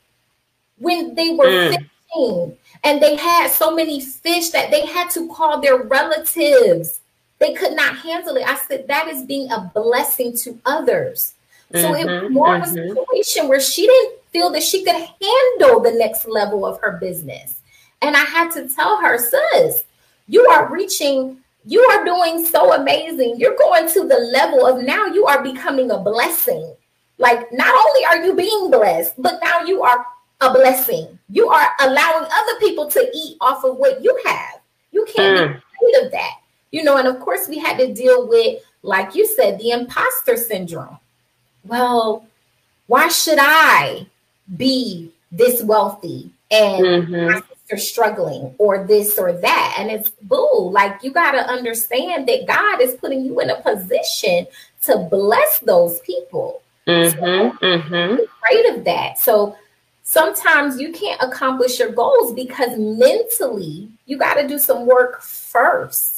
when 0.79 1.15
they 1.15 1.31
were 1.31 1.47
mm. 1.47 1.71
fishing 1.71 2.57
and 2.85 3.03
they 3.03 3.17
had 3.17 3.51
so 3.51 3.75
many 3.75 4.01
fish 4.01 4.51
that 4.51 4.71
they 4.71 4.87
had 4.87 5.11
to 5.11 5.29
call 5.29 5.61
their 5.61 5.83
relatives. 5.83 7.01
They 7.39 7.55
could 7.55 7.75
not 7.75 7.97
handle 7.99 8.37
it. 8.37 8.49
I 8.49 8.57
said 8.57 8.89
that 8.89 9.09
is 9.09 9.25
being 9.25 9.51
a 9.51 9.71
blessing 9.75 10.37
to 10.39 10.59
others. 10.65 11.35
Mm-hmm, 11.73 11.81
so 11.81 11.95
it 11.95 12.07
was 12.07 12.23
mm-hmm, 12.23 12.35
more 12.35 12.49
mm-hmm. 12.49 12.63
of 12.63 12.69
a 12.69 12.73
mm-hmm. 12.73 12.97
situation 12.97 13.49
where 13.49 13.61
she 13.61 13.87
didn't 13.87 14.21
feel 14.33 14.51
that 14.51 14.63
she 14.63 14.85
could 14.85 14.95
handle 14.95 15.81
the 15.81 15.95
next 15.99 16.27
level 16.27 16.65
of 16.65 16.81
her 16.81 16.99
business. 17.01 17.57
And 18.01 18.17
I 18.17 18.25
had 18.25 18.51
to 18.53 18.69
tell 18.69 19.01
her, 19.01 19.19
sis, 19.19 19.85
you 20.29 20.47
are 20.47 20.73
reaching, 20.73 21.39
you 21.65 21.81
are 21.81 22.05
doing 22.05 22.45
so 22.45 22.75
amazing. 22.75 23.37
You're 23.39 23.57
going 23.57 23.89
to 23.89 24.07
the 24.07 24.19
level 24.33 24.67
of 24.67 24.83
now 24.85 25.07
you 25.07 25.27
are 25.27 25.43
becoming 25.43 25.91
a 25.91 25.99
blessing. 25.99 26.75
Like, 27.19 27.53
not 27.53 27.75
only 27.75 28.05
are 28.07 28.25
you 28.25 28.35
being 28.35 28.71
blessed, 28.71 29.21
but 29.21 29.41
now 29.43 29.63
you 29.63 29.83
are 29.83 30.07
a 30.41 30.53
blessing. 30.53 31.19
You 31.29 31.49
are 31.49 31.69
allowing 31.81 32.25
other 32.25 32.59
people 32.61 32.89
to 32.91 33.11
eat 33.13 33.37
off 33.41 33.65
of 33.65 33.77
what 33.77 34.03
you 34.03 34.17
have. 34.25 34.61
You 34.93 35.05
can't 35.15 35.51
mm. 35.51 35.53
be 35.53 35.91
afraid 35.91 36.07
of 36.07 36.13
that. 36.13 36.35
You 36.71 36.85
know, 36.85 36.97
and 36.97 37.09
of 37.09 37.19
course, 37.21 37.49
we 37.49 37.59
had 37.59 37.79
to 37.79 37.93
deal 37.93 38.29
with, 38.29 38.63
like 38.83 39.15
you 39.15 39.27
said, 39.27 39.59
the 39.59 39.71
imposter 39.71 40.37
syndrome. 40.37 40.99
Well, 41.69 42.27
why 42.87 43.09
should 43.09 43.39
I 43.41 44.07
be 44.57 45.13
this 45.31 45.63
wealthy 45.63 46.31
and 46.51 46.85
mm-hmm. 46.85 47.27
my 47.27 47.41
sister 47.41 47.77
struggling 47.77 48.55
or 48.59 48.85
this 48.85 49.19
or 49.19 49.33
that? 49.33 49.77
And 49.79 49.91
it's 49.91 50.11
boo. 50.11 50.71
Like 50.71 51.03
you 51.03 51.13
got 51.13 51.33
to 51.33 51.47
understand 51.47 52.27
that 52.29 52.47
God 52.47 52.81
is 52.81 52.95
putting 52.95 53.25
you 53.25 53.41
in 53.41 53.51
a 53.51 53.61
position 53.61 54.47
to 54.83 54.99
bless 55.11 55.59
those 55.61 56.01
people. 56.01 56.63
Mm-hmm. 56.87 57.19
So, 57.19 57.67
mm-hmm. 57.67 58.23
afraid 58.25 58.75
of 58.75 58.85
that. 58.85 59.19
So 59.19 59.57
sometimes 60.03 60.81
you 60.81 60.91
can't 60.93 61.21
accomplish 61.23 61.79
your 61.79 61.93
goals 61.93 62.33
because 62.33 62.79
mentally 62.79 63.89
you 64.07 64.17
got 64.17 64.35
to 64.35 64.49
do 64.49 64.59
some 64.59 64.87
work 64.87 65.21
first. 65.21 66.18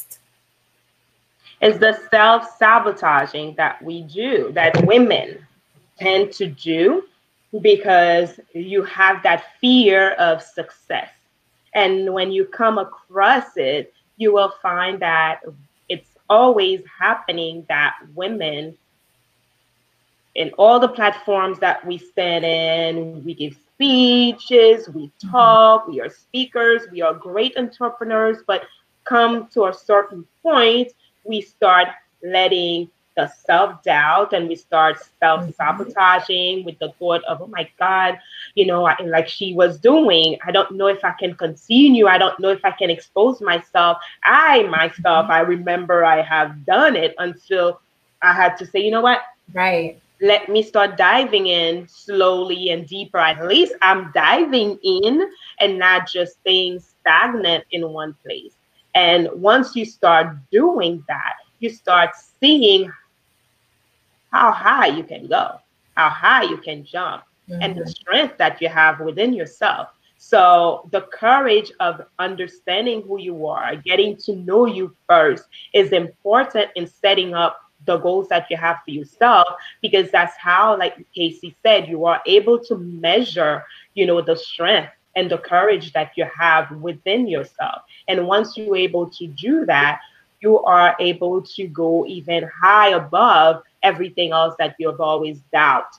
It's 1.61 1.77
the 1.77 1.99
self 2.09 2.57
sabotaging 2.57 3.55
that 3.55 3.81
we 3.83 4.01
do, 4.03 4.51
that 4.53 4.85
women 4.85 5.45
tend 5.99 6.31
to 6.33 6.47
do 6.47 7.03
because 7.61 8.39
you 8.53 8.83
have 8.83 9.21
that 9.23 9.43
fear 9.59 10.11
of 10.13 10.41
success. 10.41 11.09
And 11.73 12.13
when 12.13 12.31
you 12.31 12.45
come 12.45 12.77
across 12.77 13.55
it, 13.55 13.93
you 14.17 14.33
will 14.33 14.53
find 14.61 14.99
that 15.01 15.41
it's 15.87 16.09
always 16.29 16.81
happening 16.99 17.65
that 17.69 17.95
women 18.15 18.77
in 20.35 20.51
all 20.57 20.79
the 20.79 20.87
platforms 20.87 21.59
that 21.59 21.85
we 21.85 21.97
stand 21.97 22.45
in, 22.45 23.23
we 23.23 23.33
give 23.33 23.57
speeches, 23.73 24.87
we 24.89 25.07
mm-hmm. 25.07 25.29
talk, 25.29 25.87
we 25.87 25.99
are 25.99 26.09
speakers, 26.09 26.83
we 26.91 27.01
are 27.01 27.13
great 27.13 27.57
entrepreneurs, 27.57 28.37
but 28.47 28.63
come 29.03 29.47
to 29.47 29.65
a 29.65 29.73
certain 29.73 30.25
point, 30.41 30.91
we 31.23 31.41
start 31.41 31.87
letting 32.23 32.89
the 33.15 33.27
self 33.45 33.83
doubt 33.83 34.33
and 34.33 34.47
we 34.47 34.55
start 34.55 34.97
self 35.19 35.53
sabotaging 35.55 36.63
with 36.63 36.79
the 36.79 36.91
thought 36.97 37.23
of, 37.25 37.41
oh 37.41 37.47
my 37.47 37.69
God, 37.77 38.19
you 38.55 38.65
know, 38.65 38.83
like 39.05 39.27
she 39.27 39.53
was 39.53 39.79
doing. 39.79 40.37
I 40.45 40.51
don't 40.51 40.71
know 40.71 40.87
if 40.87 41.03
I 41.03 41.11
can 41.11 41.35
continue. 41.35 42.07
I 42.07 42.17
don't 42.17 42.39
know 42.39 42.49
if 42.49 42.63
I 42.63 42.71
can 42.71 42.89
expose 42.89 43.41
myself. 43.41 43.97
I 44.23 44.63
myself, 44.63 45.23
mm-hmm. 45.25 45.31
I 45.31 45.39
remember 45.39 46.05
I 46.05 46.21
have 46.21 46.65
done 46.65 46.95
it 46.95 47.13
until 47.17 47.81
I 48.21 48.33
had 48.33 48.57
to 48.57 48.65
say, 48.65 48.79
you 48.79 48.91
know 48.91 49.01
what? 49.01 49.21
Right 49.53 50.01
let 50.21 50.49
me 50.49 50.61
start 50.61 50.97
diving 50.97 51.47
in 51.47 51.87
slowly 51.87 52.69
and 52.69 52.87
deeper. 52.87 53.17
At 53.17 53.45
least 53.47 53.73
I'm 53.81 54.11
diving 54.13 54.77
in 54.83 55.31
and 55.59 55.79
not 55.79 56.07
just 56.07 56.39
staying 56.41 56.79
stagnant 56.79 57.65
in 57.71 57.89
one 57.89 58.15
place. 58.23 58.53
And 58.93 59.29
once 59.33 59.75
you 59.75 59.85
start 59.85 60.35
doing 60.51 61.03
that, 61.07 61.35
you 61.59 61.69
start 61.69 62.11
seeing 62.39 62.91
how 64.31 64.51
high 64.51 64.87
you 64.87 65.03
can 65.03 65.27
go, 65.27 65.59
how 65.95 66.09
high 66.09 66.43
you 66.43 66.57
can 66.57 66.83
jump, 66.83 67.23
mm-hmm. 67.49 67.61
and 67.61 67.75
the 67.75 67.81
mm-hmm. 67.81 67.89
strength 67.89 68.37
that 68.37 68.61
you 68.61 68.69
have 68.69 68.99
within 68.99 69.33
yourself. 69.33 69.89
So, 70.17 70.87
the 70.91 71.01
courage 71.01 71.71
of 71.79 72.05
understanding 72.19 73.01
who 73.01 73.19
you 73.19 73.47
are, 73.47 73.75
getting 73.75 74.15
to 74.17 74.35
know 74.35 74.67
you 74.67 74.95
first, 75.07 75.45
is 75.73 75.91
important 75.91 76.69
in 76.75 76.85
setting 76.85 77.33
up 77.33 77.59
the 77.85 77.97
goals 77.97 78.27
that 78.29 78.45
you 78.49 78.57
have 78.57 78.77
for 78.85 78.91
yourself 78.91 79.47
because 79.81 80.11
that's 80.11 80.37
how 80.37 80.77
like 80.77 81.03
Kasey 81.17 81.55
said 81.63 81.87
you 81.87 82.05
are 82.05 82.21
able 82.25 82.59
to 82.65 82.77
measure 82.77 83.65
you 83.95 84.05
know 84.05 84.21
the 84.21 84.35
strength 84.35 84.91
and 85.15 85.29
the 85.29 85.37
courage 85.37 85.91
that 85.93 86.11
you 86.15 86.25
have 86.37 86.71
within 86.81 87.27
yourself 87.27 87.81
and 88.07 88.27
once 88.27 88.57
you're 88.57 88.75
able 88.75 89.09
to 89.09 89.27
do 89.27 89.65
that 89.65 89.99
you 90.41 90.59
are 90.59 90.95
able 90.99 91.41
to 91.41 91.67
go 91.67 92.05
even 92.05 92.49
high 92.61 92.89
above 92.89 93.61
everything 93.83 94.31
else 94.31 94.55
that 94.57 94.75
you've 94.79 95.01
always 95.01 95.39
doubt 95.51 95.97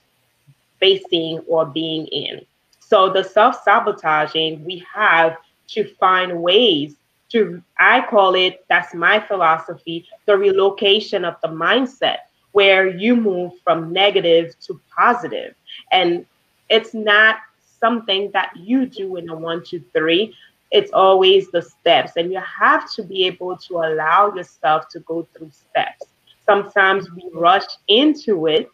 facing 0.81 1.39
or 1.49 1.65
being 1.65 2.07
in 2.09 2.45
so 2.81 3.09
the 3.09 3.23
self-sabotaging 3.23 4.65
we 4.65 4.85
have 4.93 5.37
to 5.69 5.85
find 5.95 6.43
ways 6.43 6.97
to, 7.33 7.63
I 7.79 8.05
call 8.09 8.35
it, 8.35 8.65
that's 8.69 8.95
my 8.95 9.19
philosophy, 9.19 10.07
the 10.27 10.37
relocation 10.37 11.25
of 11.25 11.37
the 11.43 11.49
mindset. 11.49 12.19
where 12.53 12.87
you 12.87 13.17
move 13.17 13.53
from 13.65 13.95
negative 13.95 14.55
to 14.61 14.79
positive. 14.95 15.55
And 15.91 16.27
it's 16.69 16.93
not 16.93 17.37
something 17.83 18.31
that 18.33 18.53
you 18.57 18.87
do 18.87 19.17
in 19.17 19.29
a 19.29 19.37
one, 19.37 19.63
two, 19.65 19.83
three. 19.93 20.35
It's 20.71 20.93
always 20.93 21.51
the 21.51 21.61
steps. 21.61 22.13
And 22.17 22.33
you 22.33 22.41
have 22.41 22.91
to 22.93 23.03
be 23.03 23.27
able 23.27 23.57
to 23.59 23.75
allow 23.79 24.33
yourself 24.35 24.89
to 24.91 25.01
go 25.01 25.27
through 25.35 25.51
steps. 25.51 26.07
Sometimes 26.47 27.11
we 27.13 27.29
rush 27.35 27.67
into 27.89 28.47
it 28.47 28.71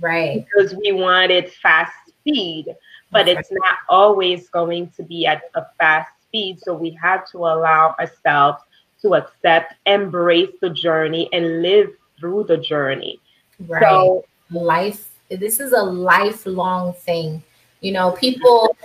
right 0.00 0.44
because 0.44 0.74
we 0.74 0.92
want 0.92 1.30
it 1.30 1.52
fast 1.54 1.92
speed 2.08 2.74
but 3.10 3.28
it's 3.28 3.52
not 3.52 3.78
always 3.88 4.48
going 4.48 4.90
to 4.96 5.02
be 5.02 5.26
at 5.26 5.42
a 5.54 5.64
fast 5.78 6.10
speed 6.22 6.58
so 6.60 6.74
we 6.74 6.90
have 6.90 7.28
to 7.30 7.38
allow 7.38 7.94
ourselves 8.00 8.62
to 9.00 9.14
accept 9.14 9.74
embrace 9.86 10.50
the 10.60 10.70
journey 10.70 11.28
and 11.32 11.62
live 11.62 11.90
through 12.18 12.44
the 12.44 12.56
journey 12.56 13.20
right 13.68 13.82
so 13.82 14.24
life 14.50 15.10
this 15.30 15.60
is 15.60 15.72
a 15.72 15.82
lifelong 15.82 16.92
thing 16.92 17.42
you 17.84 17.92
know 17.92 18.12
people 18.12 18.76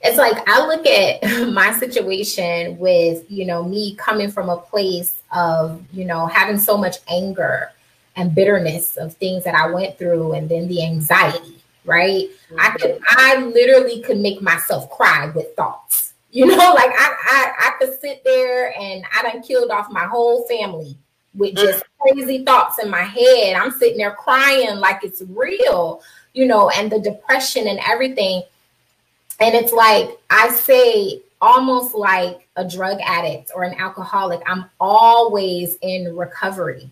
it's 0.00 0.16
like 0.16 0.42
i 0.48 0.64
look 0.66 0.86
at 0.86 1.48
my 1.52 1.72
situation 1.78 2.78
with 2.78 3.24
you 3.30 3.44
know 3.44 3.62
me 3.62 3.94
coming 3.96 4.30
from 4.30 4.48
a 4.48 4.56
place 4.56 5.22
of 5.32 5.82
you 5.92 6.04
know 6.04 6.26
having 6.26 6.58
so 6.58 6.76
much 6.76 6.96
anger 7.08 7.72
and 8.18 8.34
bitterness 8.34 8.96
of 8.96 9.14
things 9.14 9.44
that 9.44 9.54
I 9.54 9.70
went 9.70 9.96
through 9.96 10.32
and 10.32 10.48
then 10.48 10.66
the 10.66 10.84
anxiety, 10.84 11.58
right? 11.84 12.28
Mm-hmm. 12.50 12.56
I 12.58 12.70
could 12.70 13.00
I 13.06 13.36
literally 13.36 14.00
could 14.02 14.18
make 14.18 14.42
myself 14.42 14.90
cry 14.90 15.30
with 15.34 15.54
thoughts. 15.56 16.04
You 16.30 16.44
know, 16.44 16.56
like 16.56 16.90
I 16.90 17.14
I, 17.24 17.52
I 17.58 17.70
could 17.78 17.98
sit 18.02 18.22
there 18.22 18.78
and 18.78 19.02
I 19.16 19.22
done 19.22 19.42
killed 19.42 19.70
off 19.70 19.90
my 19.90 20.04
whole 20.04 20.46
family 20.46 20.98
with 21.34 21.54
mm. 21.54 21.56
just 21.56 21.82
crazy 21.98 22.44
thoughts 22.44 22.78
in 22.78 22.90
my 22.90 23.00
head. 23.02 23.56
I'm 23.56 23.70
sitting 23.70 23.96
there 23.96 24.10
crying 24.10 24.76
like 24.76 25.02
it's 25.02 25.22
real, 25.26 26.02
you 26.34 26.46
know, 26.46 26.70
and 26.70 26.90
the 26.90 27.00
depression 27.00 27.66
and 27.66 27.80
everything. 27.86 28.42
And 29.40 29.54
it's 29.54 29.72
like 29.72 30.10
I 30.30 30.50
say 30.50 31.22
almost 31.40 31.94
like 31.94 32.48
a 32.56 32.68
drug 32.68 32.98
addict 33.04 33.52
or 33.54 33.62
an 33.62 33.74
alcoholic, 33.78 34.40
I'm 34.46 34.64
always 34.80 35.76
in 35.82 36.16
recovery 36.16 36.90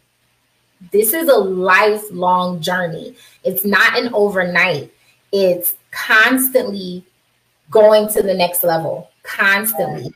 this 0.93 1.13
is 1.13 1.29
a 1.29 1.37
lifelong 1.37 2.61
journey. 2.61 3.17
It's 3.45 3.65
not 3.65 3.99
an 3.99 4.13
overnight. 4.13 4.93
It's 5.33 5.75
constantly 5.91 7.05
going 7.71 8.09
to 8.09 8.23
the 8.23 8.35
next 8.35 8.63
level, 8.63 9.11
constantly. 9.23 10.13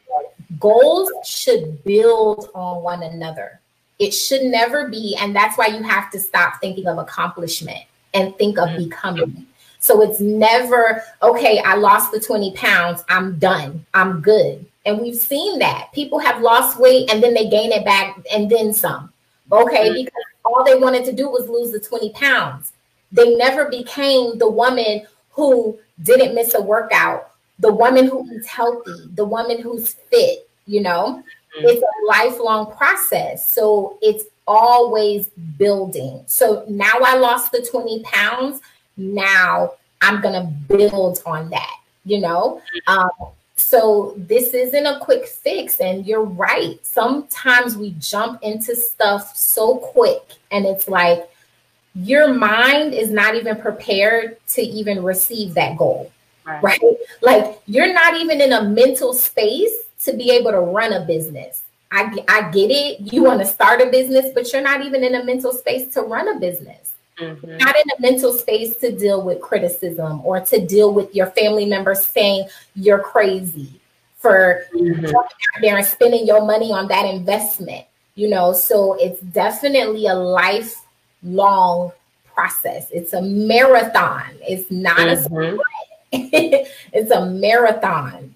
Goals 0.58 1.10
should 1.24 1.82
build 1.84 2.50
on 2.54 2.82
one 2.82 3.02
another. 3.02 3.60
It 3.98 4.12
should 4.12 4.42
never 4.42 4.88
be, 4.88 5.16
and 5.20 5.34
that's 5.34 5.58
why 5.58 5.66
you 5.66 5.82
have 5.82 6.10
to 6.12 6.18
stop 6.18 6.60
thinking 6.60 6.86
of 6.86 6.98
accomplishment 6.98 7.84
and 8.14 8.36
think 8.36 8.58
of 8.58 8.68
mm-hmm. 8.68 8.84
becoming. 8.84 9.46
So 9.78 10.02
it's 10.02 10.20
never, 10.20 11.02
okay, 11.22 11.58
I 11.64 11.74
lost 11.74 12.12
the 12.12 12.20
20 12.20 12.52
pounds, 12.54 13.02
I'm 13.08 13.38
done, 13.38 13.84
I'm 13.94 14.20
good. 14.20 14.66
And 14.84 15.00
we've 15.00 15.16
seen 15.16 15.58
that. 15.58 15.90
People 15.92 16.18
have 16.18 16.42
lost 16.42 16.78
weight 16.78 17.10
and 17.10 17.22
then 17.22 17.34
they 17.34 17.48
gain 17.48 17.72
it 17.72 17.84
back 17.84 18.18
and 18.32 18.50
then 18.50 18.72
some. 18.72 19.12
Okay, 19.50 19.88
mm-hmm. 19.88 20.04
because 20.04 20.24
all 20.44 20.64
they 20.64 20.76
wanted 20.76 21.04
to 21.06 21.12
do 21.12 21.28
was 21.28 21.48
lose 21.48 21.72
the 21.72 21.80
20 21.80 22.10
pounds. 22.12 22.72
They 23.12 23.34
never 23.36 23.68
became 23.68 24.38
the 24.38 24.48
woman 24.48 25.06
who 25.30 25.78
didn't 26.02 26.34
miss 26.34 26.54
a 26.54 26.60
workout, 26.60 27.32
the 27.58 27.72
woman 27.72 28.06
who 28.06 28.30
eats 28.32 28.46
healthy, 28.46 29.08
the 29.14 29.24
woman 29.24 29.60
who's 29.60 29.94
fit, 30.10 30.48
you 30.66 30.82
know? 30.82 31.22
Mm-hmm. 31.56 31.66
It's 31.68 31.82
a 31.82 32.06
lifelong 32.06 32.72
process. 32.76 33.48
So 33.48 33.98
it's 34.02 34.24
always 34.46 35.28
building. 35.58 36.22
So 36.26 36.64
now 36.68 36.94
I 37.04 37.16
lost 37.16 37.52
the 37.52 37.66
20 37.70 38.02
pounds. 38.04 38.60
Now 38.96 39.74
I'm 40.00 40.20
going 40.20 40.34
to 40.34 40.52
build 40.76 41.22
on 41.26 41.50
that, 41.50 41.76
you 42.04 42.20
know? 42.20 42.62
Um, 42.86 43.10
so 43.60 44.14
this 44.16 44.54
isn't 44.54 44.86
a 44.86 44.98
quick 45.00 45.26
fix. 45.26 45.80
And 45.80 46.06
you're 46.06 46.24
right. 46.24 46.84
Sometimes 46.84 47.76
we 47.76 47.94
jump 47.98 48.42
into 48.42 48.74
stuff 48.74 49.36
so 49.36 49.76
quick, 49.76 50.22
and 50.50 50.64
it's 50.66 50.88
like 50.88 51.30
your 51.94 52.32
mind 52.32 52.94
is 52.94 53.10
not 53.10 53.34
even 53.34 53.60
prepared 53.60 54.38
to 54.48 54.62
even 54.62 55.02
receive 55.02 55.54
that 55.54 55.76
goal. 55.76 56.10
Right. 56.44 56.62
right? 56.62 56.80
Like 57.20 57.60
you're 57.66 57.92
not 57.92 58.16
even 58.16 58.40
in 58.40 58.52
a 58.52 58.64
mental 58.64 59.12
space 59.12 59.72
to 60.04 60.14
be 60.14 60.30
able 60.30 60.52
to 60.52 60.60
run 60.60 60.92
a 60.92 61.04
business. 61.04 61.62
I, 61.92 62.24
I 62.28 62.50
get 62.50 62.70
it. 62.70 63.12
You 63.12 63.24
want 63.24 63.40
to 63.40 63.46
start 63.46 63.80
a 63.80 63.86
business, 63.86 64.26
but 64.34 64.52
you're 64.52 64.62
not 64.62 64.84
even 64.84 65.02
in 65.02 65.16
a 65.16 65.24
mental 65.24 65.52
space 65.52 65.92
to 65.94 66.02
run 66.02 66.28
a 66.28 66.38
business 66.38 66.90
mm-hmm. 67.20 67.56
not 67.58 67.74
in 67.76 67.90
a 67.96 68.00
mental 68.00 68.32
space 68.32 68.76
to 68.78 68.92
deal 68.92 69.22
with 69.22 69.40
criticism 69.40 70.20
or 70.24 70.40
to 70.40 70.66
deal 70.66 70.92
with 70.92 71.14
your 71.14 71.26
family 71.26 71.66
members 71.66 72.04
saying 72.04 72.48
you're 72.74 73.00
crazy 73.00 73.80
for 74.18 74.66
mm-hmm. 74.74 75.06
out 75.16 75.32
there 75.60 75.76
and 75.76 75.86
spending 75.86 76.26
your 76.26 76.44
money 76.44 76.72
on 76.72 76.88
that 76.88 77.06
investment. 77.06 77.86
You 78.14 78.28
know, 78.28 78.52
so 78.52 78.94
it's 78.94 79.20
definitely 79.20 80.06
a 80.06 80.14
lifelong 80.14 81.92
process. 82.34 82.88
It's 82.90 83.12
a 83.12 83.22
marathon. 83.22 84.30
It's 84.42 84.70
not 84.70 84.96
mm-hmm. 84.96 85.08
a 85.08 85.22
sprint. 85.22 85.60
it's 86.92 87.10
a 87.10 87.26
marathon. 87.26 88.34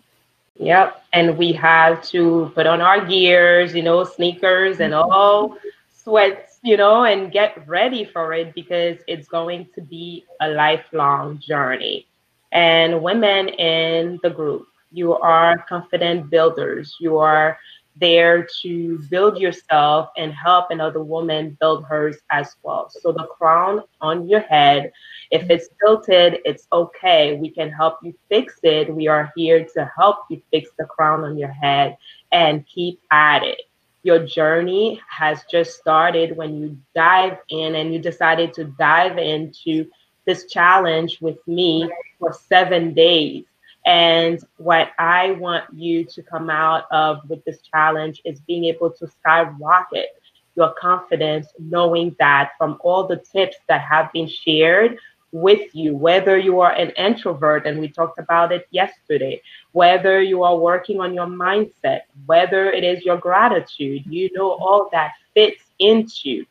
Yep. 0.58 1.04
And 1.12 1.36
we 1.36 1.52
have 1.52 2.02
to 2.08 2.52
put 2.54 2.66
on 2.66 2.80
our 2.80 3.04
gears, 3.04 3.74
you 3.74 3.82
know, 3.82 4.04
sneakers 4.04 4.80
and 4.80 4.92
mm-hmm. 4.92 5.10
all 5.10 5.58
sweats, 5.92 6.58
you 6.62 6.76
know, 6.76 7.04
and 7.04 7.32
get 7.32 7.66
ready 7.66 8.04
for 8.04 8.32
it 8.32 8.54
because 8.54 8.98
it's 9.08 9.28
going 9.28 9.68
to 9.74 9.80
be 9.80 10.24
a 10.40 10.48
lifelong 10.48 11.38
journey. 11.38 12.06
And 12.52 13.02
women 13.02 13.48
in 13.48 14.20
the 14.22 14.30
group, 14.30 14.68
you 14.92 15.14
are 15.14 15.58
confident 15.68 16.30
builders. 16.30 16.96
You 17.00 17.18
are 17.18 17.58
there 17.96 18.46
to 18.62 18.98
build 19.10 19.38
yourself 19.38 20.10
and 20.16 20.32
help 20.32 20.70
another 20.70 21.02
woman 21.02 21.56
build 21.60 21.84
hers 21.84 22.16
as 22.30 22.54
well. 22.62 22.90
So 22.90 23.12
the 23.12 23.26
crown 23.26 23.82
on 24.00 24.28
your 24.28 24.40
head, 24.40 24.92
if 25.30 25.42
mm-hmm. 25.42 25.50
it's 25.52 25.68
tilted, 25.80 26.40
it's 26.44 26.66
okay. 26.72 27.36
We 27.36 27.50
can 27.50 27.70
help 27.70 27.98
you 28.02 28.14
fix 28.28 28.58
it. 28.62 28.94
We 28.94 29.08
are 29.08 29.32
here 29.36 29.64
to 29.74 29.90
help 29.96 30.18
you 30.30 30.42
fix 30.50 30.70
the 30.78 30.84
crown 30.84 31.24
on 31.24 31.38
your 31.38 31.52
head 31.52 31.96
and 32.32 32.66
keep 32.66 33.00
at 33.10 33.42
it 33.42 33.62
your 34.04 34.24
journey 34.24 35.00
has 35.08 35.44
just 35.50 35.78
started 35.78 36.36
when 36.36 36.60
you 36.60 36.78
dive 36.94 37.38
in 37.48 37.74
and 37.74 37.92
you 37.92 37.98
decided 37.98 38.52
to 38.52 38.64
dive 38.64 39.18
into 39.18 39.90
this 40.26 40.44
challenge 40.44 41.18
with 41.20 41.38
me 41.48 41.90
for 42.18 42.32
seven 42.32 42.94
days. 42.94 43.44
And 43.86 44.42
what 44.58 44.90
I 44.98 45.32
want 45.32 45.64
you 45.72 46.04
to 46.04 46.22
come 46.22 46.50
out 46.50 46.84
of 46.90 47.28
with 47.28 47.44
this 47.44 47.60
challenge 47.62 48.20
is 48.24 48.40
being 48.40 48.64
able 48.64 48.90
to 48.90 49.08
skyrocket 49.08 50.08
your 50.54 50.72
confidence, 50.74 51.48
knowing 51.58 52.14
that 52.18 52.52
from 52.58 52.78
all 52.84 53.06
the 53.06 53.22
tips 53.32 53.56
that 53.68 53.80
have 53.80 54.12
been 54.12 54.28
shared, 54.28 54.98
with 55.34 55.74
you, 55.74 55.96
whether 55.96 56.38
you 56.38 56.60
are 56.60 56.70
an 56.72 56.90
introvert, 56.90 57.66
and 57.66 57.80
we 57.80 57.88
talked 57.88 58.20
about 58.20 58.52
it 58.52 58.68
yesterday, 58.70 59.42
whether 59.72 60.22
you 60.22 60.44
are 60.44 60.56
working 60.56 61.00
on 61.00 61.12
your 61.12 61.26
mindset, 61.26 62.02
whether 62.26 62.70
it 62.70 62.84
is 62.84 63.04
your 63.04 63.18
gratitude, 63.18 64.04
you 64.06 64.30
know, 64.32 64.52
all 64.52 64.88
that 64.92 65.10
fits 65.34 65.60
into 65.80 66.44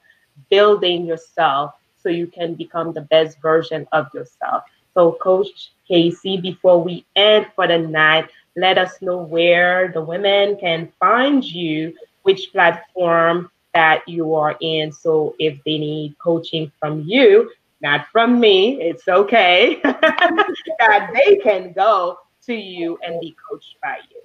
building 0.50 1.06
yourself 1.06 1.74
so 1.98 2.10
you 2.10 2.28
can 2.28 2.56
become 2.56 2.92
the 2.92 3.02
best 3.02 3.42
version 3.42 3.88
of 3.94 4.08
yourself. 4.14 4.64
So, 4.94 5.14
Coach 5.14 5.72
Kasey, 5.90 6.42
before 6.42 6.84
we 6.84 7.06
end 7.16 7.48
for 7.56 7.66
the 7.68 7.78
night, 7.78 8.28
let 8.58 8.78
us 8.78 9.02
know 9.02 9.18
where 9.18 9.92
the 9.94 10.02
women 10.02 10.58
can 10.58 10.92
find 11.00 11.42
you, 11.42 11.96
which 12.24 12.52
platform 12.52 13.50
that 13.74 14.08
you 14.08 14.36
are 14.36 14.58
in. 14.60 14.92
So, 14.92 15.36
if 15.40 15.58
they 15.64 15.78
need 15.78 16.18
coaching 16.20 16.70
from 16.82 17.04
you, 17.08 17.50
not 17.84 18.08
from 18.08 18.40
me. 18.40 18.82
It's 18.82 19.08
okay. 19.08 19.80
that 19.84 21.12
they 21.14 21.36
can 21.38 21.72
go 21.74 22.18
to 22.46 22.56
you 22.56 22.98
and 23.04 23.20
be 23.20 23.36
coached 23.48 23.76
by 23.82 23.98
you. 24.10 24.18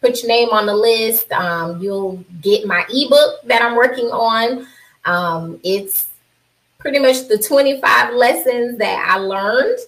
put 0.01 0.23
your 0.23 0.29
name 0.29 0.51
on 0.51 0.67
the 0.67 0.75
list. 0.75 1.31
Um, 1.33 1.81
you'll 1.81 2.25
get 2.41 2.67
my 2.67 2.85
ebook 2.91 3.43
that 3.45 3.63
I'm 3.63 3.77
working 3.77 4.07
on. 4.07 4.67
Um, 5.05 5.61
it's 5.63 6.07
pretty 6.79 6.99
much 6.99 7.29
the 7.29 7.39
25 7.39 8.15
lessons 8.15 8.79
that 8.79 9.07
I 9.09 9.19
learned 9.19 9.79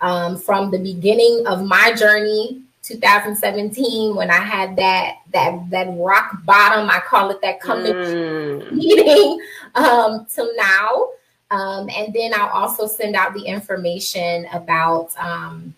um, 0.00 0.36
from 0.38 0.70
the 0.70 0.78
beginning 0.78 1.44
of 1.46 1.64
my 1.64 1.92
journey 1.94 2.62
2017 2.84 4.14
when 4.14 4.30
I 4.30 4.34
had 4.34 4.76
that 4.76 5.16
that 5.32 5.70
that 5.70 5.88
rock 5.96 6.44
bottom, 6.44 6.90
I 6.90 7.00
call 7.00 7.30
it 7.30 7.40
that 7.40 7.58
coming 7.58 7.92
mm. 7.92 8.72
meeting 8.72 9.40
um, 9.74 10.26
till 10.32 10.54
now. 10.54 11.08
Um, 11.50 11.88
and 11.88 12.12
then 12.12 12.32
I'll 12.34 12.48
also 12.48 12.86
send 12.86 13.16
out 13.16 13.32
the 13.32 13.44
information 13.44 14.46
about 14.52 15.16
um, 15.18 15.74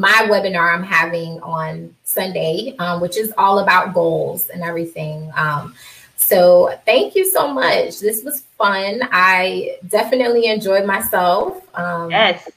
my 0.00 0.26
webinar 0.30 0.74
I'm 0.74 0.82
having 0.82 1.40
on 1.42 1.94
Sunday, 2.04 2.74
um, 2.78 3.00
which 3.00 3.16
is 3.16 3.32
all 3.38 3.60
about 3.60 3.94
goals 3.94 4.48
and 4.48 4.62
everything. 4.62 5.30
Um, 5.36 5.74
so 6.16 6.78
thank 6.84 7.14
you 7.14 7.28
so 7.30 7.52
much. 7.52 8.00
This 8.00 8.24
was 8.24 8.40
fun. 8.58 9.00
I 9.12 9.78
definitely 9.88 10.46
enjoyed 10.46 10.84
myself. 10.84 11.62
Um, 11.74 12.10
yes. 12.10 12.48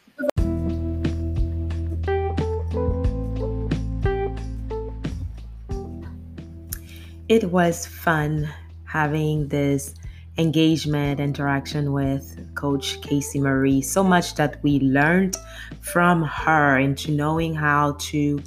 It 7.27 7.51
was 7.51 7.85
fun 7.85 8.49
having 8.85 9.47
this 9.49 9.93
engagement 10.39 11.19
interaction 11.19 11.91
with 11.91 12.39
coach 12.55 13.01
Kasey 13.01 13.41
marie. 13.41 13.81
So 13.81 14.03
much 14.03 14.35
that 14.35 14.63
we 14.63 14.79
learned 14.79 15.35
from 15.81 16.23
her 16.23 16.79
into 16.79 17.11
knowing 17.11 17.53
how 17.53 17.97
to 18.09 18.41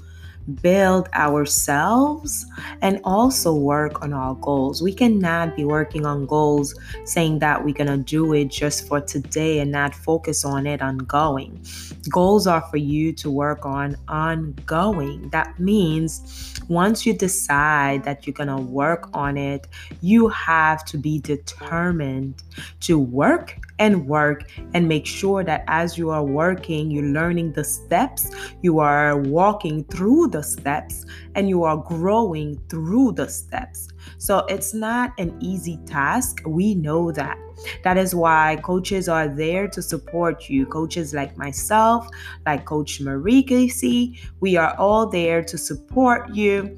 build 0.62 1.08
ourselves 1.14 2.46
and 2.80 3.00
also 3.04 3.54
work 3.54 4.02
on 4.02 4.12
our 4.12 4.34
goals. 4.36 4.82
We 4.82 4.92
cannot 4.92 5.56
be 5.56 5.64
working 5.64 6.06
on 6.06 6.26
goals 6.26 6.74
saying 7.04 7.38
that 7.40 7.64
we're 7.64 7.74
going 7.74 7.86
to 7.86 7.96
do 7.96 8.32
it 8.34 8.48
just 8.48 8.86
for 8.86 9.00
today 9.00 9.60
and 9.60 9.70
not 9.70 9.94
focus 9.94 10.44
on 10.44 10.66
it 10.66 10.82
ongoing. 10.82 11.64
Goals 12.10 12.46
are 12.46 12.62
for 12.62 12.76
you 12.76 13.12
to 13.14 13.30
work 13.30 13.64
on 13.64 13.96
ongoing. 14.08 15.28
That 15.30 15.58
means 15.58 16.52
once 16.68 17.06
you 17.06 17.12
decide 17.12 18.04
that 18.04 18.26
you're 18.26 18.34
going 18.34 18.48
to 18.48 18.56
work 18.56 19.08
on 19.14 19.36
it, 19.36 19.68
you 20.00 20.28
have 20.28 20.84
to 20.86 20.98
be 20.98 21.18
determined 21.20 22.42
to 22.80 22.98
work 22.98 23.58
and 23.78 24.06
work 24.06 24.50
and 24.74 24.88
make 24.88 25.06
sure 25.06 25.44
that 25.44 25.64
as 25.66 25.98
you 25.98 26.10
are 26.10 26.24
working, 26.24 26.90
you're 26.90 27.04
learning 27.04 27.52
the 27.52 27.64
steps, 27.64 28.30
you 28.62 28.78
are 28.78 29.16
walking 29.16 29.84
through 29.84 30.28
the 30.28 30.42
steps, 30.42 31.04
and 31.34 31.48
you 31.48 31.64
are 31.64 31.76
growing 31.76 32.60
through 32.68 33.12
the 33.12 33.28
steps. 33.28 33.88
So 34.18 34.40
it's 34.46 34.74
not 34.74 35.12
an 35.18 35.36
easy 35.40 35.78
task. 35.86 36.42
We 36.46 36.74
know 36.74 37.12
that. 37.12 37.38
That 37.84 37.96
is 37.96 38.14
why 38.14 38.58
coaches 38.62 39.08
are 39.08 39.28
there 39.28 39.68
to 39.68 39.82
support 39.82 40.48
you. 40.48 40.66
Coaches 40.66 41.14
like 41.14 41.36
myself, 41.36 42.08
like 42.46 42.64
Coach 42.64 43.00
Marie 43.00 43.44
Kasey, 43.44 44.18
we 44.40 44.56
are 44.56 44.74
all 44.78 45.06
there 45.06 45.42
to 45.44 45.56
support 45.58 46.34
you 46.34 46.76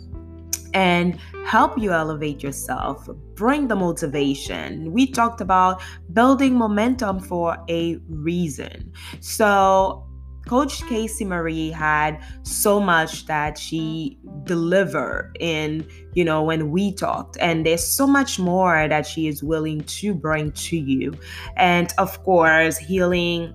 and 0.74 1.18
help 1.46 1.78
you 1.78 1.92
elevate 1.92 2.42
yourself, 2.42 3.08
bring 3.34 3.68
the 3.68 3.76
motivation. 3.76 4.92
We 4.92 5.06
talked 5.06 5.40
about 5.40 5.82
building 6.12 6.54
momentum 6.54 7.20
for 7.20 7.56
a 7.68 7.96
reason. 8.08 8.92
So, 9.20 10.06
Coach 10.46 10.82
Kasey 10.82 11.26
Marie 11.26 11.70
had 11.70 12.22
so 12.42 12.78
much 12.78 13.24
that 13.26 13.56
she 13.56 14.18
delivered 14.42 15.34
in, 15.40 15.88
you 16.12 16.22
know, 16.22 16.42
when 16.42 16.70
we 16.70 16.92
talked. 16.92 17.38
And 17.40 17.64
there's 17.64 17.86
so 17.86 18.06
much 18.06 18.38
more 18.38 18.86
that 18.86 19.06
she 19.06 19.26
is 19.26 19.42
willing 19.42 19.80
to 19.80 20.14
bring 20.14 20.52
to 20.52 20.76
you. 20.76 21.14
And 21.56 21.94
of 21.96 22.22
course, 22.24 22.76
healing 22.76 23.54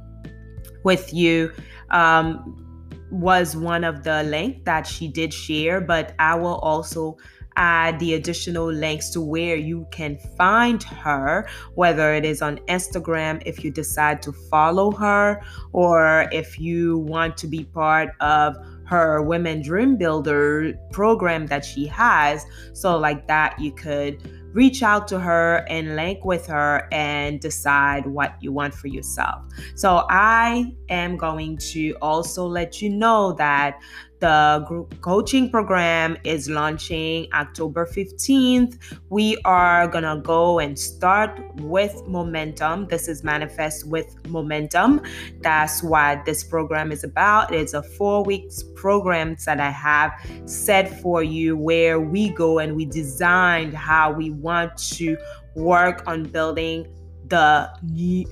with 0.84 1.14
you. 1.14 1.52
Um, 1.92 2.69
was 3.12 3.56
one 3.56 3.84
of 3.84 4.04
the 4.04 4.24
links 4.24 4.62
that 4.66 4.86
she 4.86 5.08
did 5.08 5.34
share, 5.34 5.82
but 5.82 6.14
I 6.20 6.36
will 6.36 6.60
also 6.60 7.18
add 7.56 8.00
the 8.00 8.14
additional 8.14 8.72
links 8.72 9.10
to 9.10 9.22
where 9.22 9.58
you 9.58 9.86
can 9.92 10.18
find 10.38 10.82
her, 10.84 11.48
whether 11.76 12.14
it 12.14 12.24
is 12.24 12.42
on 12.42 12.58
Instagram 12.68 13.44
if 13.46 13.64
you 13.64 13.72
decide 13.72 14.22
to 14.22 14.32
follow 14.32 14.92
her, 14.92 15.42
or 15.74 16.30
if 16.32 16.60
you 16.60 17.00
want 17.00 17.36
to 17.38 17.48
be 17.48 17.66
part 17.66 18.16
of 18.22 18.56
her 18.86 19.22
Women 19.22 19.62
Dream 19.62 19.98
Builder 19.98 20.74
program 20.92 21.46
that 21.48 21.64
she 21.64 21.86
has. 21.86 22.44
So, 22.74 22.98
like 22.98 23.28
that, 23.28 23.60
you 23.60 23.72
could 23.72 24.39
reach 24.54 24.84
out 24.84 25.08
to 25.10 25.20
her 25.20 25.66
and 25.70 25.96
link 25.96 26.26
with 26.26 26.46
her 26.48 26.88
and 26.92 27.40
decide 27.40 28.06
what 28.06 28.36
you 28.42 28.52
want 28.52 28.74
for 28.74 28.88
yourself. 28.88 29.44
So, 29.76 30.06
I 30.10 30.74
am 30.90 31.18
going 31.18 31.58
to 31.72 31.96
also 32.02 32.46
let 32.46 32.82
you 32.82 32.90
know 32.90 33.34
that 33.34 33.80
the 34.20 34.64
group 34.68 35.00
coaching 35.02 35.50
program 35.50 36.18
is 36.24 36.50
launching 36.50 37.28
October 37.34 37.86
15th. 37.86 38.78
We 39.10 39.38
are 39.46 39.88
going 39.88 40.04
to 40.04 40.22
go 40.22 40.60
and 40.60 40.78
start 40.78 41.40
with 41.62 42.06
momentum. 42.08 42.88
This 42.88 43.08
is 43.08 43.24
Manifest 43.24 43.88
with 43.88 44.28
Momentum. 44.28 45.02
That's 45.42 45.82
what 45.82 46.26
this 46.26 46.44
program 46.44 46.92
is 46.92 47.04
about. 47.04 47.54
It's 47.54 47.74
a 47.74 47.82
four 47.82 48.24
weeks 48.24 48.64
program 48.76 49.38
that 49.46 49.60
I 49.60 49.70
have 49.70 50.12
set 50.46 51.02
for 51.02 51.24
you 51.24 51.56
where 51.56 52.00
we 52.00 52.30
go 52.30 52.60
and 52.60 52.76
we 52.76 52.86
designed 52.86 53.74
how 53.74 54.12
we 54.12 54.32
want 54.32 54.78
to 54.94 55.18
work 55.56 56.04
on 56.08 56.24
building 56.24 56.88
the 57.28 57.70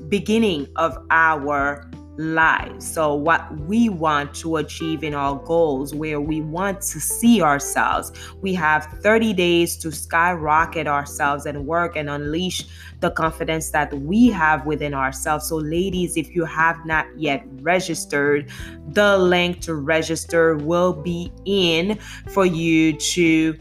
beginning 0.09 0.67
of 0.75 0.97
our 1.11 1.89
lives. 2.17 2.91
So, 2.91 3.13
what 3.13 3.55
we 3.61 3.89
want 3.89 4.33
to 4.35 4.57
achieve 4.57 5.03
in 5.03 5.13
our 5.13 5.35
goals, 5.35 5.93
where 5.93 6.19
we 6.19 6.41
want 6.41 6.81
to 6.81 6.99
see 6.99 7.41
ourselves, 7.41 8.11
we 8.41 8.53
have 8.55 8.85
30 9.01 9.33
days 9.33 9.77
to 9.77 9.91
skyrocket 9.91 10.87
ourselves 10.87 11.45
and 11.45 11.65
work 11.65 11.95
and 11.95 12.09
unleash 12.09 12.65
the 12.99 13.11
confidence 13.11 13.69
that 13.71 13.93
we 13.93 14.27
have 14.27 14.65
within 14.65 14.93
ourselves. 14.93 15.47
So, 15.47 15.57
ladies, 15.57 16.17
if 16.17 16.35
you 16.35 16.45
have 16.45 16.85
not 16.85 17.05
yet 17.17 17.45
registered, 17.61 18.49
the 18.89 19.17
link 19.17 19.61
to 19.61 19.75
register 19.75 20.57
will 20.57 20.93
be 20.93 21.31
in 21.45 21.99
for 22.29 22.45
you 22.45 22.93
to 22.93 23.57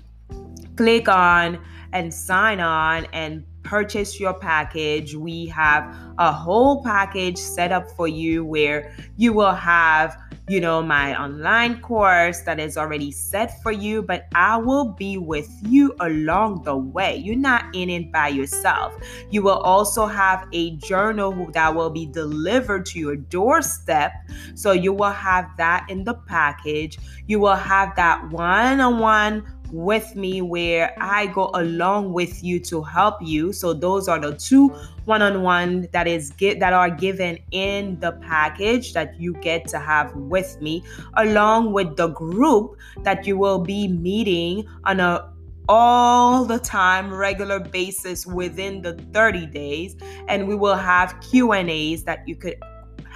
click 0.77 1.09
on 1.09 1.59
and 1.93 2.13
sign 2.13 2.61
on 2.61 3.07
and 3.13 3.45
purchase 3.67 4.21
your 4.21 4.33
package. 4.33 5.15
We 5.15 5.47
have 5.47 5.95
a 6.19 6.33
whole 6.33 6.83
package 6.83 7.37
set 7.37 7.73
up 7.73 7.91
for 7.91 8.09
you 8.09 8.45
where 8.45 8.95
you 9.17 9.33
will 9.33 9.55
have, 9.55 10.17
you 10.49 10.61
know, 10.61 10.81
my 10.81 11.21
online 11.21 11.81
course 11.81 12.43
that 12.43 12.61
is 12.61 12.79
already 12.79 13.11
set 13.11 13.61
for 13.63 13.73
you, 13.73 14.03
but 14.03 14.27
I 14.35 14.57
will 14.57 14.91
be 14.93 15.19
with 15.19 15.51
you 15.63 15.95
along 15.99 16.63
the 16.63 16.77
way. 16.77 17.17
You're 17.17 17.35
not 17.35 17.65
in 17.75 17.91
it 17.91 18.13
by 18.13 18.29
yourself. 18.29 18.95
You 19.31 19.43
will 19.43 19.59
also 19.59 20.07
have 20.07 20.47
a 20.53 20.77
journal 20.77 21.51
that 21.53 21.75
will 21.75 21.91
be 21.91 22.07
delivered 22.07 22.87
to 22.87 23.01
your 23.01 23.17
doorstep. 23.17 24.13
So 24.55 24.71
you 24.71 24.93
will 24.93 25.11
have 25.11 25.51
that 25.57 25.91
in 25.91 26.05
the 26.05 26.15
package. 26.15 26.99
You 27.27 27.41
will 27.41 27.57
have 27.57 27.97
that 27.97 28.31
one 28.31 28.81
on 28.81 29.01
one 29.01 29.45
with 29.73 30.15
me 30.17 30.43
where 30.43 30.95
I 31.01 31.27
go 31.27 31.51
along 31.55 32.13
with 32.13 32.43
you 32.43 32.61
to 32.61 32.83
help 32.83 33.17
you. 33.21 33.53
So 33.53 33.73
those 33.73 34.09
are 34.09 34.19
the 34.19 34.37
two 34.37 34.69
one-on-one 35.05 35.89
that 35.93 36.07
is 36.07 36.31
get 36.31 36.61
that 36.61 36.73
are 36.73 36.91
given 36.91 37.39
in 37.53 37.99
the 38.01 38.13
package 38.13 38.93
that 38.93 39.19
you 39.21 39.35
get 39.35 39.69
to 39.69 39.79
have 39.79 40.15
with 40.15 40.61
me 40.61 40.83
along 41.15 41.73
with 41.73 41.97
the 41.97 42.09
group 42.09 42.77
that 43.03 43.27
you 43.27 43.39
will 43.39 43.61
be 43.61 43.89
meeting 43.89 44.65
on 44.85 45.01
a 45.01 45.33
all 45.69 46.45
the 46.45 46.59
time 46.59 47.13
regular 47.13 47.59
basis 47.59 48.25
within 48.25 48.83
the 48.83 48.95
30 49.13 49.47
days 49.47 49.97
and 50.29 50.47
we 50.47 50.55
will 50.55 50.77
have 50.77 51.21
Q&As 51.21 52.05
that 52.05 52.27
you 52.27 52.37
could 52.37 52.57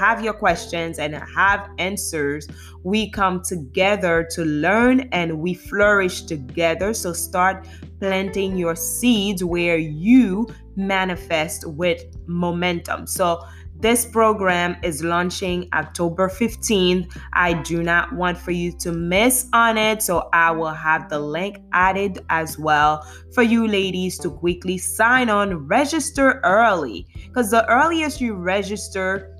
have 0.00 0.24
your 0.24 0.32
questions 0.32 0.98
and 0.98 1.14
have 1.14 1.68
answers. 1.78 2.48
We 2.82 3.10
come 3.10 3.42
together 3.42 4.26
to 4.32 4.44
learn 4.44 5.00
and 5.12 5.38
we 5.38 5.52
flourish 5.52 6.22
together. 6.22 6.94
So 6.94 7.12
start 7.12 7.68
planting 7.98 8.56
your 8.56 8.74
seeds 8.74 9.44
where 9.44 9.76
you 9.76 10.48
manifest 10.74 11.66
with 11.68 12.02
momentum. 12.26 13.06
So 13.06 13.44
this 13.76 14.06
program 14.06 14.76
is 14.82 15.02
launching 15.02 15.68
October 15.72 16.28
15th. 16.28 17.16
I 17.32 17.54
do 17.62 17.82
not 17.82 18.12
want 18.14 18.36
for 18.36 18.50
you 18.50 18.72
to 18.78 18.92
miss 18.92 19.48
on 19.54 19.78
it, 19.78 20.02
so 20.02 20.28
I 20.34 20.50
will 20.50 20.68
have 20.68 21.08
the 21.08 21.18
link 21.18 21.58
added 21.72 22.18
as 22.28 22.58
well 22.58 23.06
for 23.34 23.42
you 23.42 23.66
ladies 23.66 24.18
to 24.18 24.30
quickly 24.30 24.76
sign 24.76 25.30
on, 25.30 25.66
register 25.66 26.40
early 26.44 27.06
because 27.24 27.50
the 27.50 27.66
earliest 27.68 28.20
you 28.20 28.34
register 28.34 29.34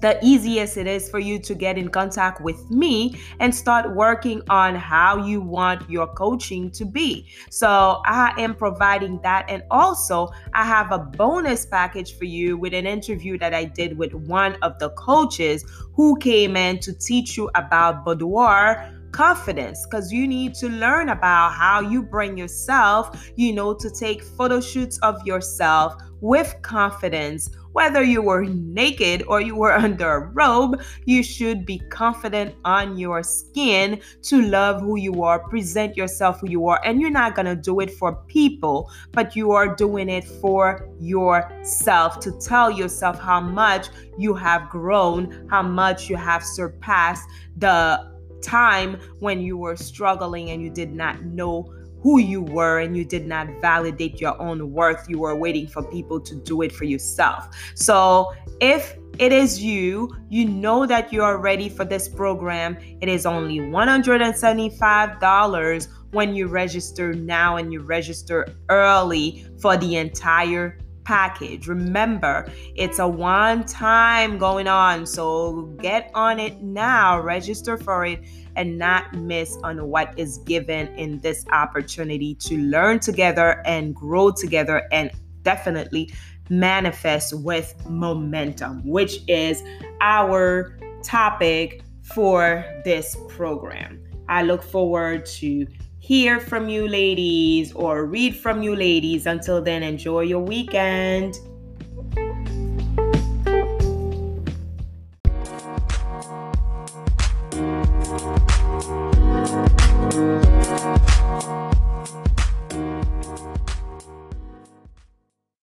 the 0.00 0.18
easiest 0.22 0.76
it 0.76 0.86
is 0.86 1.08
for 1.08 1.18
you 1.18 1.38
to 1.40 1.54
get 1.54 1.78
in 1.78 1.88
contact 1.88 2.40
with 2.40 2.70
me 2.70 3.18
and 3.40 3.54
start 3.54 3.94
working 3.94 4.42
on 4.48 4.74
how 4.74 5.24
you 5.24 5.40
want 5.40 5.88
your 5.90 6.06
coaching 6.06 6.70
to 6.72 6.84
be. 6.84 7.26
So, 7.50 8.00
I 8.04 8.32
am 8.38 8.54
providing 8.54 9.20
that. 9.22 9.46
And 9.48 9.62
also, 9.70 10.30
I 10.54 10.64
have 10.64 10.92
a 10.92 10.98
bonus 10.98 11.66
package 11.66 12.16
for 12.16 12.24
you 12.24 12.56
with 12.56 12.74
an 12.74 12.86
interview 12.86 13.38
that 13.38 13.54
I 13.54 13.64
did 13.64 13.96
with 13.98 14.14
one 14.14 14.56
of 14.62 14.78
the 14.78 14.90
coaches 14.90 15.64
who 15.94 16.16
came 16.18 16.56
in 16.56 16.78
to 16.80 16.92
teach 16.92 17.36
you 17.36 17.50
about 17.54 18.04
boudoir 18.04 18.94
confidence 19.12 19.86
because 19.86 20.12
you 20.12 20.26
need 20.26 20.54
to 20.54 20.68
learn 20.68 21.08
about 21.08 21.52
how 21.52 21.80
you 21.80 22.02
bring 22.02 22.36
yourself, 22.36 23.30
you 23.36 23.52
know, 23.52 23.74
to 23.74 23.90
take 23.90 24.22
photo 24.22 24.60
shoots 24.60 24.98
of 24.98 25.24
yourself 25.26 25.94
with 26.20 26.54
confidence. 26.62 27.50
Whether 27.72 28.02
you 28.02 28.22
were 28.22 28.44
naked 28.44 29.22
or 29.28 29.40
you 29.40 29.54
were 29.54 29.72
under 29.86 30.10
a 30.10 30.26
robe, 30.28 30.82
you 31.04 31.22
should 31.22 31.64
be 31.64 31.78
confident 31.90 32.54
on 32.64 32.98
your 32.98 33.22
skin 33.22 34.00
to 34.22 34.42
love 34.42 34.80
who 34.80 34.96
you 34.96 35.22
are, 35.22 35.38
present 35.48 35.96
yourself 35.96 36.40
who 36.40 36.50
you 36.50 36.66
are. 36.68 36.80
And 36.84 37.00
you're 37.00 37.10
not 37.10 37.34
going 37.34 37.46
to 37.46 37.56
do 37.56 37.80
it 37.80 37.90
for 37.90 38.16
people, 38.26 38.90
but 39.12 39.36
you 39.36 39.52
are 39.52 39.74
doing 39.74 40.08
it 40.08 40.24
for 40.24 40.88
yourself 40.98 42.20
to 42.20 42.32
tell 42.40 42.70
yourself 42.70 43.18
how 43.18 43.40
much 43.40 43.88
you 44.18 44.34
have 44.34 44.68
grown, 44.70 45.46
how 45.50 45.62
much 45.62 46.08
you 46.10 46.16
have 46.16 46.42
surpassed 46.42 47.28
the 47.56 48.18
time 48.40 48.98
when 49.20 49.40
you 49.40 49.56
were 49.56 49.76
struggling 49.76 50.50
and 50.50 50.62
you 50.62 50.70
did 50.70 50.92
not 50.92 51.22
know 51.24 51.72
who 52.00 52.18
you 52.18 52.42
were 52.42 52.80
and 52.80 52.96
you 52.96 53.04
did 53.04 53.26
not 53.26 53.48
validate 53.60 54.18
your 54.20 54.40
own 54.40 54.72
worth. 54.72 55.06
You 55.08 55.18
were 55.18 55.36
waiting 55.36 55.66
for 55.66 55.82
people 55.82 56.20
to 56.20 56.34
do 56.34 56.62
it 56.62 56.72
for 56.72 56.84
yourself. 56.84 57.54
So, 57.74 58.32
if 58.60 58.96
it 59.18 59.32
is 59.32 59.62
you, 59.62 60.14
you 60.28 60.46
know 60.46 60.86
that 60.86 61.12
you 61.12 61.22
are 61.22 61.38
ready 61.38 61.68
for 61.68 61.84
this 61.84 62.08
program. 62.08 62.76
It 63.00 63.08
is 63.08 63.26
only 63.26 63.58
$175 63.58 65.88
when 66.12 66.34
you 66.34 66.46
register 66.46 67.12
now 67.12 67.56
and 67.56 67.70
you 67.72 67.80
register 67.80 68.46
early 68.68 69.44
for 69.60 69.76
the 69.76 69.96
entire 69.96 70.78
package. 71.08 71.66
Remember, 71.68 72.52
it's 72.74 72.98
a 72.98 73.08
one 73.08 73.64
time 73.64 74.36
going 74.36 74.68
on. 74.68 75.06
So 75.06 75.62
get 75.80 76.10
on 76.12 76.38
it 76.38 76.60
now, 76.60 77.18
register 77.18 77.78
for 77.78 78.04
it, 78.04 78.20
and 78.56 78.76
not 78.76 79.14
miss 79.14 79.56
on 79.64 79.88
what 79.88 80.12
is 80.18 80.36
given 80.44 80.88
in 80.96 81.18
this 81.20 81.46
opportunity 81.50 82.34
to 82.34 82.58
learn 82.58 83.00
together 83.00 83.62
and 83.64 83.94
grow 83.94 84.30
together 84.30 84.86
and 84.92 85.10
definitely 85.44 86.12
manifest 86.50 87.32
with 87.38 87.74
momentum, 87.88 88.86
which 88.86 89.20
is 89.28 89.62
our 90.02 90.76
topic 91.02 91.80
for 92.02 92.62
this 92.84 93.16
program. 93.28 93.98
I 94.28 94.42
look 94.42 94.62
forward 94.62 95.24
to 95.40 95.66
hear 96.08 96.40
from 96.40 96.70
you 96.70 96.88
ladies 96.88 97.70
or 97.74 98.06
read 98.06 98.34
from 98.34 98.62
you 98.62 98.74
ladies. 98.74 99.26
Until 99.26 99.60
then, 99.60 99.82
enjoy 99.82 100.22
your 100.22 100.40
weekend. 100.40 101.36